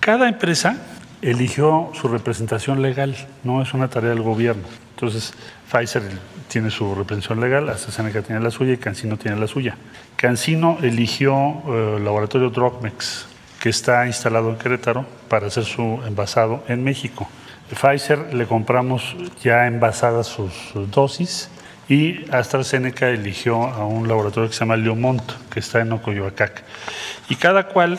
[0.00, 0.76] Cada empresa
[1.22, 4.64] eligió su representación legal, no es una tarea del gobierno.
[4.90, 5.34] Entonces,
[5.70, 6.02] Pfizer
[6.48, 9.76] tiene su representación legal, AstraZeneca tiene la suya y CanSino tiene la suya.
[10.16, 13.26] CanSino eligió el eh, laboratorio Drogmex,
[13.58, 17.28] que está instalado en Querétaro, para hacer su envasado en México.
[17.70, 20.52] Pfizer le compramos ya envasadas sus,
[20.90, 21.50] dosis
[21.88, 26.62] y AstraZeneca eligió a un laboratorio que se llama Leomont, que está en Ocoyoacac.
[27.28, 27.98] Y cada cual,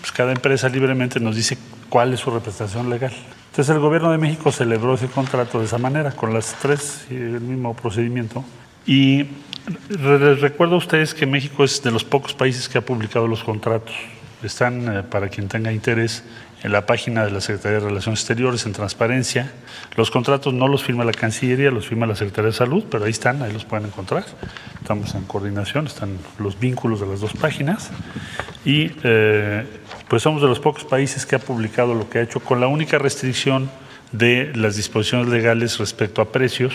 [0.00, 1.56] pues cada empresa libremente nos dice
[1.88, 3.12] cuál es su representación legal.
[3.50, 7.40] Entonces el gobierno de México celebró ese contrato de esa manera, con las tres, el
[7.40, 8.44] mismo procedimiento.
[8.86, 9.26] Y
[9.88, 13.44] les recuerdo a ustedes que México es de los pocos países que ha publicado los
[13.44, 13.94] contratos.
[14.42, 16.24] Están, eh, para quien tenga interés,
[16.64, 19.52] en la página de la Secretaría de Relaciones Exteriores, en transparencia.
[19.96, 23.10] Los contratos no los firma la Cancillería, los firma la Secretaría de Salud, pero ahí
[23.10, 24.24] están, ahí los pueden encontrar.
[24.80, 27.90] Estamos en coordinación, están los vínculos de las dos páginas.
[28.64, 29.66] Y eh,
[30.08, 32.66] pues somos de los pocos países que ha publicado lo que ha hecho, con la
[32.66, 33.70] única restricción
[34.12, 36.72] de las disposiciones legales respecto a precios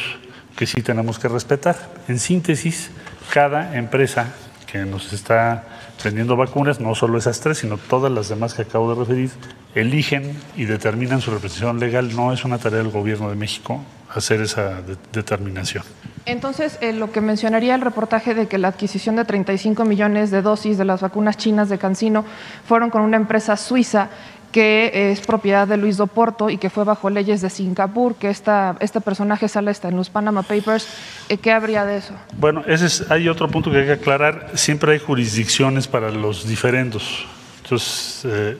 [0.55, 1.75] que sí tenemos que respetar.
[2.07, 2.91] En síntesis,
[3.33, 4.35] cada empresa
[4.71, 5.63] que nos está
[6.03, 9.31] vendiendo vacunas, no solo esas tres, sino todas las demás que acabo de referir,
[9.75, 12.15] eligen y determinan su representación legal.
[12.15, 13.81] No es una tarea del Gobierno de México
[14.13, 15.83] hacer esa de determinación.
[16.25, 20.41] Entonces, eh, lo que mencionaría el reportaje de que la adquisición de 35 millones de
[20.41, 22.25] dosis de las vacunas chinas de Cancino
[22.67, 24.09] fueron con una empresa suiza
[24.51, 28.75] que es propiedad de Luis Doporto y que fue bajo leyes de Singapur, que esta,
[28.79, 30.87] este personaje sale hasta en los Panama Papers.
[31.29, 32.13] Eh, ¿Qué habría de eso?
[32.37, 34.51] Bueno, ese es, hay otro punto que hay que aclarar.
[34.55, 37.25] Siempre hay jurisdicciones para los diferendos.
[37.63, 38.57] Entonces, eh,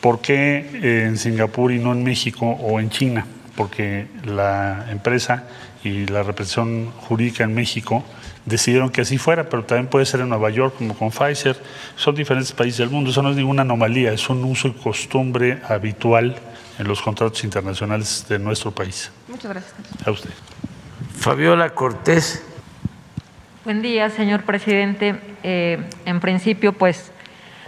[0.00, 3.26] ¿por qué en Singapur y no en México o en China?
[3.56, 5.44] Porque la empresa
[5.82, 8.04] y la represión jurídica en México
[8.48, 11.56] decidieron que así fuera, pero también puede ser en Nueva York como con Pfizer.
[11.96, 15.60] Son diferentes países del mundo, eso no es ninguna anomalía, es un uso y costumbre
[15.68, 16.36] habitual
[16.78, 19.10] en los contratos internacionales de nuestro país.
[19.28, 19.74] Muchas gracias.
[20.06, 20.30] A usted.
[21.16, 22.44] Fabiola Cortés.
[23.64, 25.20] Buen día, señor presidente.
[25.42, 27.12] Eh, en principio, pues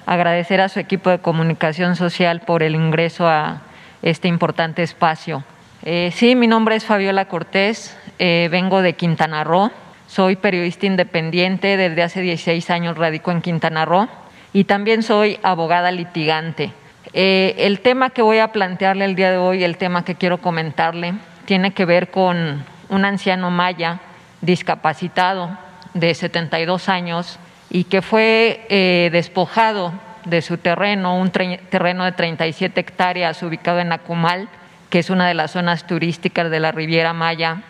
[0.07, 3.63] agradecer a su equipo de comunicación social por el ingreso a
[4.03, 5.45] este importante espacio.
[5.83, 9.71] Eh, sí, mi nombre es Fabiola Cortés, eh, vengo de Quintana Roo,
[10.11, 14.09] soy periodista independiente, desde hace 16 años radico en Quintana Roo
[14.53, 16.73] y también soy abogada litigante.
[17.13, 20.39] Eh, el tema que voy a plantearle el día de hoy, el tema que quiero
[20.39, 24.01] comentarle, tiene que ver con un anciano maya
[24.41, 25.57] discapacitado
[25.95, 27.39] de 72 años
[27.71, 29.93] y que fue eh, despojado
[30.25, 34.49] de su terreno, un terreno de 37 hectáreas ubicado en Acumal,
[34.89, 37.63] que es una de las zonas turísticas de la Riviera Maya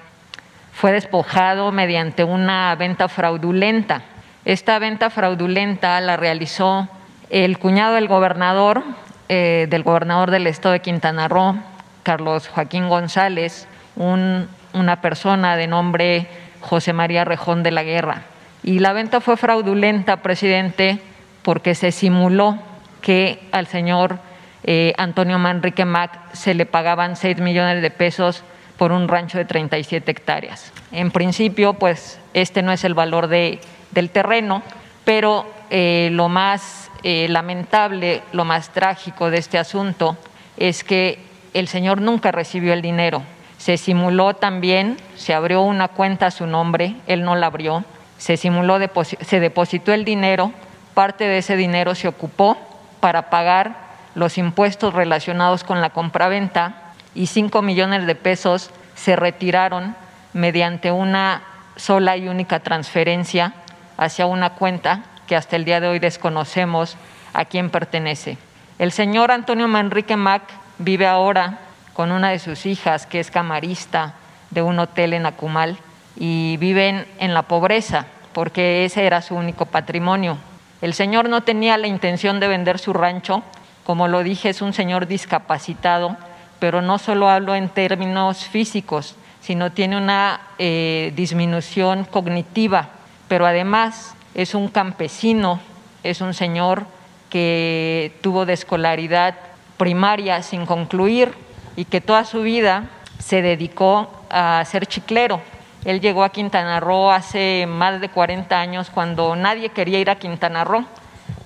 [0.81, 4.01] fue despojado mediante una venta fraudulenta.
[4.47, 6.89] Esta venta fraudulenta la realizó
[7.29, 8.83] el cuñado del gobernador,
[9.29, 11.57] eh, del gobernador del estado de Quintana Roo,
[12.03, 16.29] Carlos Joaquín González, una persona de nombre
[16.63, 18.23] José María Rejón de la Guerra.
[18.63, 20.99] Y la venta fue fraudulenta, presidente,
[21.43, 22.59] porque se simuló
[23.03, 24.19] que al señor
[24.65, 28.45] eh, Antonio Manrique Mac se le pagaban 6 millones de pesos
[28.81, 30.73] por un rancho de 37 hectáreas.
[30.91, 33.61] En principio, pues este no es el valor de,
[33.91, 34.63] del terreno,
[35.05, 40.17] pero eh, lo más eh, lamentable, lo más trágico de este asunto
[40.57, 41.19] es que
[41.53, 43.23] el señor nunca recibió el dinero.
[43.59, 47.85] Se simuló también, se abrió una cuenta a su nombre, él no la abrió,
[48.17, 48.79] se simuló,
[49.21, 50.53] se depositó el dinero,
[50.95, 52.57] parte de ese dinero se ocupó
[53.01, 53.77] para pagar
[54.15, 59.97] los impuestos relacionados con la compraventa y 5 millones de pesos se retiraron
[60.33, 61.43] mediante una
[61.77, 63.55] sola y única transferencia
[63.97, 66.97] hacia una cuenta que hasta el día de hoy desconocemos
[67.33, 68.39] a quién pertenece.
[68.79, 70.43] El señor Antonio Manrique Mac
[70.79, 71.59] vive ahora
[71.93, 74.15] con una de sus hijas, que es camarista
[74.51, 75.77] de un hotel en Acumal,
[76.17, 80.39] y viven en la pobreza, porque ese era su único patrimonio.
[80.81, 83.43] El señor no tenía la intención de vender su rancho,
[83.85, 86.17] como lo dije, es un señor discapacitado
[86.61, 92.91] pero no solo hablo en términos físicos, sino tiene una eh, disminución cognitiva,
[93.27, 95.59] pero además es un campesino,
[96.05, 96.85] es un señor
[97.31, 99.35] que tuvo de escolaridad
[99.77, 101.33] primaria sin concluir
[101.75, 105.41] y que toda su vida se dedicó a ser chiclero.
[105.85, 110.17] Él llegó a Quintana Roo hace más de 40 años cuando nadie quería ir a
[110.17, 110.85] Quintana Roo,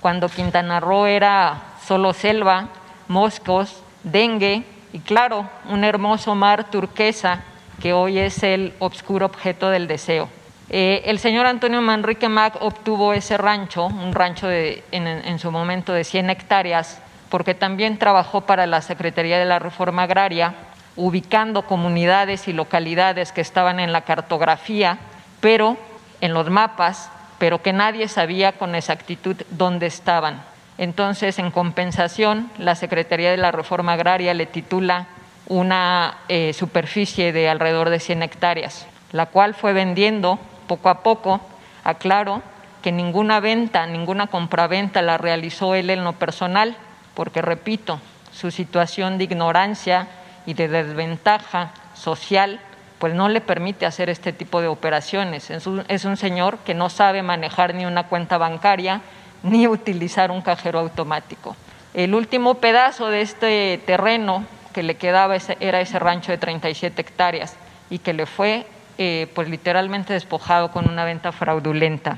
[0.01, 2.67] cuando Quintana Roo era solo selva,
[3.07, 7.41] moscos, dengue, y claro, un hermoso mar turquesa
[7.81, 10.29] que hoy es el obscuro objeto del deseo.
[10.69, 15.51] Eh, el señor Antonio Manrique Mac obtuvo ese rancho, un rancho de, en, en, su
[15.51, 20.55] momento de 100 hectáreas, porque también trabajó para la Secretaría de la Reforma Agraria,
[20.95, 24.97] ubicando comunidades y localidades que estaban en la cartografía,
[25.41, 25.75] pero
[26.21, 30.54] en los mapas, pero que nadie sabía con exactitud dónde estaban.
[30.77, 35.07] Entonces, en compensación, la Secretaría de la Reforma Agraria le titula
[35.47, 41.39] una eh, superficie de alrededor de 100 hectáreas, la cual fue vendiendo poco a poco.
[41.83, 42.41] Aclaro
[42.81, 46.75] que ninguna venta, ninguna compraventa la realizó él en lo personal,
[47.13, 47.99] porque, repito,
[48.33, 50.07] su situación de ignorancia
[50.45, 52.59] y de desventaja social
[52.99, 55.49] pues no le permite hacer este tipo de operaciones.
[55.49, 59.01] es un señor que no sabe manejar ni una cuenta bancaria,
[59.45, 61.55] ni utilizar un cajero automático.
[61.93, 64.43] El último pedazo de este terreno
[64.73, 67.55] que le quedaba era ese rancho de 37 hectáreas
[67.89, 68.65] y que le fue
[68.97, 72.17] eh, pues literalmente despojado con una venta fraudulenta.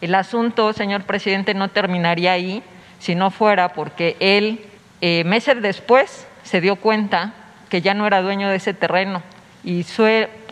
[0.00, 2.62] El asunto, señor presidente, no terminaría ahí
[2.98, 4.66] si no fuera porque él,
[5.00, 7.32] eh, meses después, se dio cuenta
[7.70, 9.22] que ya no era dueño de ese terreno.
[9.64, 9.84] Y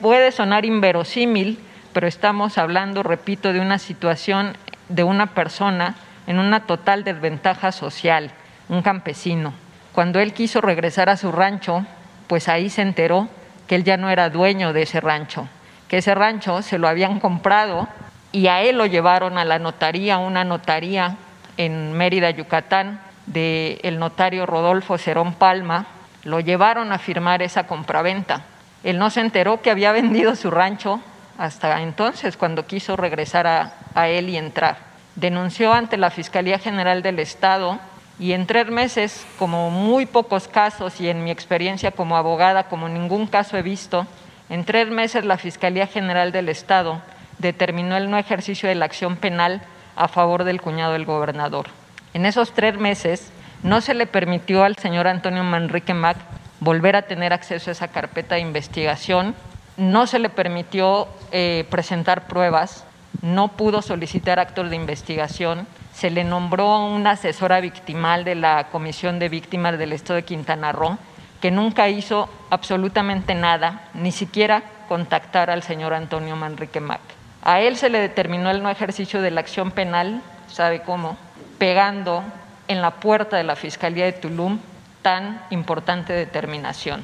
[0.01, 1.59] puede sonar inverosímil,
[1.93, 4.57] pero estamos hablando, repito, de una situación
[4.95, 5.95] de una persona
[6.27, 8.31] en una total desventaja social,
[8.69, 9.53] un campesino.
[9.93, 11.85] Cuando él quiso regresar a su rancho,
[12.27, 13.29] pues ahí se enteró
[13.67, 15.49] que él ya no era dueño de ese rancho,
[15.89, 17.89] que ese rancho se lo habían comprado
[18.33, 21.17] y a él lo llevaron a la notaría, una notaría
[21.57, 25.87] en Mérida, Yucatán, del notario Rodolfo Cerón Palma,
[26.25, 28.43] lo llevaron a firmar esa compraventa.
[28.85, 31.01] Él no se enteró que había vendido su rancho
[31.39, 34.77] hasta entonces, cuando quiso regresar a, a él y entrar.
[35.17, 37.79] Denunció ante la Fiscalía General del Estado
[38.19, 42.89] y en tres meses, como muy pocos casos y en mi experiencia como abogada, como
[42.89, 44.07] ningún caso he visto,
[44.49, 47.01] en tres meses la Fiscalía General del Estado
[47.39, 49.63] determinó el no ejercicio de la acción penal
[49.97, 51.67] a favor del cuñado del gobernador.
[52.15, 53.33] En esos tres meses
[53.63, 56.17] no se le permitió al señor Antonio Manrique Mac
[56.61, 59.35] volver a tener acceso a esa carpeta de investigación,
[59.77, 62.85] no se le permitió eh, presentar pruebas,
[63.21, 69.19] no pudo solicitar actos de investigación, se le nombró una asesora victimal de la Comisión
[69.19, 70.99] de Víctimas del Estado de Quintana Roo,
[71.41, 77.01] que nunca hizo absolutamente nada, ni siquiera contactar al señor Antonio Manrique Mac.
[77.43, 81.17] A él se le determinó el no ejercicio de la acción penal, ¿sabe cómo?
[81.59, 82.23] Pegando
[82.69, 84.59] en la puerta de la Fiscalía de Tulum
[85.03, 87.03] tan importante determinación.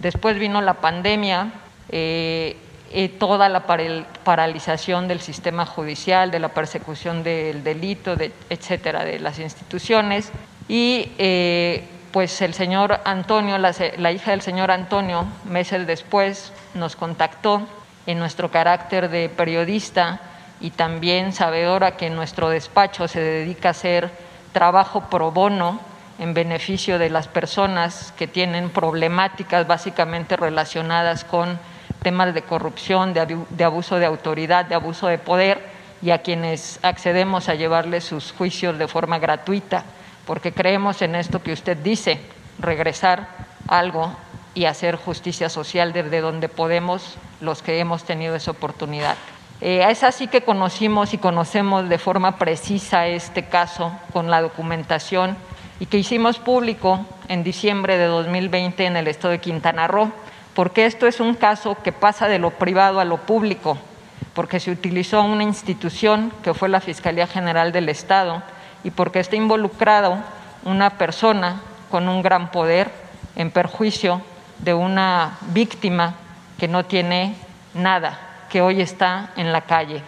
[0.00, 1.52] Después vino la pandemia,
[1.88, 2.56] eh,
[2.90, 3.66] eh, toda la
[4.24, 10.32] paralización del sistema judicial, de la persecución del delito, de, etcétera, de las instituciones.
[10.68, 16.96] Y eh, pues el señor Antonio, la, la hija del señor Antonio, meses después nos
[16.96, 17.62] contactó
[18.06, 20.20] en nuestro carácter de periodista
[20.60, 24.10] y también sabedora que nuestro despacho se dedica a hacer
[24.52, 25.80] trabajo pro bono
[26.18, 31.58] en beneficio de las personas que tienen problemáticas básicamente relacionadas con
[32.02, 35.60] temas de corrupción, de abuso de autoridad, de abuso de poder
[36.02, 39.84] y a quienes accedemos a llevarles sus juicios de forma gratuita,
[40.26, 42.20] porque creemos en esto que usted dice,
[42.58, 43.28] regresar
[43.68, 44.14] algo
[44.54, 49.16] y hacer justicia social desde donde podemos los que hemos tenido esa oportunidad.
[49.60, 55.36] Eh, es así que conocimos y conocemos de forma precisa este caso con la documentación
[55.78, 60.12] y que hicimos público en diciembre de 2020 en el estado de Quintana Roo,
[60.60, 63.78] porque esto es un caso que pasa de lo privado a lo público,
[64.34, 68.42] porque se utilizó una institución que fue la Fiscalía General del Estado
[68.84, 70.18] y porque está involucrado
[70.66, 72.90] una persona con un gran poder
[73.36, 74.20] en perjuicio
[74.58, 76.16] de una víctima
[76.58, 77.36] que no tiene
[77.72, 80.02] nada, que hoy está en la calle.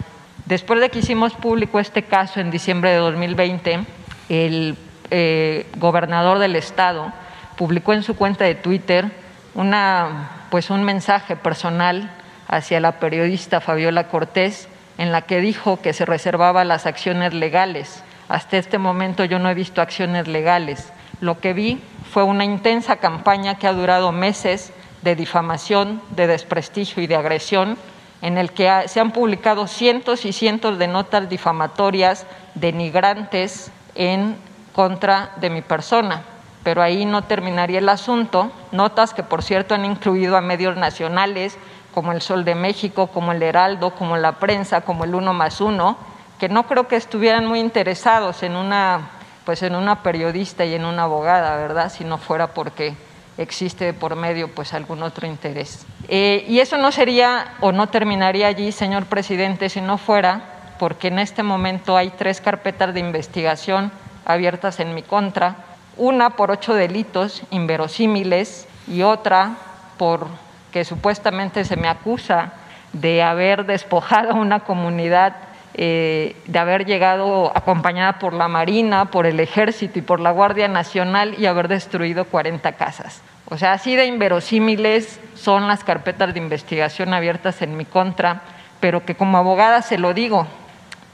[0.44, 3.86] Después de que hicimos público este caso en diciembre de 2020,
[4.28, 4.76] el
[5.11, 7.11] eh, gobernador del estado
[7.57, 9.11] publicó en su cuenta de Twitter
[9.55, 12.11] una, pues un mensaje personal
[12.46, 18.05] hacia la periodista Fabiola Cortés en la que dijo que se reservaba las acciones legales.
[18.28, 20.92] Hasta este momento yo no he visto acciones legales.
[21.22, 21.80] Lo que vi
[22.12, 27.78] fue una intensa campaña que ha durado meses de difamación, de desprestigio y de agresión,
[28.20, 32.26] en el que se han publicado cientos y cientos de notas difamatorias,
[32.57, 34.36] denigrantes en
[34.74, 36.24] contra de mi persona.
[36.62, 38.52] Pero ahí no terminaría el asunto.
[38.70, 41.58] Notas que, por cierto, han incluido a medios nacionales
[41.92, 45.60] como el Sol de México, como el Heraldo, como la prensa, como el Uno más
[45.60, 45.96] Uno,
[46.38, 49.10] que no creo que estuvieran muy interesados en una
[49.44, 51.90] pues en una periodista y en una abogada, ¿verdad?
[51.92, 52.94] Si no fuera porque
[53.38, 55.84] existe por medio pues algún otro interés.
[56.08, 60.42] Eh, y eso no sería o no terminaría allí, señor presidente, si no fuera
[60.78, 63.92] porque en este momento hay tres carpetas de investigación
[64.24, 65.56] abiertas en mi contra,
[65.97, 69.57] una por ocho delitos inverosímiles y otra
[69.99, 70.26] por
[70.72, 72.53] que supuestamente se me acusa
[72.93, 75.36] de haber despojado a una comunidad
[75.74, 80.68] eh, de haber llegado acompañada por la Marina, por el Ejército y por la Guardia
[80.68, 83.22] Nacional y haber destruido 40 casas.
[83.49, 88.43] O sea, así de inverosímiles son las carpetas de investigación abiertas en mi contra,
[88.80, 90.47] pero que como abogada se lo digo,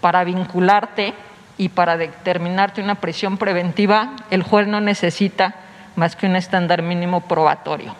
[0.00, 1.14] para vincularte
[1.58, 5.54] y para determinarte una prisión preventiva, el juez no necesita
[5.96, 7.94] más que un estándar mínimo probatorio.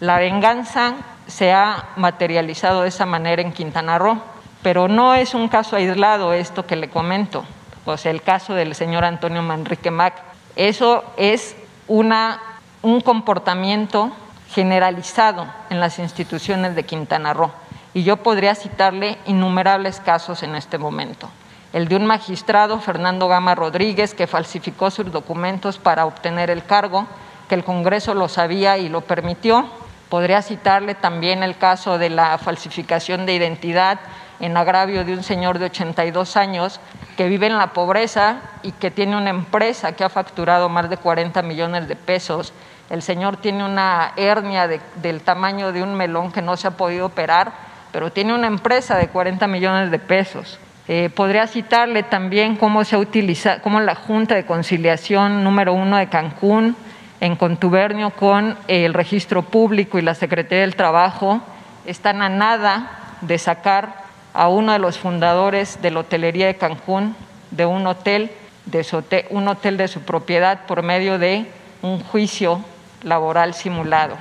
[0.00, 0.96] La venganza
[1.26, 4.20] se ha materializado de esa manera en Quintana Roo
[4.64, 7.44] pero no es un caso aislado esto que le comento,
[7.84, 10.14] o sea, el caso del señor Antonio Manrique Mac.
[10.56, 11.54] Eso es
[11.86, 12.40] una,
[12.80, 14.10] un comportamiento
[14.54, 17.52] generalizado en las instituciones de Quintana Roo.
[17.92, 21.28] Y yo podría citarle innumerables casos en este momento.
[21.74, 27.08] El de un magistrado, Fernando Gama Rodríguez, que falsificó sus documentos para obtener el cargo,
[27.48, 29.68] que el Congreso lo sabía y lo permitió.
[30.08, 33.98] Podría citarle también el caso de la falsificación de identidad
[34.38, 36.78] en agravio de un señor de 82 años
[37.16, 40.96] que vive en la pobreza y que tiene una empresa que ha facturado más de
[40.96, 42.52] 40 millones de pesos.
[42.88, 47.06] El señor tiene una hernia del tamaño de un melón que no se ha podido
[47.06, 47.50] operar,
[47.90, 50.60] pero tiene una empresa de 40 millones de pesos.
[50.86, 56.08] Eh, podría citarle también cómo se utiliza, cómo la Junta de Conciliación número uno de
[56.08, 56.76] Cancún,
[57.20, 61.40] en contubernio con el registro público y la Secretaría del Trabajo,
[61.86, 62.90] están a nada
[63.22, 64.04] de sacar
[64.34, 67.16] a uno de los fundadores de la hotelería de Cancún
[67.50, 68.30] de un hotel
[68.66, 71.46] de su, un hotel de su propiedad por medio de
[71.80, 72.62] un juicio
[73.02, 74.16] laboral simulado.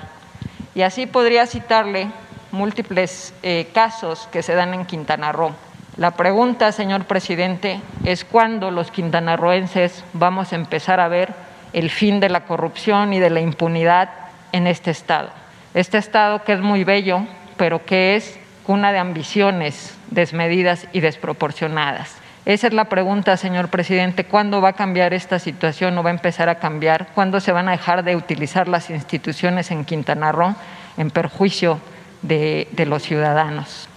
[0.75, 2.09] Y así podría citarle
[2.51, 5.53] múltiples eh, casos que se dan en Quintana Roo.
[5.97, 11.33] La pregunta, señor presidente, es cuándo los quintanarroenses vamos a empezar a ver
[11.73, 14.09] el fin de la corrupción y de la impunidad
[14.51, 15.29] en este Estado.
[15.73, 17.21] Este Estado que es muy bello,
[17.57, 22.17] pero que es cuna de ambiciones desmedidas y desproporcionadas.
[22.45, 24.25] Esa es la pregunta, señor presidente.
[24.25, 27.07] ¿Cuándo va a cambiar esta situación o va a empezar a cambiar?
[27.15, 30.55] ¿Cuándo se van a dejar de utilizar las instituciones en Quintana Roo
[30.97, 31.79] en perjuicio
[32.21, 33.87] de, los ciudadanos?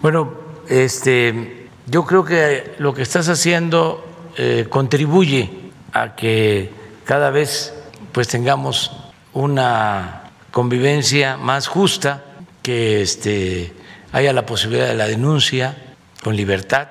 [0.00, 0.32] Bueno,
[0.68, 4.04] este, yo creo que lo que estás haciendo
[4.36, 5.50] eh, contribuye
[5.92, 6.70] a que
[7.04, 7.74] cada vez
[8.12, 8.90] pues tengamos
[9.32, 12.24] una convivencia más justa,
[12.62, 13.72] que este,
[14.12, 15.76] haya la posibilidad de la denuncia
[16.22, 16.88] con libertad,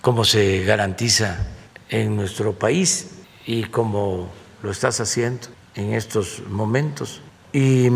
[0.00, 1.46] como se garantiza
[1.88, 3.10] en nuestro país
[3.46, 4.30] y como
[4.62, 7.20] lo estás haciendo en estos momentos.
[7.52, 7.88] Y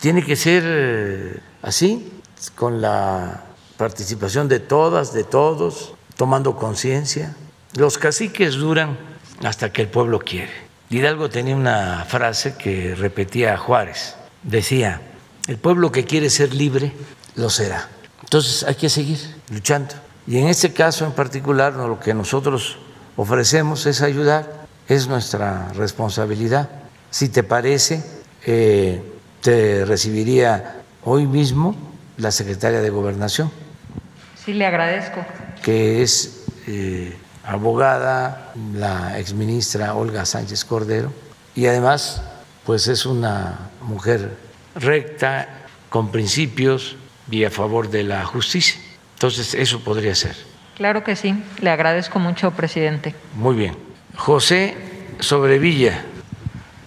[0.00, 2.12] tiene que ser eh, así,
[2.54, 3.44] con la
[3.76, 7.34] participación de todas, de todos, tomando conciencia.
[7.74, 8.98] Los caciques duran
[9.42, 10.52] hasta que el pueblo quiere.
[10.90, 14.14] Hidalgo tenía una frase que repetía a Juárez.
[14.42, 15.00] Decía,
[15.48, 16.92] el pueblo que quiere ser libre,
[17.36, 17.88] lo será.
[18.22, 19.18] Entonces hay que seguir
[19.50, 19.94] luchando.
[20.26, 22.78] Y en este caso en particular lo que nosotros
[23.16, 26.70] ofrecemos es ayudar, es nuestra responsabilidad.
[27.10, 28.02] Si te parece,
[28.46, 29.02] eh,
[29.40, 31.76] te recibiría hoy mismo
[32.16, 33.50] la secretaria de Gobernación.
[34.44, 35.24] Sí, le agradezco.
[35.62, 41.12] Que es eh, abogada, la exministra Olga Sánchez Cordero,
[41.54, 42.22] y además,
[42.64, 44.36] pues es una mujer
[44.74, 45.48] recta,
[45.88, 46.96] con principios,
[47.30, 48.78] y a favor de la justicia.
[49.14, 50.36] Entonces, eso podría ser.
[50.76, 51.34] Claro que sí.
[51.60, 53.14] Le agradezco mucho, presidente.
[53.36, 53.76] Muy bien.
[54.16, 54.76] José
[55.20, 56.04] Sobrevilla.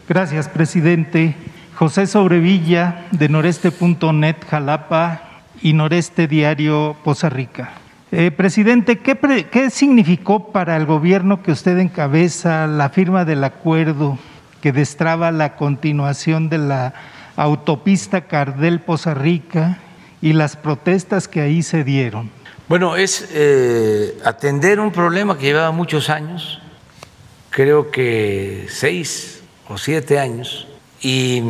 [0.08, 1.36] Gracias, presidente.
[1.76, 5.27] José Sobrevilla, de noreste.net, Jalapa
[5.62, 7.74] y Noreste Diario, Poza Rica.
[8.12, 9.18] Eh, presidente, ¿qué,
[9.52, 14.18] ¿qué significó para el gobierno que usted encabeza la firma del acuerdo
[14.62, 16.94] que destraba la continuación de la
[17.36, 19.80] autopista Cardel-Poza Rica
[20.22, 22.32] y las protestas que ahí se dieron?
[22.70, 26.62] Bueno, es eh, atender un problema que llevaba muchos años,
[27.50, 30.68] creo que seis o siete años,
[31.02, 31.44] y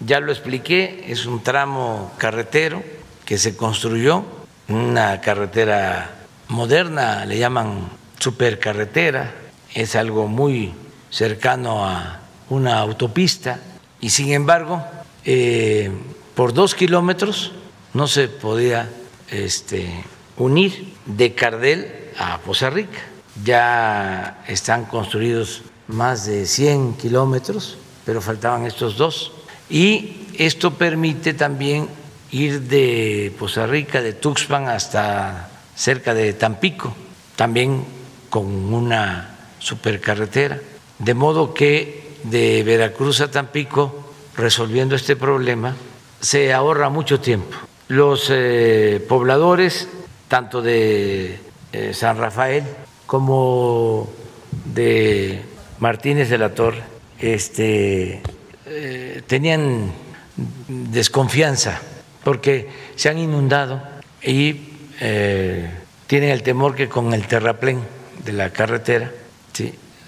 [0.00, 2.82] ya lo expliqué, es un tramo carretero
[3.28, 4.24] que se construyó,
[4.68, 9.34] una carretera moderna, le llaman supercarretera,
[9.74, 10.72] es algo muy
[11.10, 13.60] cercano a una autopista,
[14.00, 14.82] y sin embargo,
[15.26, 15.90] eh,
[16.34, 17.52] por dos kilómetros
[17.92, 18.88] no se podía
[19.30, 20.02] este,
[20.38, 23.00] unir de Cardel a Poza Rica.
[23.44, 27.76] Ya están construidos más de 100 kilómetros,
[28.06, 29.32] pero faltaban estos dos.
[29.68, 31.97] Y esto permite también
[32.30, 36.94] ir de Poza Rica, de Tuxpan hasta cerca de Tampico,
[37.36, 37.84] también
[38.28, 40.60] con una supercarretera.
[40.98, 45.74] De modo que de Veracruz a Tampico, resolviendo este problema,
[46.20, 47.56] se ahorra mucho tiempo
[47.88, 49.88] los eh, pobladores,
[50.28, 51.40] tanto de
[51.72, 52.64] eh, San Rafael
[53.06, 54.10] como
[54.66, 55.42] de
[55.80, 56.82] Martínez de la Torre,
[57.18, 58.20] este,
[58.66, 59.90] eh, tenían
[60.68, 61.80] desconfianza
[62.28, 63.80] porque se han inundado
[64.22, 64.60] y
[66.06, 67.80] tienen el temor que con el terraplén
[68.22, 69.10] de la carretera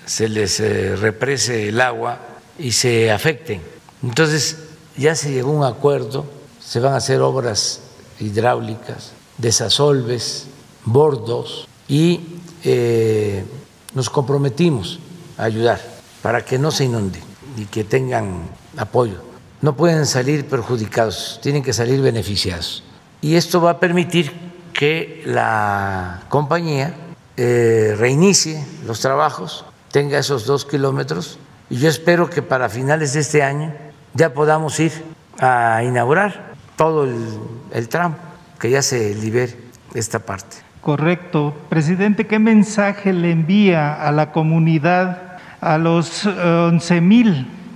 [0.04, 0.60] se les
[1.00, 2.18] represe el agua
[2.58, 3.62] y se afecten.
[4.02, 4.58] Entonces
[4.98, 6.26] ya se llegó a un acuerdo
[6.60, 7.80] se van a hacer obras
[8.20, 10.46] hidráulicas, desasolves,
[10.84, 12.20] bordos y
[12.64, 13.46] eh,
[13.94, 15.00] nos comprometimos
[15.38, 15.80] a ayudar
[16.20, 17.18] para que no se inunde
[17.56, 19.29] y que tengan apoyo.
[19.62, 22.82] No pueden salir perjudicados, tienen que salir beneficiados.
[23.20, 24.32] Y esto va a permitir
[24.72, 26.94] que la compañía
[27.36, 31.38] eh, reinicie los trabajos, tenga esos dos kilómetros
[31.68, 33.74] y yo espero que para finales de este año
[34.14, 34.92] ya podamos ir
[35.38, 37.38] a inaugurar todo el,
[37.72, 38.16] el tramo,
[38.58, 39.56] que ya se libere
[39.94, 40.56] esta parte.
[40.80, 41.54] Correcto.
[41.68, 46.26] Presidente, ¿qué mensaje le envía a la comunidad, a los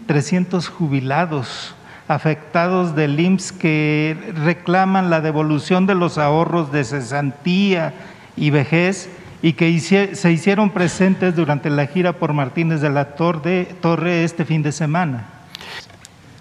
[0.06, 1.74] 11.300 jubilados
[2.06, 7.94] afectados del IMSS que reclaman la devolución de los ahorros de cesantía
[8.36, 9.08] y vejez
[9.40, 14.44] y que se hicieron presentes durante la gira por Martínez de la Torre, Torre este
[14.44, 15.28] fin de semana?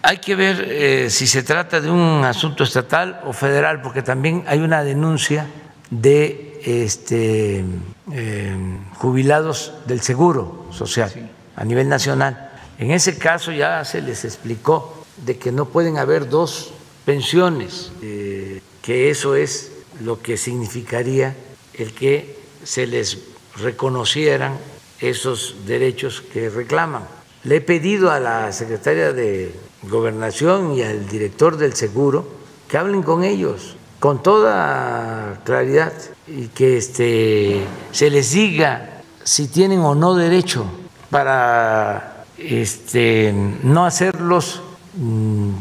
[0.02, 4.44] Hay que ver eh, si se trata de un asunto estatal o federal, porque también
[4.48, 5.48] hay una denuncia
[5.90, 7.64] de este,
[8.12, 8.58] eh,
[8.96, 11.12] jubilados del Seguro Social
[11.56, 12.53] a nivel nacional.
[12.84, 16.74] En ese caso ya se les explicó de que no pueden haber dos
[17.06, 19.72] pensiones, eh, que eso es
[20.02, 21.34] lo que significaría
[21.76, 23.20] el que se les
[23.56, 24.58] reconocieran
[25.00, 27.08] esos derechos que reclaman.
[27.46, 32.28] Le he pedido a la secretaria de Gobernación y al director del Seguro
[32.68, 35.94] que hablen con ellos con toda claridad
[36.28, 37.64] y que este,
[37.94, 40.66] se les diga si tienen o no derecho
[41.10, 42.13] para
[42.44, 43.34] este,
[43.64, 44.62] no hacerlos
[44.96, 45.52] mm,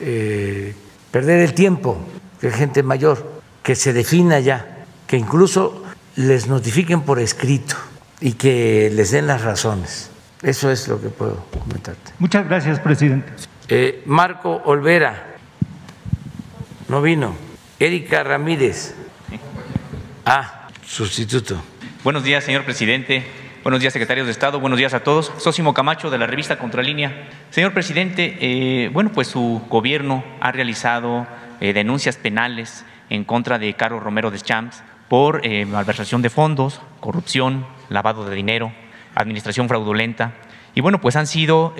[0.00, 0.74] eh,
[1.10, 1.98] perder el tiempo
[2.40, 5.84] de gente mayor, que se defina ya, que incluso
[6.16, 7.76] les notifiquen por escrito
[8.20, 10.10] y que les den las razones.
[10.42, 12.12] Eso es lo que puedo comentarte.
[12.18, 13.32] Muchas gracias, presidente.
[13.68, 15.36] Eh, Marco Olvera,
[16.88, 17.34] no vino.
[17.78, 18.94] Erika Ramírez.
[20.24, 21.62] Ah, sustituto.
[22.04, 23.24] Buenos días, señor presidente.
[23.62, 24.58] Buenos días, secretarios de Estado.
[24.58, 25.30] Buenos días a todos.
[25.38, 27.28] Sósimo Camacho, de la revista Contralínea.
[27.50, 31.28] Señor presidente, eh, bueno, pues su gobierno ha realizado
[31.60, 36.80] eh, denuncias penales en contra de Carlos Romero de Champs por eh, malversación de fondos,
[36.98, 38.72] corrupción, lavado de dinero,
[39.14, 40.32] administración fraudulenta.
[40.74, 41.74] Y bueno, pues han sido,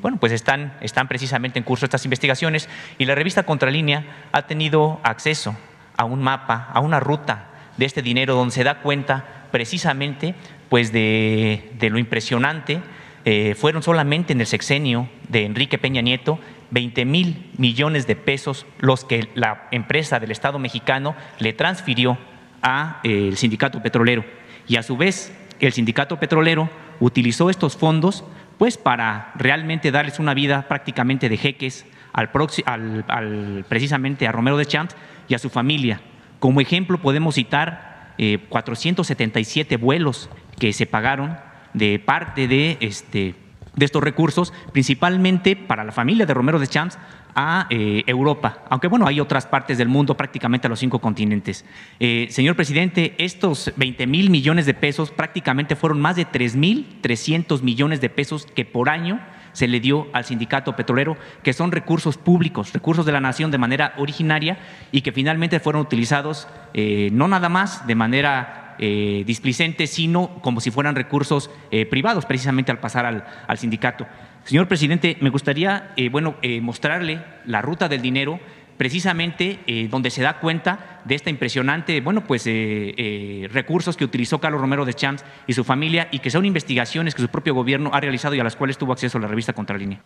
[0.00, 2.68] bueno, pues están, están precisamente en curso estas investigaciones
[2.98, 5.56] y la revista Contralínea ha tenido acceso
[5.96, 10.34] a un mapa, a una ruta de este dinero donde se da cuenta precisamente
[10.68, 12.80] pues de, lo impresionante.
[13.24, 16.38] Eh, fueron solamente en el sexenio de Enrique Peña Nieto
[16.70, 22.18] 20 mil millones de pesos los que la empresa del Estado mexicano le transfirió
[22.62, 24.24] al eh, sindicato petrolero.
[24.66, 26.68] Y a su vez, el sindicato petrolero
[27.00, 28.24] utilizó estos fondos
[28.58, 32.30] pues para realmente darles una vida prácticamente de jeques al,
[32.66, 34.96] al, al precisamente a Romero de Champs
[35.28, 36.00] y a su familia.
[36.38, 41.36] Como ejemplo podemos citar eh, 477 vuelos que se pagaron
[41.72, 43.34] de parte de, este,
[43.74, 46.98] de estos recursos, principalmente para la familia de Romero de Champs
[47.34, 51.64] a eh, Europa, aunque bueno, hay otras partes del mundo, prácticamente a los cinco continentes.
[51.98, 56.98] Eh, señor presidente, estos 20 mil millones de pesos prácticamente fueron más de 3 mil
[57.00, 59.20] 300 millones de pesos que por año
[59.54, 63.56] se le dio al sindicato petrolero, que son recursos públicos, recursos de la nación de
[63.56, 64.58] manera originaria
[64.92, 70.60] y que finalmente fueron utilizados eh, no nada más de manera eh, displicente, sino como
[70.60, 74.06] si fueran recursos eh, privados, precisamente al pasar al, al sindicato.
[74.44, 78.40] Señor presidente, me gustaría bueno, mostrarle la ruta del dinero
[78.76, 84.40] precisamente eh, donde se da cuenta de esta impresionante, bueno, pues eh, recursos que utilizó
[84.40, 87.90] Carlos Romero de Champs y su familia y que son investigaciones que su propio gobierno
[87.92, 90.00] ha realizado y a las cuales tuvo acceso la revista Contralínea.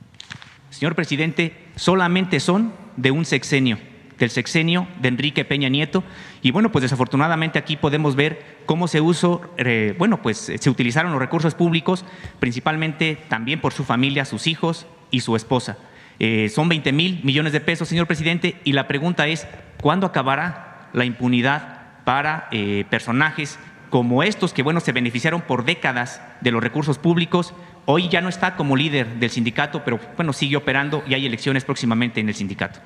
[0.70, 3.78] Señor presidente, solamente son de un sexenio
[4.18, 6.04] del sexenio de Enrique Peña Nieto.
[6.42, 11.12] Y bueno, pues desafortunadamente aquí podemos ver cómo se usó, eh, bueno, pues se utilizaron
[11.12, 12.04] los recursos públicos,
[12.40, 15.78] principalmente también por su familia, sus hijos y su esposa.
[16.20, 19.46] Eh, son 20 mil millones de pesos, señor presidente, y la pregunta es,
[19.80, 23.58] ¿cuándo acabará la impunidad para eh, personajes
[23.90, 27.54] como estos que, bueno, se beneficiaron por décadas de los recursos públicos?
[27.86, 31.64] Hoy ya no está como líder del sindicato, pero bueno, sigue operando y hay elecciones
[31.64, 32.80] próximamente en el sindicato.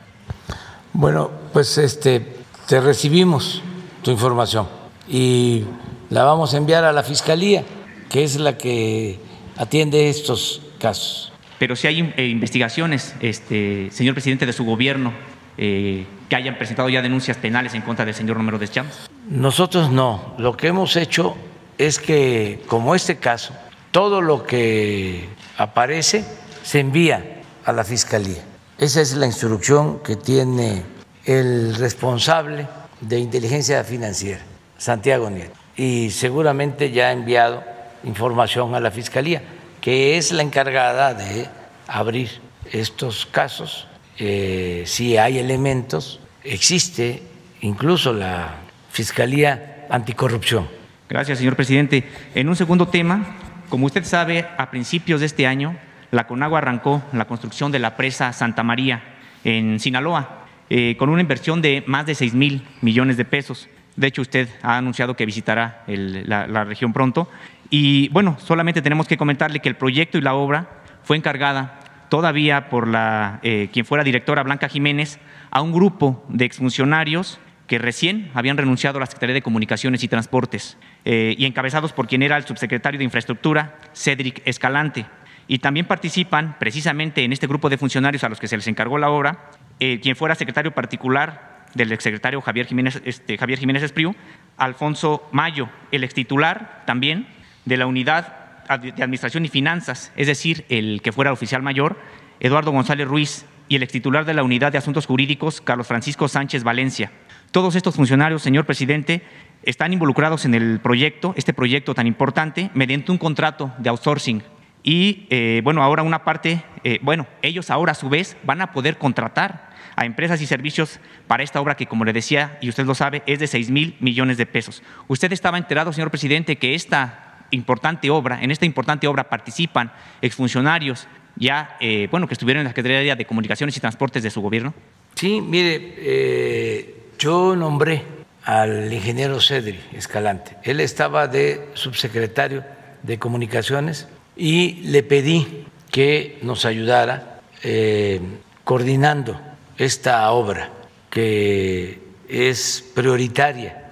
[0.93, 2.37] Bueno, pues este,
[2.69, 3.63] te recibimos
[4.03, 4.69] tu información
[5.09, 5.65] y
[6.11, 7.65] la vamos a enviar a la Fiscalía,
[8.11, 9.19] que es la que
[9.57, 11.32] atiende estos casos.
[11.63, 15.13] Pero si hay eh, investigaciones, este, señor presidente, de su gobierno,
[15.57, 19.09] eh, que hayan presentado ya denuncias penales en contra del señor Romero de Champs.
[19.31, 20.35] Nosotros no.
[20.39, 21.37] Lo que hemos hecho
[21.79, 23.55] es que, como este caso,
[23.93, 26.25] todo lo que aparece
[26.65, 28.43] se envía a la Fiscalía.
[28.77, 30.83] Esa es la instrucción que tiene
[31.27, 32.67] el responsable
[33.01, 34.43] de inteligencia financiera,
[34.79, 37.63] Santiago Nieto, y seguramente ya ha enviado
[38.03, 39.43] información a la Fiscalía,
[39.83, 41.49] que es la encargada de
[41.89, 42.31] abrir
[42.71, 43.89] estos casos.
[44.17, 47.23] Eh, si hay elementos, existe
[47.61, 48.55] incluso la
[48.91, 50.69] Fiscalía Anticorrupción.
[51.09, 52.09] Gracias, señor presidente.
[52.35, 53.37] En un segundo tema,
[53.69, 55.77] como usted sabe, a principios de este año,
[56.13, 59.03] la Conagua arrancó la construcción de la presa Santa María
[59.43, 63.69] en Sinaloa, eh, con una inversión de más de 6 mil millones de pesos.
[63.97, 67.29] De hecho, usted ha anunciado que visitará la, región pronto.
[67.74, 70.69] Y bueno, solamente tenemos que comentarle que el proyecto y la obra
[71.05, 71.81] fue encargada
[72.11, 75.19] todavía por la, eh, quien fuera directora Blanca Jiménez
[75.51, 80.09] a un grupo de exfuncionarios que recién habían renunciado a la Secretaría de Comunicaciones y
[80.09, 80.77] Transportes
[81.07, 85.07] eh, y encabezados por quien era el subsecretario de Infraestructura, Cedric Escalante.
[85.49, 88.99] Y también participan precisamente en este grupo de funcionarios a los que se les encargó
[88.99, 89.49] la obra
[89.81, 94.15] eh, quien fuera secretario particular del exsecretario Javier Jiménez, este, Javier Jiménez Espriu,
[94.59, 97.27] Alfonso Mayo, el extitular también
[97.65, 98.39] de la unidad
[98.81, 101.99] de Administración y Finanzas, es decir, el que fuera oficial mayor,
[102.41, 106.63] Eduardo González Ruiz, y el extitular de la unidad de Asuntos Jurídicos, Carlos Francisco Sánchez
[106.63, 107.11] Valencia.
[107.53, 109.23] Todos estos funcionarios, señor presidente,
[109.63, 114.43] están involucrados en el proyecto, este proyecto tan importante, mediante un contrato de outsourcing.
[114.83, 118.73] Y eh, bueno, ahora una parte, eh, bueno, ellos ahora a su vez van a
[118.73, 122.85] poder contratar a empresas y servicios para esta obra que, como le decía, y usted
[122.85, 124.83] lo sabe, es de 6 mil millones de pesos.
[125.09, 131.07] ¿Usted estaba enterado, señor presidente, que esta importante obra, en esta importante obra participan exfuncionarios
[131.37, 134.74] ya, eh, bueno, que estuvieron en la Secretaría de Comunicaciones y Transportes de su gobierno?
[135.15, 138.03] Sí, mire, eh, yo nombré
[138.45, 140.57] al ingeniero Cedri Escalante.
[140.62, 142.65] Él estaba de subsecretario
[143.03, 148.20] de Comunicaciones y le pedí que nos ayudara eh,
[148.65, 149.41] coordinando
[149.79, 150.70] esta obra
[151.11, 153.91] que es prioritaria.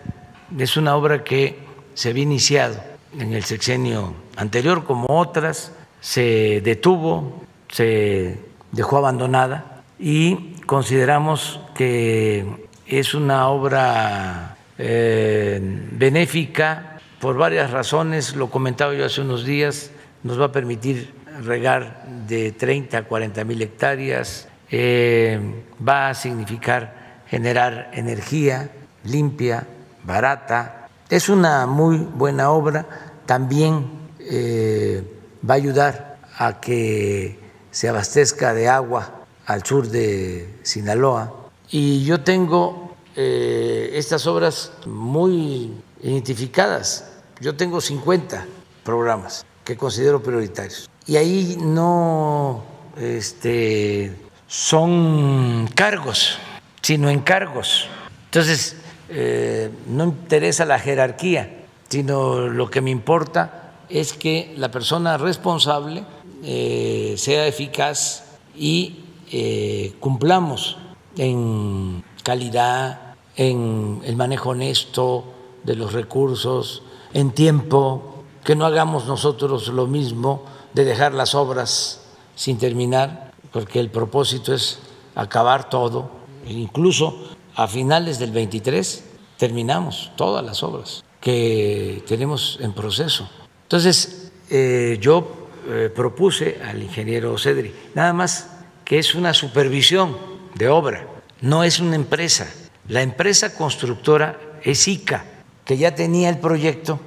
[0.59, 1.59] Es una obra que
[1.95, 8.39] se había iniciado en el sexenio anterior, como otras, se detuvo, se
[8.73, 15.61] dejó abandonada y consideramos que es una obra eh,
[15.93, 19.91] benéfica por varias razones, lo comentaba yo hace unos días,
[20.23, 21.13] nos va a permitir
[21.45, 25.39] regar de 30 a 40 mil hectáreas, eh,
[25.87, 28.71] va a significar generar energía
[29.05, 29.67] limpia,
[30.05, 30.80] barata.
[31.11, 32.87] Es una muy buena obra,
[33.27, 35.03] también eh,
[35.49, 37.37] va a ayudar a que
[37.73, 41.49] se abastezca de agua al sur de Sinaloa.
[41.69, 47.11] Y yo tengo eh, estas obras muy identificadas.
[47.41, 48.47] Yo tengo 50
[48.85, 50.89] programas que considero prioritarios.
[51.07, 52.63] Y ahí no
[52.97, 54.15] este,
[54.47, 56.39] son cargos,
[56.83, 57.89] sino encargos.
[58.27, 58.77] Entonces,
[59.11, 66.05] eh, no interesa la jerarquía, sino lo que me importa es que la persona responsable
[66.45, 69.01] eh, sea eficaz y
[69.33, 70.79] eh, cumplamos
[71.17, 75.25] en calidad, en el manejo honesto
[75.65, 76.83] de los recursos,
[77.13, 82.03] en tiempo, que no hagamos nosotros lo mismo de dejar las obras
[82.37, 84.79] sin terminar porque el propósito es
[85.15, 86.11] acabar todo,
[86.47, 87.17] incluso
[87.55, 89.05] a finales del 23
[89.37, 93.29] terminamos todas las obras que tenemos en proceso.
[93.63, 98.51] Entonces, eh, yo eh, propuse al ingeniero Cedri, nada más
[98.85, 100.17] que es una supervisión
[100.55, 101.07] de obra,
[101.41, 102.53] no es una empresa.
[102.89, 105.25] La empresa constructora es ICA,
[105.65, 106.99] que ya tenía el proyecto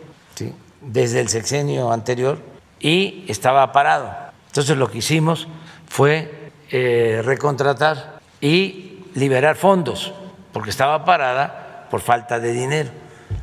[0.81, 2.39] desde el sexenio anterior
[2.79, 4.13] y estaba parado.
[4.47, 5.47] Entonces lo que hicimos
[5.87, 10.13] fue eh, recontratar y liberar fondos,
[10.53, 12.89] porque estaba parada por falta de dinero.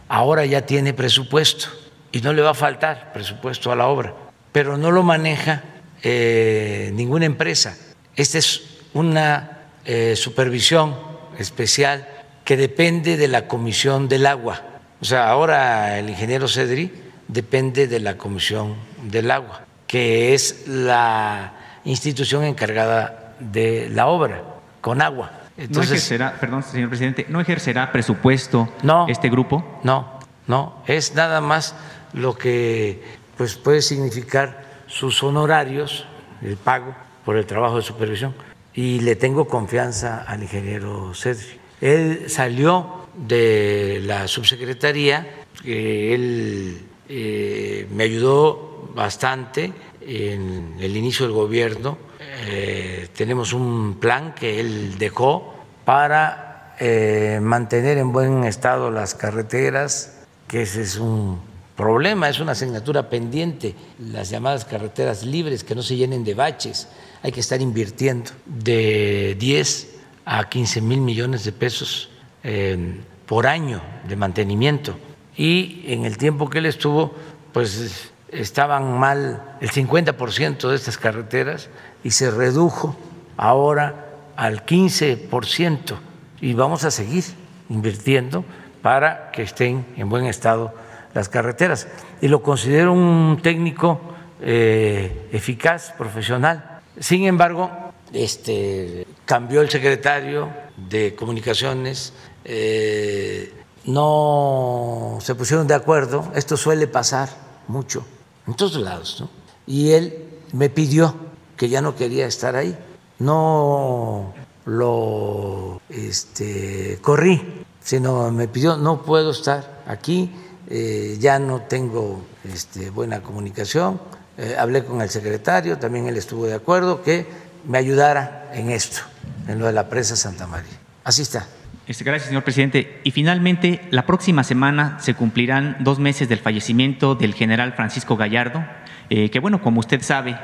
[0.08, 1.68] Ahora ya tiene presupuesto
[2.12, 4.14] y no le va a faltar presupuesto a la obra,
[4.52, 5.62] pero no lo maneja
[6.02, 7.76] eh, ninguna empresa.
[8.16, 8.62] Esta es
[8.94, 10.96] una eh, supervisión
[11.38, 12.06] especial
[12.44, 14.62] que depende de la Comisión del Agua.
[15.00, 16.92] O sea, ahora el ingeniero Cedri
[17.28, 21.52] depende de la Comisión del Agua, que es la
[21.84, 24.42] institución encargada de la obra,
[24.80, 25.39] con agua.
[25.60, 28.66] Entonces, ¿No ejercerá, perdón, señor presidente, no ejercerá presupuesto
[29.08, 29.62] este grupo?
[29.84, 31.74] No, no, es nada más
[32.14, 33.02] lo que
[33.36, 36.06] pues, puede significar sus honorarios,
[36.40, 36.94] el pago
[37.26, 38.34] por el trabajo de supervisión.
[38.72, 41.60] Y le tengo confianza al ingeniero Cedri.
[41.82, 51.98] Él salió de la subsecretaría, él eh, me ayudó bastante en el inicio del gobierno.
[52.46, 55.49] Eh, tenemos un plan que él dejó
[55.90, 61.40] para eh, mantener en buen estado las carreteras, que ese es un
[61.76, 66.86] problema, es una asignatura pendiente, las llamadas carreteras libres, que no se llenen de baches.
[67.24, 69.88] Hay que estar invirtiendo de 10
[70.26, 72.08] a 15 mil millones de pesos
[72.44, 74.96] eh, por año de mantenimiento.
[75.36, 77.16] Y en el tiempo que él estuvo,
[77.52, 81.68] pues estaban mal el 50% de estas carreteras
[82.04, 82.94] y se redujo
[83.36, 84.06] ahora
[84.40, 85.98] al 15%
[86.40, 87.24] y vamos a seguir
[87.68, 88.42] invirtiendo
[88.80, 90.72] para que estén en buen estado
[91.12, 91.88] las carreteras.
[92.22, 94.00] Y lo considero un técnico
[94.40, 96.80] eh, eficaz, profesional.
[96.98, 97.70] Sin embargo,
[98.14, 100.48] este, cambió el secretario
[100.88, 102.14] de Comunicaciones,
[102.46, 103.52] eh,
[103.84, 107.28] no se pusieron de acuerdo, esto suele pasar
[107.68, 108.06] mucho
[108.46, 109.28] en todos lados, ¿no?
[109.66, 111.14] y él me pidió
[111.58, 112.74] que ya no quería estar ahí,
[113.20, 114.34] no
[114.64, 120.30] lo este, corrí, sino me pidió, no puedo estar aquí,
[120.68, 124.00] eh, ya no tengo este, buena comunicación,
[124.38, 127.26] eh, hablé con el secretario, también él estuvo de acuerdo que
[127.66, 129.02] me ayudara en esto,
[129.48, 130.78] en lo de la presa Santa María.
[131.04, 131.46] Así está.
[131.86, 133.00] Este, gracias, señor presidente.
[133.04, 138.64] Y finalmente, la próxima semana se cumplirán dos meses del fallecimiento del general Francisco Gallardo,
[139.10, 140.38] eh, que, bueno, como usted sabe,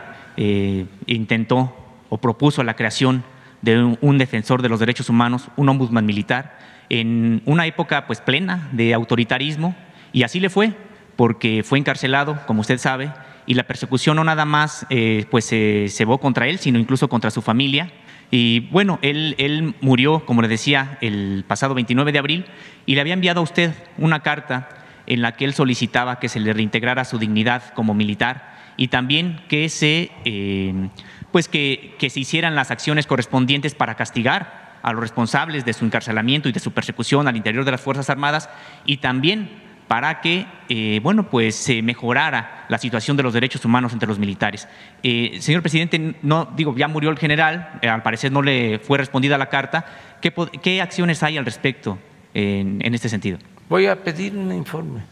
[1.07, 3.24] intentó o propuso la creación
[3.62, 6.58] de un, defensor de los derechos humanos, un ombudsman militar,
[6.88, 9.74] en una época pues plena de autoritarismo,
[10.12, 10.72] y así le fue,
[11.16, 13.12] porque fue encarcelado, como usted sabe,
[13.46, 17.30] y la persecución no nada más eh, pues se cebó contra él, sino incluso contra
[17.30, 17.90] su familia.
[18.30, 22.44] Y bueno, él, él murió, como le decía, el pasado 29 de abril
[22.86, 24.68] y le había enviado a usted una carta
[25.06, 29.40] en la que él solicitaba que se le reintegrara su dignidad como militar y también
[29.48, 30.88] que se, eh,
[31.32, 35.85] pues que, que se hicieran las acciones correspondientes para castigar a los responsables de su
[35.85, 38.48] encarcelamiento y de su persecución al interior de las Fuerzas Armadas
[38.85, 43.93] y también para que eh, bueno, pues, se mejorara la situación de los derechos humanos
[43.93, 44.69] entre los militares.
[45.03, 48.98] Eh, señor presidente, no, digo, ya murió el general, eh, al parecer no le fue
[48.98, 49.86] respondida la carta.
[50.20, 51.98] ¿Qué, acciones hay al respecto
[52.35, 53.39] en, en, este sentido?
[53.69, 55.03] Voy a pedir un informe,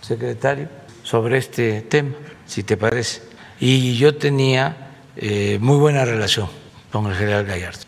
[0.00, 0.68] secretario,
[1.02, 2.14] sobre este tema,
[2.46, 3.22] si te parece.
[3.60, 4.85] Y yo tenía
[5.60, 6.48] muy buena relación
[6.92, 7.80] con el general Gallardo,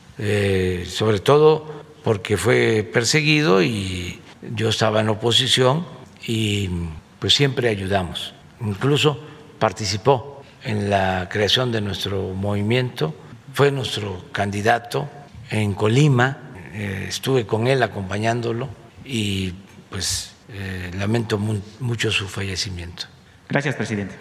[0.87, 1.67] sobre todo
[2.03, 4.21] porque fue perseguido y
[4.55, 5.87] yo estaba en oposición
[6.27, 6.71] y
[7.19, 8.35] pues siempre ayudamos.
[8.61, 9.21] Incluso
[9.59, 13.15] participó en la creación de nuestro movimiento,
[13.53, 15.09] fue nuestro candidato
[15.51, 16.39] en Colima,
[16.73, 18.69] eh, estuve con él acompañándolo
[19.05, 19.53] y
[19.91, 23.07] pues eh, lamento mucho su fallecimiento.
[23.49, 24.15] Gracias, presidente.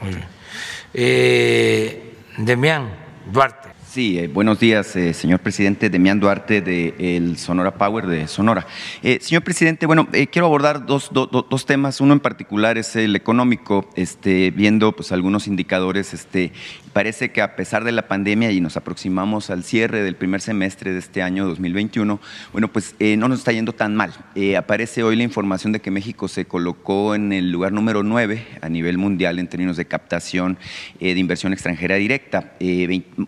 [0.93, 2.06] Eh,
[2.38, 2.89] Demián
[3.34, 3.69] Duarte.
[3.89, 5.89] Sí, eh, buenos días, eh, señor presidente.
[5.89, 8.68] Demián Duarte de el Sonora Power de Sonora.
[9.01, 11.99] Eh, señor presidente, bueno, quiero abordar dos, dos, temas.
[11.99, 16.51] Uno en particular es el económico, este, viendo pues algunos indicadores este,
[16.98, 20.94] parece que a pesar de la pandemia y nos aproximamos al cierre del primer semestre
[20.94, 22.19] de este año 2021,
[22.52, 24.15] bueno, pues eh, no nos está yendo tan mal.
[24.34, 28.48] Eh, aparece hoy la información de que México se colocó en el lugar número 9
[28.61, 30.57] a nivel mundial en términos de captación
[30.99, 32.53] eh, de inversión extranjera directa,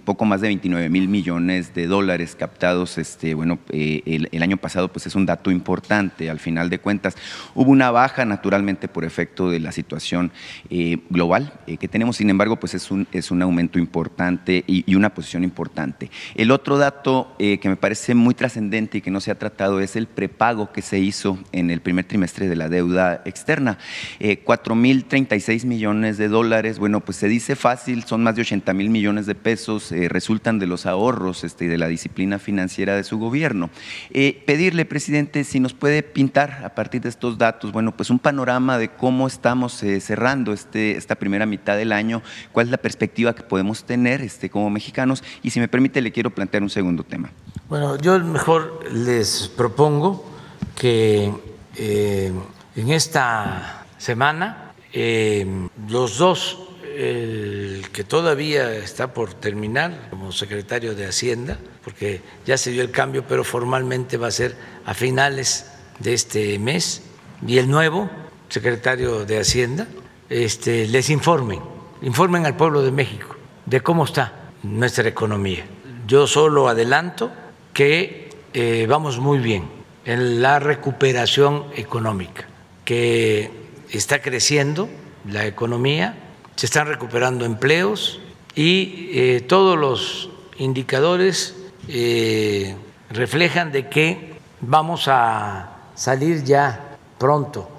[0.04, 2.98] poco más de 29 mil millones de dólares captados.
[2.98, 7.16] Este, bueno, el, el, año pasado pues es un dato importante al final de cuentas.
[7.54, 10.32] Hubo una baja naturalmente por efecto de la situación
[11.12, 15.44] global que tenemos, sin embargo, pues es un, es un aumento importante y, una posición
[15.44, 16.12] importante.
[16.36, 19.80] El otro dato eh, que me parece muy trascendente y que no se ha tratado
[19.80, 23.78] es el prepago que se hizo en el primer trimestre de la deuda externa.
[24.20, 28.90] Eh, 4.036 millones de dólares, bueno, pues se dice fácil, son más de 80 mil
[28.90, 33.18] millones de pesos, eh, resultan de los ahorros este, de la disciplina financiera de su
[33.18, 33.70] gobierno.
[34.12, 38.20] Eh, pedirle, presidente, si nos puede pintar a partir de estos datos, bueno, pues un
[38.20, 42.22] panorama de cómo estamos cerrando este, esta primera mitad del año,
[42.52, 45.24] cuál es la perspectiva podemos tener este, como mexicanos.
[45.44, 47.32] Y si me permite, le quiero plantear un segundo tema.
[47.70, 50.26] Bueno, yo mejor les propongo
[50.76, 51.32] que
[51.76, 52.32] eh,
[52.76, 55.46] en esta semana eh,
[55.88, 56.58] los dos,
[56.98, 62.92] el que todavía está por terminar como secretario de Hacienda, porque ya se dio el
[62.92, 64.56] cambio, pero formalmente va a ser
[64.86, 67.04] a finales de este mes,
[67.46, 68.10] y el nuevo
[68.50, 69.88] secretario de Hacienda,
[70.30, 71.60] este, les informen,
[72.02, 73.36] informen al pueblo de México
[73.66, 75.66] de cómo está nuestra economía.
[76.08, 77.32] Yo solo adelanto
[77.74, 79.70] que eh, vamos muy bien
[80.06, 82.46] en la recuperación económica,
[82.84, 83.52] que
[83.92, 84.90] está creciendo
[85.30, 86.18] la economía,
[86.56, 88.20] se están recuperando empleos
[88.56, 91.56] y eh, todos los indicadores
[91.88, 92.76] eh,
[93.12, 97.70] reflejan de que vamos a salir ya pronto,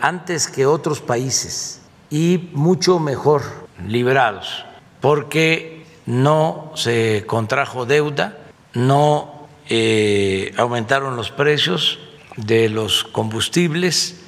[0.00, 1.79] antes que otros países
[2.10, 3.42] y mucho mejor
[3.86, 4.64] librados
[5.00, 8.38] porque no se contrajo deuda,
[8.74, 11.98] no eh, aumentaron los precios
[12.36, 14.20] de los combustibles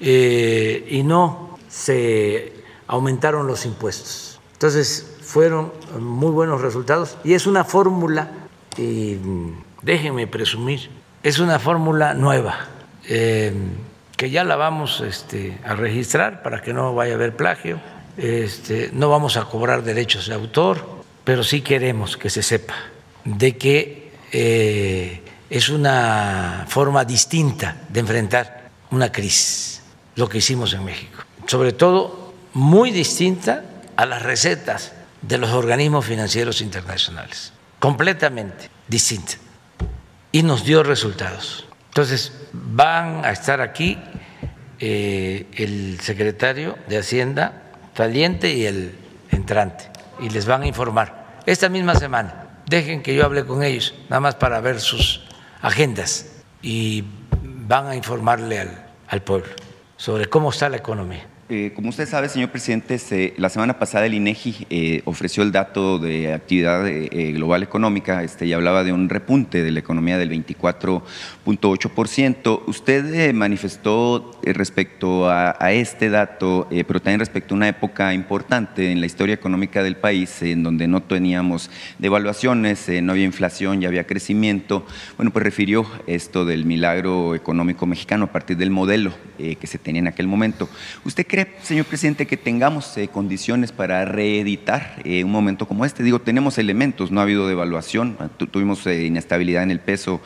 [0.00, 2.52] eh, y no se
[2.86, 4.40] aumentaron los impuestos.
[4.52, 8.30] Entonces, fueron muy buenos resultados y es una fórmula,
[8.76, 9.16] y
[9.82, 10.90] déjenme presumir,
[11.22, 12.66] es una fórmula nueva
[13.04, 13.52] eh,
[14.18, 17.80] que ya la vamos este, a registrar para que no vaya a haber plagio.
[18.16, 22.74] Este, no vamos a cobrar derechos de autor, pero sí queremos que se sepa
[23.24, 29.82] de que eh, es una forma distinta de enfrentar una crisis,
[30.16, 31.22] lo que hicimos en México.
[31.46, 33.62] Sobre todo, muy distinta
[33.94, 39.34] a las recetas de los organismos financieros internacionales, completamente distinta.
[40.32, 41.67] Y nos dio resultados.
[41.98, 43.98] Entonces, van a estar aquí
[44.78, 48.94] eh, el secretario de Hacienda saliente y el
[49.32, 52.60] entrante, y les van a informar esta misma semana.
[52.66, 55.24] Dejen que yo hable con ellos, nada más para ver sus
[55.60, 56.26] agendas,
[56.62, 57.02] y
[57.42, 59.50] van a informarle al, al pueblo
[59.96, 61.26] sobre cómo está la economía.
[61.50, 65.98] Eh, como usted sabe, señor presidente, la semana pasada el INEGI eh, ofreció el dato
[65.98, 70.30] de actividad eh, global económica este, y hablaba de un repunte de la economía del
[70.30, 72.64] 24.8%.
[72.66, 79.06] Usted manifestó respecto a, este dato, pero también respecto a una época importante en la
[79.06, 84.84] historia económica del país, en donde no teníamos devaluaciones, no había inflación, ya había crecimiento.
[85.16, 90.00] Bueno, pues refirió esto del milagro económico mexicano a partir del modelo que se tenía
[90.00, 90.68] en aquel momento.
[91.04, 96.02] ¿Usted cree señor presidente, que tengamos eh, condiciones para reeditar eh, un momento como este?
[96.02, 98.16] Digo, tenemos elementos, no ha habido devaluación,
[98.50, 100.20] tuvimos eh, inestabilidad en el peso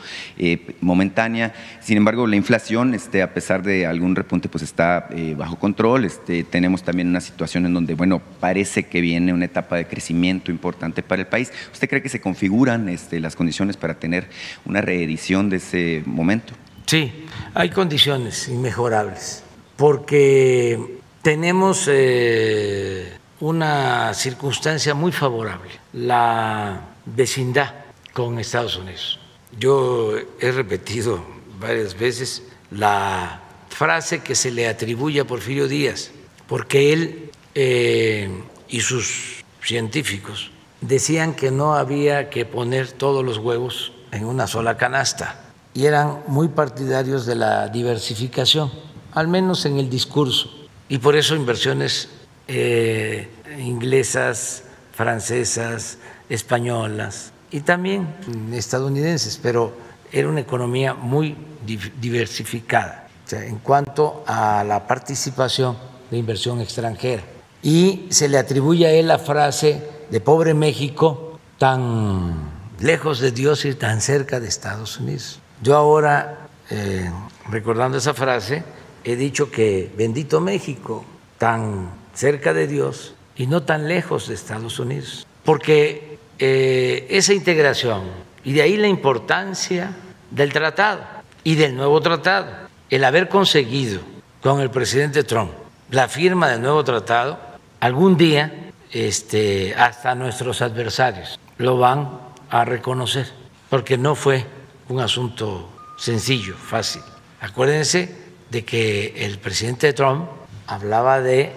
[0.81, 6.05] momentánea, sin embargo, la inflación, este, a pesar de algún repunte, pues está bajo control.
[6.05, 10.51] Este, tenemos también una situación en donde, bueno, parece que viene una etapa de crecimiento
[10.51, 11.51] importante para el país.
[11.71, 14.27] ¿Usted cree que se configuran este, las condiciones para tener
[14.65, 16.53] una reedición de ese momento?
[16.85, 19.43] Sí, hay condiciones inmejorables,
[19.77, 27.73] porque tenemos eh, una circunstancia muy favorable, la vecindad
[28.11, 29.19] con Estados Unidos.
[29.57, 31.23] Yo he repetido
[31.59, 36.11] varias veces la frase que se le atribuye a Porfirio Díaz,
[36.47, 38.29] porque él eh,
[38.67, 40.51] y sus científicos
[40.81, 45.42] decían que no había que poner todos los huevos en una sola canasta
[45.73, 48.71] y eran muy partidarios de la diversificación,
[49.13, 50.49] al menos en el discurso
[50.93, 52.09] y por eso inversiones
[52.47, 55.97] eh, inglesas, francesas,
[56.29, 58.07] españolas y también
[58.51, 59.73] estadounidenses, pero
[60.11, 61.35] era una economía muy
[61.65, 65.77] diversificada en cuanto a la participación
[66.11, 67.23] de inversión extranjera.
[67.63, 69.81] Y se le atribuye a él la frase
[70.11, 75.39] de pobre México tan lejos de Dios y tan cerca de Estados Unidos.
[75.63, 77.09] Yo ahora, eh,
[77.49, 78.65] recordando esa frase,
[79.05, 81.05] he dicho que bendito México,
[81.37, 88.01] tan cerca de Dios y no tan lejos de Estados Unidos, porque eh, esa integración
[88.43, 89.95] y de ahí la importancia
[90.31, 91.01] del tratado
[91.45, 92.51] y del nuevo tratado,
[92.89, 94.01] el haber conseguido
[94.41, 95.51] con el presidente Trump
[95.91, 97.39] la firma del nuevo tratado,
[97.79, 102.19] algún día este, hasta nuestros adversarios lo van
[102.49, 103.31] a reconocer,
[103.69, 104.45] porque no fue
[104.93, 107.01] un asunto sencillo, fácil.
[107.41, 108.15] Acuérdense
[108.51, 110.29] de que el presidente Trump
[110.67, 111.51] hablaba de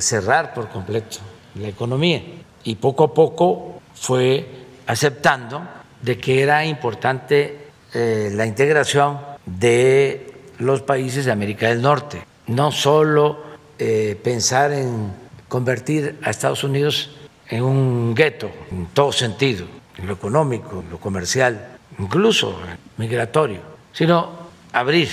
[0.00, 1.18] cerrar por completo
[1.56, 2.22] la economía
[2.64, 4.46] y poco a poco fue
[4.86, 5.62] aceptando
[6.00, 12.70] de que era importante eh, la integración de los países de América del Norte, no
[12.70, 13.42] solo
[13.78, 15.12] eh, pensar en
[15.48, 17.10] convertir a Estados Unidos
[17.48, 22.58] en un gueto en todo sentido, en lo económico, en lo comercial, incluso
[22.96, 23.60] migratorio,
[23.92, 24.30] sino
[24.72, 25.08] abrir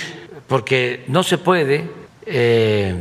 [0.46, 1.90] porque no se puede
[2.26, 2.94] eh,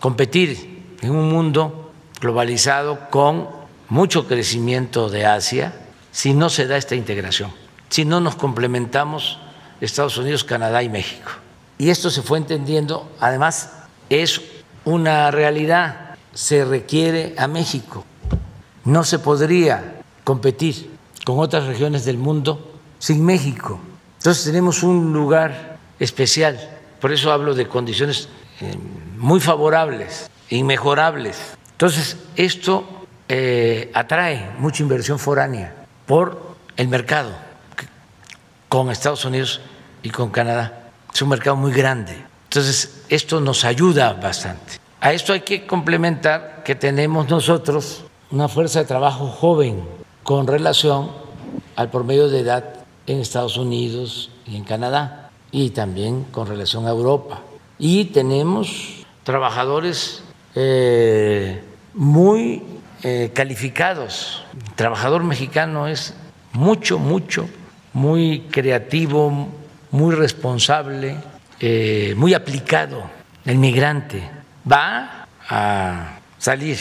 [0.00, 3.48] competir en un mundo globalizado con
[3.88, 5.72] mucho crecimiento de Asia
[6.10, 7.52] si no se da esta integración,
[7.90, 9.38] si no nos complementamos
[9.80, 11.30] Estados Unidos, Canadá y México.
[11.78, 13.72] Y esto se fue entendiendo, además
[14.08, 14.40] es
[14.84, 18.04] una realidad, se requiere a México.
[18.84, 20.90] No se podría competir
[21.24, 22.65] con otras regiones del mundo
[22.98, 23.80] sin México.
[24.18, 26.58] Entonces tenemos un lugar especial
[27.00, 28.28] por eso hablo de condiciones
[28.60, 28.74] eh,
[29.16, 31.38] muy favorables, inmejorables.
[31.72, 37.30] Entonces, esto eh, atrae mucha inversión foránea por el mercado
[38.68, 39.60] con Estados Unidos
[40.02, 40.90] y con Canadá.
[41.12, 42.16] Es un mercado muy grande.
[42.44, 44.80] Entonces, esto nos ayuda bastante.
[45.00, 49.84] A esto hay que complementar que tenemos nosotros una fuerza de trabajo joven
[50.22, 51.12] con relación
[51.76, 56.90] al promedio de edad en Estados Unidos y en Canadá y también con relación a
[56.90, 57.40] Europa.
[57.78, 60.22] Y tenemos trabajadores
[60.54, 61.62] eh,
[61.94, 62.62] muy
[63.02, 64.44] eh, calificados.
[64.54, 66.14] El trabajador mexicano es
[66.52, 67.48] mucho, mucho,
[67.92, 69.48] muy creativo,
[69.90, 71.16] muy responsable,
[71.60, 73.04] eh, muy aplicado.
[73.44, 74.28] El migrante
[74.70, 76.78] va a salir,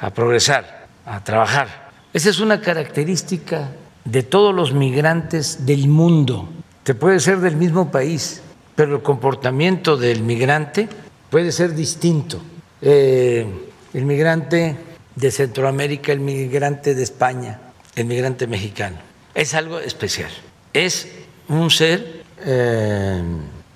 [0.00, 1.90] a progresar, a trabajar.
[2.12, 3.70] Esa es una característica
[4.04, 6.48] de todos los migrantes del mundo.
[6.84, 8.42] Se puede ser del mismo país,
[8.74, 10.88] pero el comportamiento del migrante
[11.30, 12.40] puede ser distinto.
[12.80, 13.46] Eh,
[13.94, 14.76] el migrante
[15.14, 17.60] de Centroamérica, el migrante de España,
[17.94, 18.96] el migrante mexicano,
[19.34, 20.30] es algo especial.
[20.72, 21.08] Es
[21.48, 23.22] un ser eh,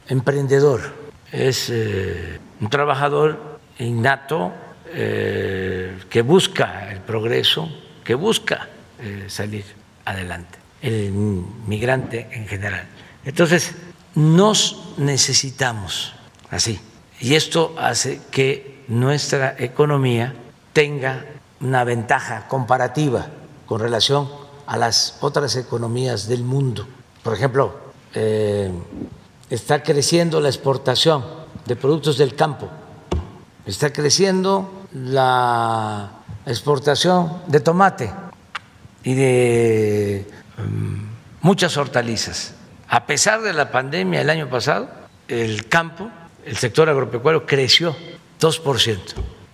[0.09, 0.81] emprendedor,
[1.31, 4.53] es eh, un trabajador innato
[4.89, 7.69] que busca el progreso,
[8.03, 8.67] que busca
[9.27, 9.65] salir
[10.07, 12.87] adelante, el migrante en general.
[13.25, 13.73] Entonces,
[14.15, 16.15] nos necesitamos
[16.51, 16.81] así.
[17.21, 20.35] Y esto hace que nuestra economía
[20.73, 21.25] tenga
[21.61, 23.27] una ventaja comparativa
[23.67, 24.29] con relación
[24.67, 26.87] a las otras economías del mundo.
[27.23, 27.75] Por ejemplo,
[28.15, 28.71] eh,
[29.51, 31.25] está creciendo la exportación
[31.67, 32.69] de productos del campo,
[33.65, 36.11] está creciendo la
[36.47, 38.13] exportación de tomate
[39.07, 40.27] y de
[40.59, 42.55] mm, muchas hortalizas.
[42.89, 44.91] A pesar de la pandemia el año pasado,
[45.29, 46.11] el campo,
[46.45, 47.97] el sector agropecuario creció
[48.41, 48.99] 2%.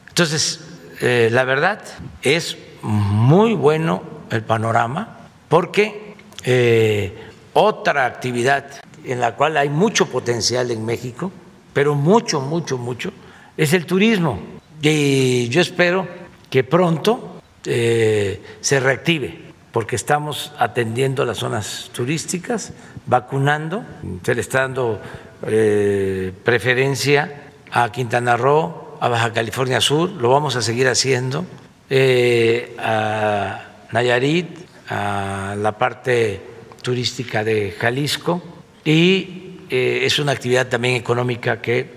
[0.09, 0.61] Entonces,
[1.03, 1.83] eh, la verdad
[2.23, 5.19] es muy bueno el panorama
[5.51, 6.15] porque
[6.45, 7.15] eh,
[7.53, 8.65] otra actividad
[9.05, 11.31] en la cual hay mucho potencial en México,
[11.75, 13.13] pero mucho, mucho, mucho,
[13.59, 14.41] es el turismo.
[14.81, 16.09] Y yo espero
[16.49, 17.32] que pronto
[17.65, 19.39] eh, se reactive
[19.71, 22.73] porque estamos atendiendo las zonas turísticas,
[23.07, 23.85] vacunando,
[24.23, 25.01] se le está dando
[25.47, 31.47] eh, preferencia a Quintana Roo, a Baja California Sur, lo vamos a seguir haciendo,
[31.89, 34.59] eh, a Nayarit,
[34.89, 36.41] a la parte
[36.83, 38.43] turística de Jalisco
[38.85, 39.39] y
[39.71, 41.95] es una actividad también económica que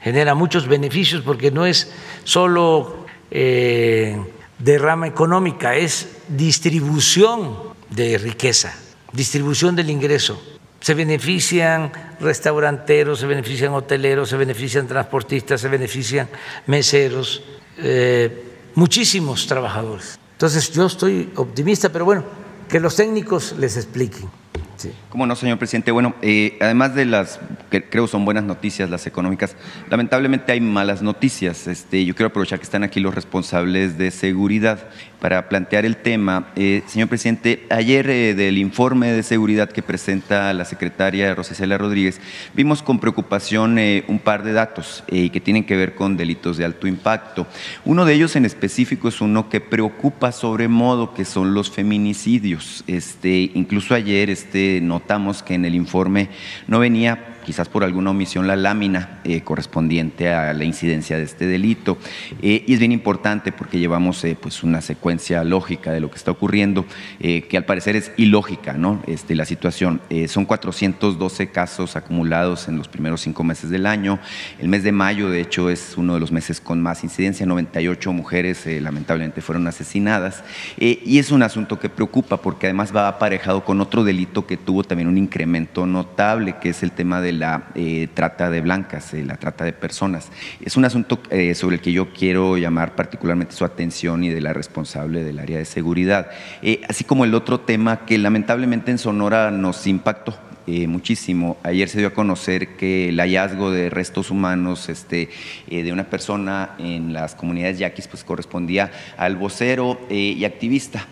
[0.00, 1.92] genera muchos beneficios porque no es
[2.24, 7.56] solo de rama económica, es distribución
[7.90, 8.74] de riqueza,
[9.12, 10.40] distribución del ingreso.
[10.80, 16.28] Se benefician restauranteros, se benefician hoteleros, se benefician transportistas, se benefician
[16.66, 17.42] meseros,
[17.78, 18.44] eh,
[18.74, 20.18] muchísimos trabajadores.
[20.32, 22.24] Entonces yo estoy optimista, pero bueno,
[22.68, 24.30] que los técnicos les expliquen.
[24.78, 24.92] Sí.
[25.08, 25.90] ¿Cómo no, señor presidente?
[25.90, 29.56] Bueno, eh, además de las que creo son buenas noticias, las económicas,
[29.90, 31.66] lamentablemente hay malas noticias.
[31.66, 34.88] Este, yo quiero aprovechar que están aquí los responsables de seguridad
[35.20, 36.52] para plantear el tema.
[36.56, 42.20] Eh, señor presidente, ayer eh, del informe de seguridad que presenta la secretaria Rosicela Rodríguez,
[42.54, 43.78] vimos con preocupación
[44.08, 47.46] un par de datos que tienen que ver con delitos de alto impacto.
[47.84, 52.84] Uno de ellos en específico es uno que preocupa sobre modo, que son los feminicidios.
[52.86, 56.28] Este, incluso ayer este, notamos que en el informe
[56.66, 61.46] no venía quizás por alguna omisión, la lámina eh, correspondiente a la incidencia de este
[61.46, 61.96] delito.
[62.42, 66.18] Eh, y es bien importante porque llevamos eh, pues una secuencia lógica de lo que
[66.18, 66.84] está ocurriendo,
[67.18, 69.02] que al parecer es ilógica ¿no?
[69.06, 70.02] este, la situación.
[70.26, 74.18] son 412 casos acumulados en los primeros cinco meses del año.
[74.58, 77.46] El mes de mayo, de hecho, es uno de los meses con más incidencia.
[77.46, 80.44] 98 mujeres lamentablemente fueron asesinadas.
[80.76, 84.84] y es un asunto que preocupa porque además va aparejado con otro delito que tuvo
[84.84, 89.36] también un incremento notable, que es el tema del la eh, trata de blancas, la
[89.36, 90.30] trata de personas.
[90.60, 94.40] Es un asunto eh, sobre el que yo quiero llamar particularmente su atención y de
[94.40, 96.30] la responsable del área de seguridad,
[96.62, 101.56] eh, así como el otro tema que lamentablemente en Sonora nos impactó eh, muchísimo.
[101.62, 105.30] Ayer se dio a conocer que el hallazgo de restos humanos este,
[105.66, 111.06] eh, de una persona en las comunidades yaquis pues, correspondía al vocero eh, y activista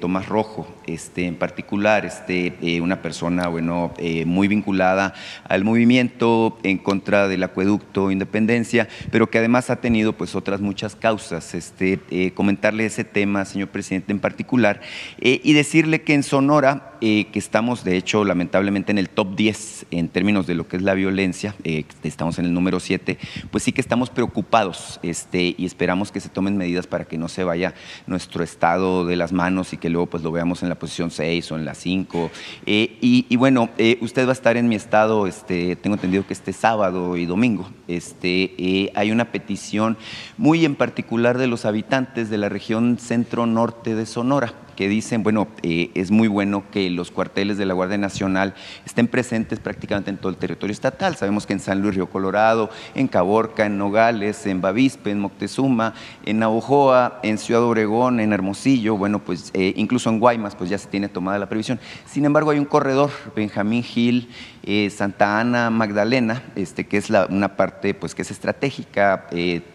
[0.00, 2.52] Tomás Rojo, este, en particular este,
[2.82, 3.94] una persona bueno,
[4.26, 5.14] muy vinculada
[5.48, 10.94] al movimiento en contra del acueducto Independencia, pero que además ha tenido pues, otras muchas
[10.94, 11.54] causas.
[11.54, 14.82] Este, comentarle ese tema, señor presidente, en particular,
[15.18, 20.08] y decirle que en Sonora, que estamos de hecho lamentablemente en el top 10 en
[20.08, 23.18] términos de lo que es la violencia, eh, estamos en el número 7,
[23.50, 27.28] pues sí que estamos preocupados este, y esperamos que se tomen medidas para que no
[27.28, 27.74] se vaya
[28.06, 31.50] nuestro estado de las manos y que luego pues lo veamos en la posición 6
[31.50, 32.30] o en la 5.
[32.66, 36.34] Eh, y, bueno, eh, usted va a estar en mi estado, este, tengo entendido que
[36.34, 37.68] este sábado y domingo.
[37.88, 39.96] Este, hay una petición
[40.38, 44.54] muy en particular de los habitantes de la región centro-norte de Sonora
[44.88, 48.54] dicen, bueno, eh, es muy bueno que los cuarteles de la Guardia Nacional
[48.84, 51.16] estén presentes prácticamente en todo el territorio estatal.
[51.16, 55.94] Sabemos que en San Luis Río Colorado, en Caborca, en Nogales, en Bavispe, en Moctezuma,
[56.24, 60.78] en Navojoa, en Ciudad Obregón, en Hermosillo, bueno, pues eh, incluso en Guaymas, pues ya
[60.78, 61.80] se tiene tomada la previsión.
[62.06, 64.28] Sin embargo, hay un corredor, Benjamín Gil,
[64.62, 69.26] eh, Santa Ana, Magdalena, este, que es una parte pues, que es estratégica,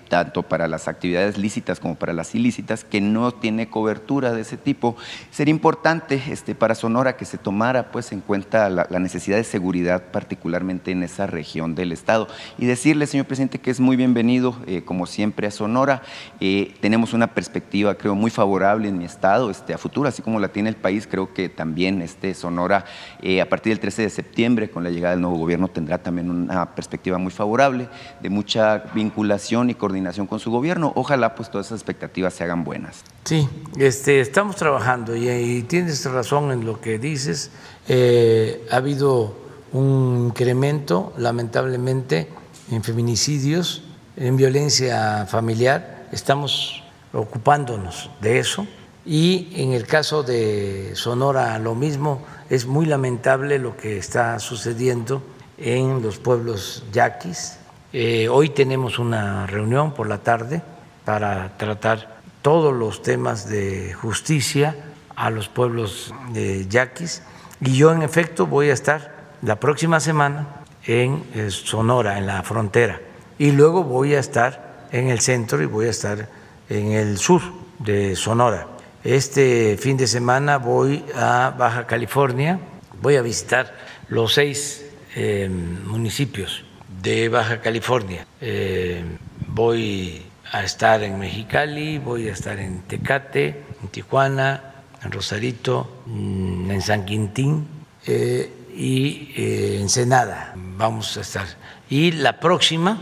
[0.08, 4.58] tanto para las actividades lícitas como para las ilícitas, que no tiene cobertura de ese
[4.58, 4.96] tipo.
[5.32, 10.04] Sería importante este, para Sonora que se tomara pues, en cuenta la, necesidad de seguridad,
[10.12, 12.28] particularmente en esa región del Estado.
[12.58, 16.02] Y decirle, señor presidente, que es muy bienvenido, eh, como siempre, a Sonora.
[16.40, 20.40] Eh, tenemos una perspectiva, creo, muy favorable en mi Estado este, a futuro, así como
[20.40, 21.08] la tiene el país.
[21.10, 22.86] Creo que también este, Sonora,
[23.22, 26.30] eh, a partir del 13 de septiembre, con la llegada del nuevo gobierno, tendrá también
[26.30, 27.90] una perspectiva muy favorable,
[28.22, 30.92] de mucha vinculación y coordinación con su gobierno.
[30.94, 33.04] Ojalá pues todas esas expectativas se hagan buenas.
[33.24, 37.50] Sí, este, estamos trabajando y, tienes razón en lo que dices.
[37.88, 39.34] Eh, ha habido
[39.74, 42.30] un incremento, lamentablemente,
[42.70, 43.82] en feminicidios,
[44.16, 46.06] en violencia familiar.
[46.12, 46.84] Estamos
[47.14, 48.68] ocupándonos de eso.
[49.08, 55.24] Y en el caso de Sonora, lo mismo, es muy lamentable lo que está sucediendo
[55.58, 57.58] en los pueblos yaquis,
[57.94, 60.62] eh, hoy tenemos una reunión por la tarde
[61.06, 64.76] para tratar todos los temas de justicia
[65.16, 67.24] a los pueblos de yaquis.
[67.62, 70.48] Y yo en efecto voy a estar la próxima semana
[70.86, 73.00] en eh, Sonora, en la frontera,
[73.40, 76.28] y luego voy a estar en el centro y voy a estar
[76.70, 77.42] en el sur
[77.80, 78.77] de Sonora.
[79.08, 82.60] Este fin de semana voy a Baja California,
[83.02, 83.74] voy a visitar
[84.10, 84.84] los seis
[85.16, 86.66] eh, municipios
[87.02, 88.28] de Baja California.
[88.42, 89.02] Eh,
[89.48, 96.72] voy a estar en Mexicali, voy a estar en Tecate, en Tijuana, en Rosarito, mm,
[96.72, 97.66] en San Quintín
[98.08, 100.52] eh, y en Senada.
[100.54, 101.48] Vamos a estar.
[101.90, 103.00] Y la próxima,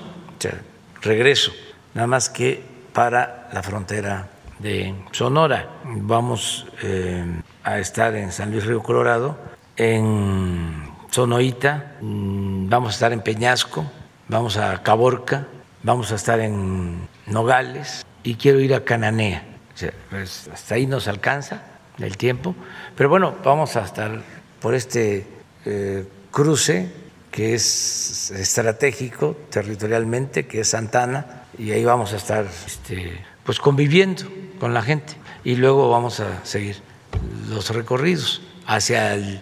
[1.02, 1.52] regreso,
[1.96, 2.62] nada más que
[2.94, 4.35] para la frontera
[4.66, 5.70] de Sonora.
[5.84, 6.66] Vamos
[7.64, 9.38] a estar en San Luis Río Colorado,
[9.78, 13.86] en Sonoita, mm, vamos a estar en Peñasco,
[14.28, 15.46] vamos a Caborca,
[15.84, 19.44] vamos a estar en Nogales y quiero ir a Cananea.
[20.10, 21.62] Pues, hasta ahí nos alcanza
[22.00, 22.56] el tiempo,
[22.96, 24.20] pero bueno, vamos a estar
[24.60, 25.28] por este
[25.66, 26.92] eh, cruce
[27.30, 34.24] que es estratégico territorialmente, que es Santana, y ahí vamos a estar este, pues conviviendo
[34.60, 35.14] con la gente
[35.44, 36.78] y luego vamos a seguir
[37.50, 39.42] los recorridos hacia el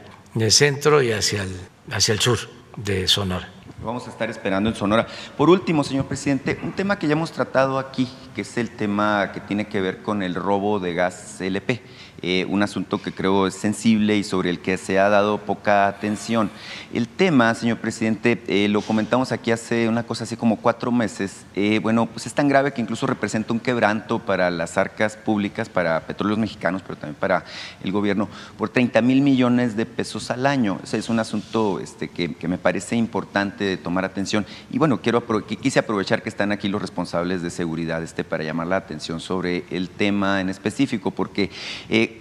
[0.50, 1.56] centro y hacia el,
[1.92, 2.38] hacia el sur
[2.76, 3.50] de Sonora.
[3.84, 5.08] Vamos a estar esperando en Sonora.
[5.38, 9.32] Por último, señor presidente, un tema que ya hemos tratado aquí, que es el tema
[9.34, 11.82] que tiene que ver con el robo de gas LP.
[12.26, 15.88] Eh, un asunto que creo es sensible y sobre el que se ha dado poca
[15.88, 16.50] atención.
[16.94, 21.46] El tema, señor presidente, eh, lo comentamos aquí hace una cosa así como cuatro meses,
[21.54, 25.68] eh, bueno, pues es tan grave que incluso representa un quebranto para las arcas públicas,
[25.68, 27.44] para petróleos mexicanos, pero también para
[27.84, 30.80] el gobierno, por 30 mil millones de pesos al año.
[30.94, 34.46] Es un asunto este, que, me parece importante tomar atención.
[34.72, 38.68] Y bueno, quiero quise aprovechar que están aquí los responsables de seguridad este, para llamar
[38.68, 41.50] la atención sobre el tema en específico, porque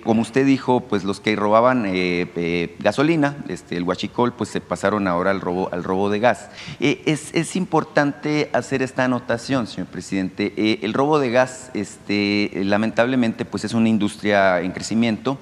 [0.04, 4.60] como usted dijo, pues los que robaban eh, eh, gasolina, este, el huachicol, pues se
[4.60, 6.48] pasaron ahora al robo, al robo de gas.
[6.80, 10.54] Eh, es, importante hacer esta anotación, señor presidente.
[10.82, 15.38] el robo de gas, este, lamentablemente, pues es una industria en crecimiento,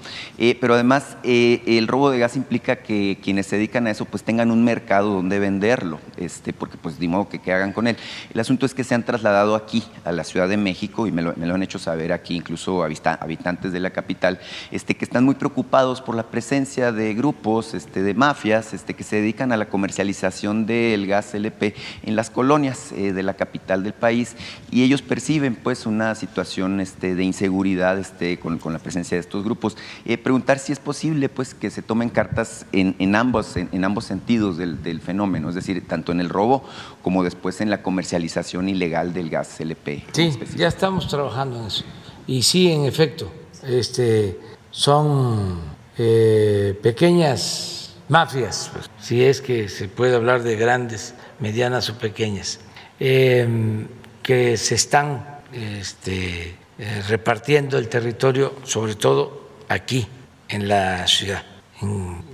[0.61, 4.51] pero además el robo de gas implica que quienes se dedican a eso, pues tengan
[4.51, 7.97] un mercado donde venderlo, este, porque pues de modo que, hagan con él.
[8.35, 11.23] El asunto es que se han trasladado aquí, a la Ciudad de México, y me
[11.23, 14.40] lo han hecho saber aquí, incluso habitantes de la capital,
[14.71, 19.05] este, que están muy preocupados por la presencia de grupos este, de mafias este, que
[19.05, 23.83] se dedican a la comercialización del gas LP en las colonias eh, de la capital
[23.83, 24.37] del país
[24.71, 29.21] y ellos perciben pues una situación este, de inseguridad este, con, con, la presencia de
[29.21, 29.77] estos grupos.
[30.05, 34.05] Eh, preguntar si es posible pues que se tomen cartas en, en ambos, en, ambos
[34.05, 36.65] sentidos del, del, fenómeno, es decir, tanto en el robo
[37.03, 40.05] como después en la comercialización ilegal del gas LP.
[40.13, 41.85] Sí, ya estamos trabajando en eso.
[42.27, 43.31] Y sí, en efecto,
[43.63, 44.39] este,
[44.71, 45.61] son
[45.99, 52.61] eh, pequeñas mafias, pues, si es que se puede hablar de grandes, medianas o pequeñas,
[52.99, 53.87] em,
[54.23, 60.07] que se están este, eh, repartiendo el territorio, sobre todo aquí
[60.49, 61.43] en la ciudad.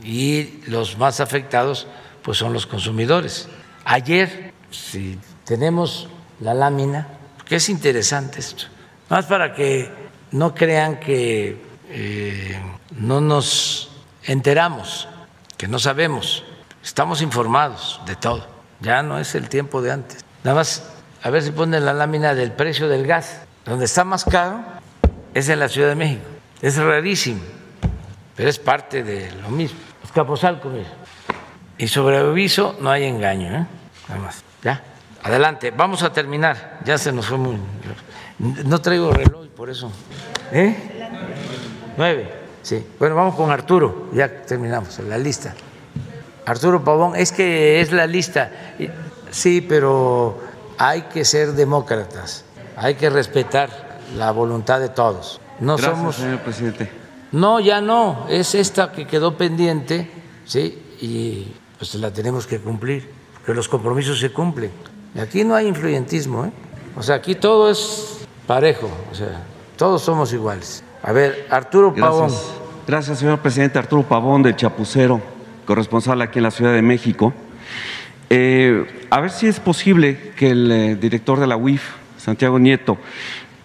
[0.03, 1.87] Y los más afectados
[2.23, 3.49] pues son los consumidores.
[3.85, 6.09] Ayer, si tenemos
[6.41, 7.07] la lámina,
[7.45, 8.65] que es interesante esto,
[9.09, 10.06] más para que
[10.37, 11.57] no crean que
[11.89, 12.61] eh,
[12.91, 13.91] no nos
[14.25, 15.09] enteramos,
[15.57, 16.45] que no sabemos,
[16.85, 18.47] estamos informados de todo.
[18.81, 20.25] Ya no es el tiempo de antes.
[20.45, 20.91] Nada más,
[21.23, 23.41] a ver si ponen la lámina del precio del gas.
[23.65, 24.63] Donde está más caro
[25.33, 26.23] es en la Ciudad de México.
[26.61, 27.41] Es rarísimo,
[28.37, 29.79] pero es parte de lo mismo.
[30.69, 30.87] Mira.
[31.79, 33.67] Y sobre aviso no hay engaño, ¿eh?
[34.09, 34.45] Nada más.
[34.63, 34.83] Ya.
[35.23, 36.81] Adelante, vamos a terminar.
[36.85, 37.59] Ya se nos fue muy.
[38.39, 39.91] No traigo reloj, por eso.
[40.53, 40.77] ¿Eh?
[41.97, 42.33] Nueve.
[42.63, 42.85] Sí.
[42.99, 44.09] Bueno, vamos con Arturo.
[44.13, 45.55] Ya terminamos la lista.
[46.45, 48.51] Arturo Pavón, es que es la lista.
[49.31, 50.39] Sí, pero
[50.79, 52.45] hay que ser demócratas.
[52.77, 55.41] Hay que respetar la voluntad de todos.
[55.61, 56.17] No Gracias, somos.
[56.17, 56.91] señor presidente.
[57.33, 58.27] No, ya no.
[58.29, 60.11] Es esta que quedó pendiente,
[60.45, 63.11] sí, y pues la tenemos que cumplir,
[63.45, 64.71] que los compromisos se cumplen.
[65.21, 66.53] Aquí no hay influyentismo, ¿eh?
[66.97, 68.16] O sea, aquí todo es
[68.47, 69.43] parejo, o sea,
[69.77, 70.83] todos somos iguales.
[71.03, 72.33] A ver, Arturo Pavón.
[72.87, 73.19] Gracias.
[73.19, 73.79] Señor presidente.
[73.79, 75.21] Arturo Pavón, del Chapucero,
[75.65, 77.33] corresponsal aquí en la Ciudad de México.
[78.31, 81.83] Eh, a ver si es posible que el eh, director de la UIF,
[82.17, 82.99] Santiago Nieto,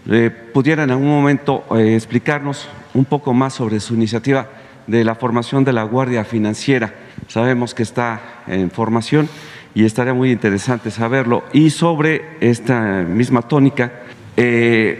[0.10, 4.50] eh, pudiera en algún momento explicarnos un poco más sobre su iniciativa
[4.88, 6.94] de la formación de la Guardia Financiera.
[7.28, 9.30] Sabemos que está en formación
[9.74, 11.44] y estaría muy interesante saberlo.
[11.54, 13.92] Y sobre esta misma tónica,
[14.44, 14.98] eh,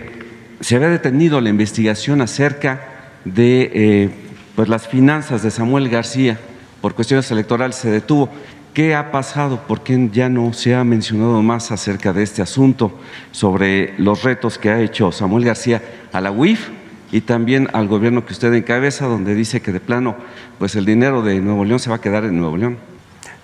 [0.60, 4.10] se había detenido la investigación acerca de eh,
[4.56, 6.40] pues las finanzas de Samuel García
[6.80, 8.30] por cuestiones electorales se detuvo.
[8.76, 9.64] ¿Qué ha pasado?
[9.68, 12.92] ¿Por qué ya no se ha mencionado más acerca de este asunto
[13.32, 15.82] sobre los retos que ha hecho Samuel García
[16.14, 16.70] a la UIF
[17.12, 20.16] y también al gobierno que usted encabeza, donde dice que de plano,
[20.60, 22.78] pues el dinero de Nuevo León se va a quedar en Nuevo León?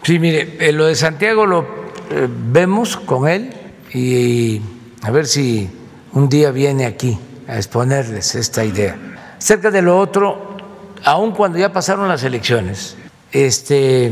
[0.03, 1.87] Sí, mire, eh, lo de Santiago lo
[2.51, 3.49] vemos con él
[3.93, 4.61] y
[5.01, 5.69] a ver si
[6.17, 7.15] un día viene aquí
[7.47, 8.97] a exponerles esta idea.
[9.37, 10.57] Cerca de lo otro,
[11.03, 12.95] aun cuando ya pasaron las elecciones,
[13.31, 14.11] este,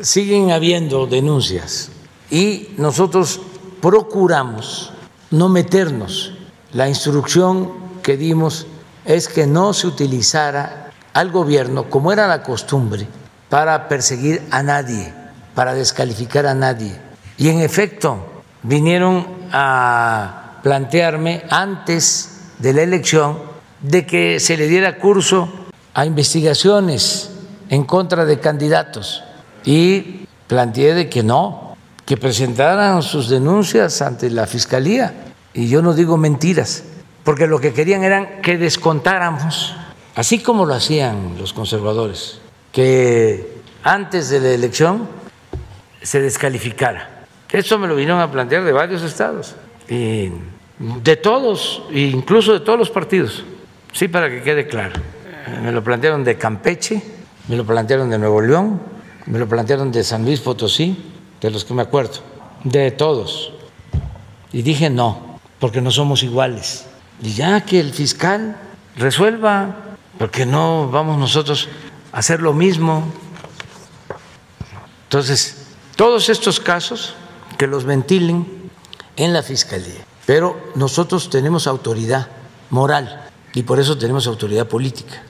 [0.00, 1.90] siguen habiendo denuncias
[2.30, 3.42] y nosotros
[3.82, 4.94] procuramos
[5.30, 6.32] no meternos.
[6.72, 7.70] La instrucción
[8.02, 8.66] que dimos
[9.04, 13.06] es que no se utilizara al gobierno, como era la costumbre,
[13.50, 15.12] para perseguir a nadie,
[15.54, 16.98] para descalificar a nadie.
[17.36, 18.16] Y en efecto,
[18.62, 23.38] vinieron a plantearme antes de la elección
[23.80, 25.48] de que se le diera curso
[25.94, 27.30] a investigaciones
[27.68, 29.22] en contra de candidatos
[29.64, 35.14] y planteé de que no, que presentaran sus denuncias ante la fiscalía.
[35.54, 36.82] Y yo no digo mentiras,
[37.22, 39.72] porque lo que querían eran que descontáramos,
[40.16, 42.40] así como lo hacían los conservadores,
[42.72, 45.06] que antes de la elección
[46.02, 47.24] se descalificara.
[47.52, 49.54] Eso me lo vinieron a plantear de varios estados,
[49.88, 50.32] y
[50.78, 53.44] de todos, incluso de todos los partidos,
[53.92, 55.00] sí, para que quede claro.
[55.62, 57.02] Me lo plantearon de Campeche,
[57.48, 58.80] me lo plantearon de Nuevo León,
[59.26, 60.96] me lo plantearon de San Luis Potosí,
[61.40, 62.20] de los que me acuerdo,
[62.64, 63.52] de todos.
[64.52, 66.86] Y dije no, porque no somos iguales.
[67.22, 68.56] Y ya que el fiscal
[68.96, 69.76] resuelva,
[70.18, 71.68] porque no vamos nosotros
[72.12, 73.04] a hacer lo mismo.
[75.04, 75.66] Entonces,
[75.96, 77.14] todos estos casos
[77.58, 78.46] que los ventilen
[79.16, 82.26] en la fiscalía, pero nosotros tenemos autoridad
[82.70, 85.22] moral y por eso tenemos autoridad política.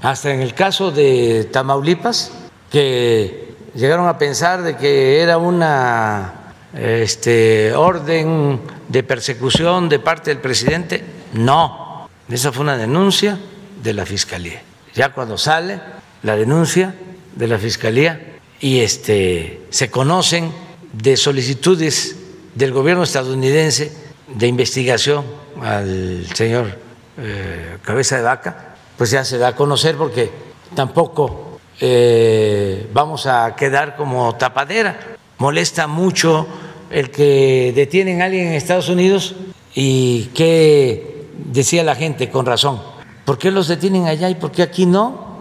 [0.00, 2.32] Hasta en el caso de Tamaulipas,
[2.70, 10.38] que llegaron a pensar de que era una este, orden de persecución de parte del
[10.38, 11.04] presidente.
[11.34, 13.38] No, esa fue una denuncia
[13.82, 14.62] de la fiscalía.
[14.94, 15.80] Ya cuando sale
[16.22, 16.94] la denuncia
[17.34, 20.52] de la fiscalía y este, se conocen
[20.92, 22.16] de solicitudes
[22.54, 23.92] del gobierno estadounidense
[24.34, 25.24] de investigación
[25.62, 26.78] al señor
[27.18, 30.30] eh, Cabeza de Vaca, pues ya se da a conocer porque
[30.74, 34.98] tampoco eh, vamos a quedar como tapadera.
[35.38, 36.46] Molesta mucho
[36.90, 39.34] el que detienen a alguien en Estados Unidos
[39.74, 42.80] y que decía la gente con razón,
[43.24, 45.40] ¿por qué los detienen allá y por qué aquí no?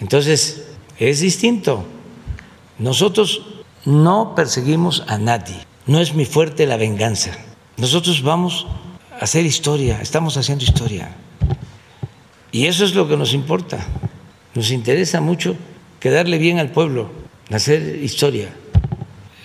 [0.00, 0.66] Entonces,
[0.98, 1.84] es distinto.
[2.78, 3.42] Nosotros
[3.84, 7.30] no perseguimos a nadie, no es mi fuerte la venganza.
[7.76, 8.66] Nosotros vamos
[9.12, 11.14] a hacer historia, estamos haciendo historia.
[12.52, 13.84] Y eso es lo que nos importa.
[14.54, 15.56] Nos interesa mucho
[15.98, 17.10] quedarle bien al pueblo,
[17.50, 18.54] hacer historia.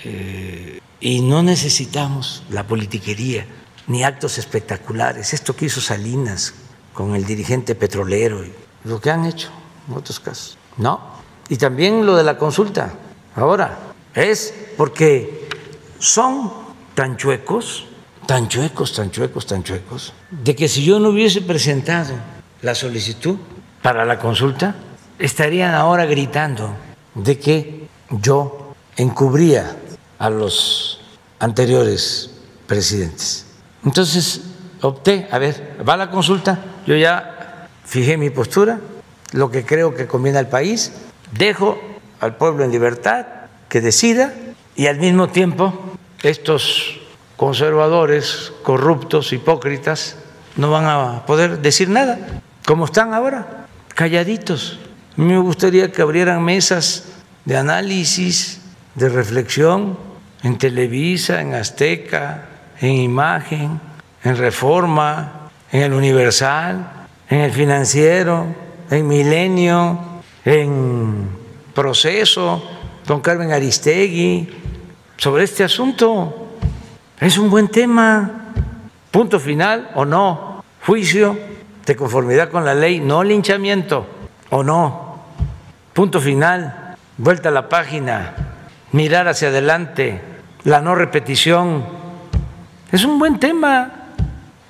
[0.03, 3.45] Eh, y no necesitamos la politiquería
[3.87, 5.33] ni actos espectaculares.
[5.33, 6.53] Esto que hizo Salinas
[6.93, 8.43] con el dirigente petrolero,
[8.83, 9.49] lo que han hecho
[9.87, 10.57] en otros casos.
[10.77, 10.99] No.
[11.49, 12.93] Y también lo de la consulta.
[13.35, 13.79] Ahora,
[14.13, 15.47] es porque
[15.97, 16.51] son
[16.93, 17.85] tan chuecos,
[18.29, 22.13] tan chuecos, tan chuecos, tan chuecos, de que si yo no hubiese presentado
[22.61, 23.37] la solicitud
[23.81, 24.75] para la consulta,
[25.17, 26.75] estarían ahora gritando
[27.15, 29.75] de que yo encubría
[30.19, 31.01] a los
[31.39, 32.29] anteriores
[32.67, 33.47] presidentes.
[33.83, 34.41] Entonces
[34.81, 38.79] opté, a ver, va la consulta, yo ya fijé mi postura,
[39.31, 40.91] lo que creo que conviene al país,
[41.31, 41.81] dejo
[42.19, 43.25] al pueblo en libertad,
[43.69, 44.35] que decida,
[44.75, 45.73] y al mismo tiempo
[46.21, 46.98] estos
[47.39, 50.17] conservadores, corruptos, hipócritas,
[50.57, 52.19] no van a poder decir nada,
[52.65, 54.77] como están ahora, calladitos.
[55.17, 57.05] A mí me gustaría que abrieran mesas
[57.45, 58.59] de análisis,
[58.93, 59.97] de reflexión
[60.43, 62.43] en Televisa, en Azteca,
[62.81, 63.79] en Imagen,
[64.21, 68.47] en Reforma, en el Universal, en el Financiero,
[68.91, 69.97] en Milenio,
[70.43, 71.29] en
[71.73, 72.61] Proceso,
[73.07, 74.49] don Carmen Aristegui,
[75.15, 76.38] sobre este asunto.
[77.19, 78.53] Es un buen tema.
[79.11, 80.63] Punto final o no.
[80.85, 81.37] Juicio
[81.85, 84.05] de conformidad con la ley, no linchamiento
[84.49, 85.19] o no.
[85.91, 86.95] Punto final.
[87.17, 88.35] Vuelta a la página.
[88.93, 90.21] Mirar hacia adelante.
[90.63, 91.85] La no repetición.
[92.89, 93.91] Es un buen tema.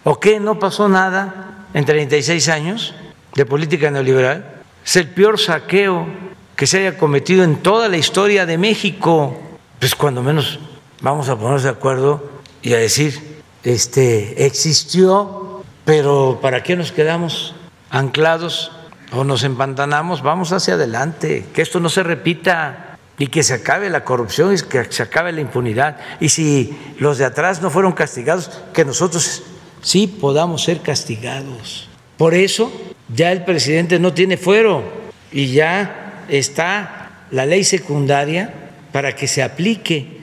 [0.03, 0.39] ¿O qué?
[0.39, 2.95] ¿No pasó nada en 36 años
[3.35, 4.61] de política neoliberal?
[4.84, 6.07] Es el peor saqueo
[6.55, 9.38] que se haya cometido en toda la historia de México.
[9.77, 10.59] Pues cuando menos
[11.01, 17.56] vamos a ponernos de acuerdo y a decir, este, existió, pero ¿para qué nos quedamos
[17.90, 18.72] anclados
[19.11, 20.22] o nos empantanamos?
[20.22, 24.61] Vamos hacia adelante, que esto no se repita y que se acabe la corrupción y
[24.61, 25.98] que se acabe la impunidad.
[26.19, 29.44] Y si los de atrás no fueron castigados, que nosotros
[29.81, 31.88] sí podamos ser castigados.
[32.18, 32.72] Por eso
[33.14, 34.84] ya el presidente no tiene fuero
[35.31, 38.53] y ya está la ley secundaria
[38.91, 40.18] para que se aplique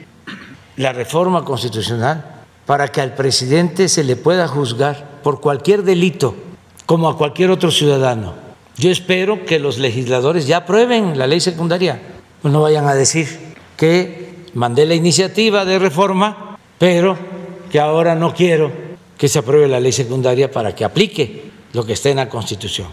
[0.77, 2.23] la reforma constitucional
[2.65, 6.35] para que al presidente se le pueda juzgar por cualquier delito
[6.85, 8.33] como a cualquier otro ciudadano.
[8.77, 11.99] Yo espero que los legisladores ya aprueben la ley secundaria,
[12.41, 17.17] pues no vayan a decir que mandé la iniciativa de reforma, pero
[17.71, 18.71] que ahora no quiero
[19.17, 22.87] que se apruebe la ley secundaria para que aplique lo que está en la Constitución.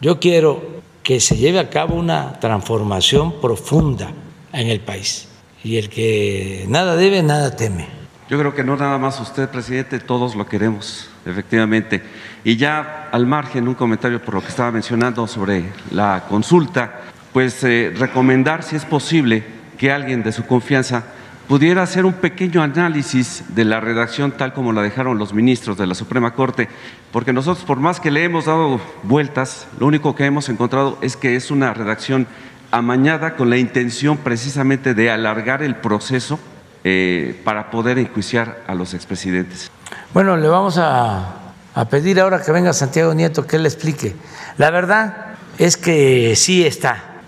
[0.00, 0.62] Yo quiero
[1.02, 4.12] que se lleve a cabo una transformación profunda
[4.52, 5.28] en el país
[5.64, 7.88] y el que nada debe, nada teme.
[8.28, 12.02] Yo creo que no nada más usted, presidente, todos lo queremos, efectivamente.
[12.44, 17.00] Y ya al margen, un comentario por lo que estaba mencionando sobre la consulta,
[17.32, 19.42] pues eh, recomendar, si es posible,
[19.78, 21.04] que alguien de su confianza
[21.48, 25.86] pudiera hacer un pequeño análisis de la redacción tal como la dejaron los ministros de
[25.86, 26.68] la Suprema Corte,
[27.12, 31.16] porque nosotros por más que le hemos dado vueltas, lo único que hemos encontrado es
[31.16, 32.26] que es una redacción
[32.70, 36.38] amañada con la intención precisamente de alargar el proceso
[36.84, 39.70] eh, para poder enjuiciar a los expresidentes.
[40.12, 41.52] Bueno, le vamos a,
[41.90, 44.14] pedir ahora que venga Santiago Nieto que él le explique.
[44.58, 47.20] La verdad es que sí está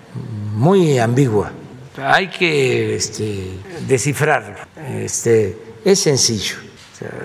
[0.55, 1.53] muy ambigua.
[1.97, 4.57] Hay que este, descifrarlo.
[4.89, 6.57] Este, es sencillo.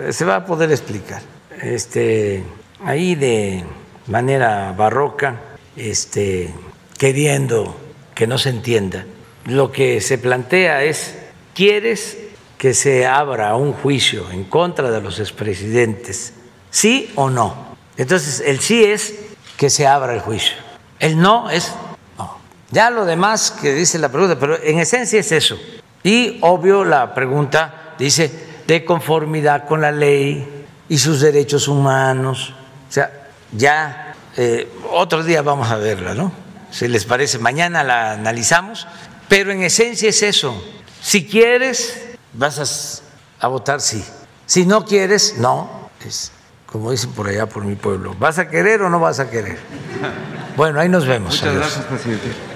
[0.09, 1.21] se va a poder explicar.
[1.61, 2.43] Este,
[2.85, 3.63] ahí de
[4.07, 5.35] manera barroca,
[5.75, 6.53] este,
[6.97, 7.79] queriendo
[8.22, 9.03] que no se entienda.
[9.45, 11.15] Lo que se plantea es,
[11.56, 12.19] ¿quieres
[12.60, 16.31] que se abra un juicio en contra de los expresidentes?
[16.69, 17.76] ¿Sí o no?
[17.98, 19.15] Entonces, el sí es
[19.57, 20.53] que se abra el juicio.
[20.99, 21.73] El no es
[22.15, 22.38] no.
[22.69, 25.57] Ya lo demás que dice la pregunta, pero en esencia es eso.
[26.03, 28.31] Y obvio la pregunta dice
[28.68, 30.48] de conformidad con la ley
[30.88, 32.53] y sus derechos humanos.
[32.88, 36.51] O sea, ya eh, otro día vamos a verla, ¿no?
[36.72, 38.88] Si les parece, mañana la analizamos,
[39.27, 40.61] pero en esencia es eso.
[41.02, 42.02] Si quieres,
[42.34, 43.03] vas
[43.39, 44.03] a, votar sí.
[44.45, 45.89] Si no quieres, no.
[46.06, 46.31] Es
[46.65, 48.15] como dicen por allá, por mi pueblo.
[48.18, 49.60] ¿Vas a querer o no vas a querer?
[50.57, 51.35] Bueno, ahí nos vemos.
[51.35, 52.51] Muchas gracias, presidente.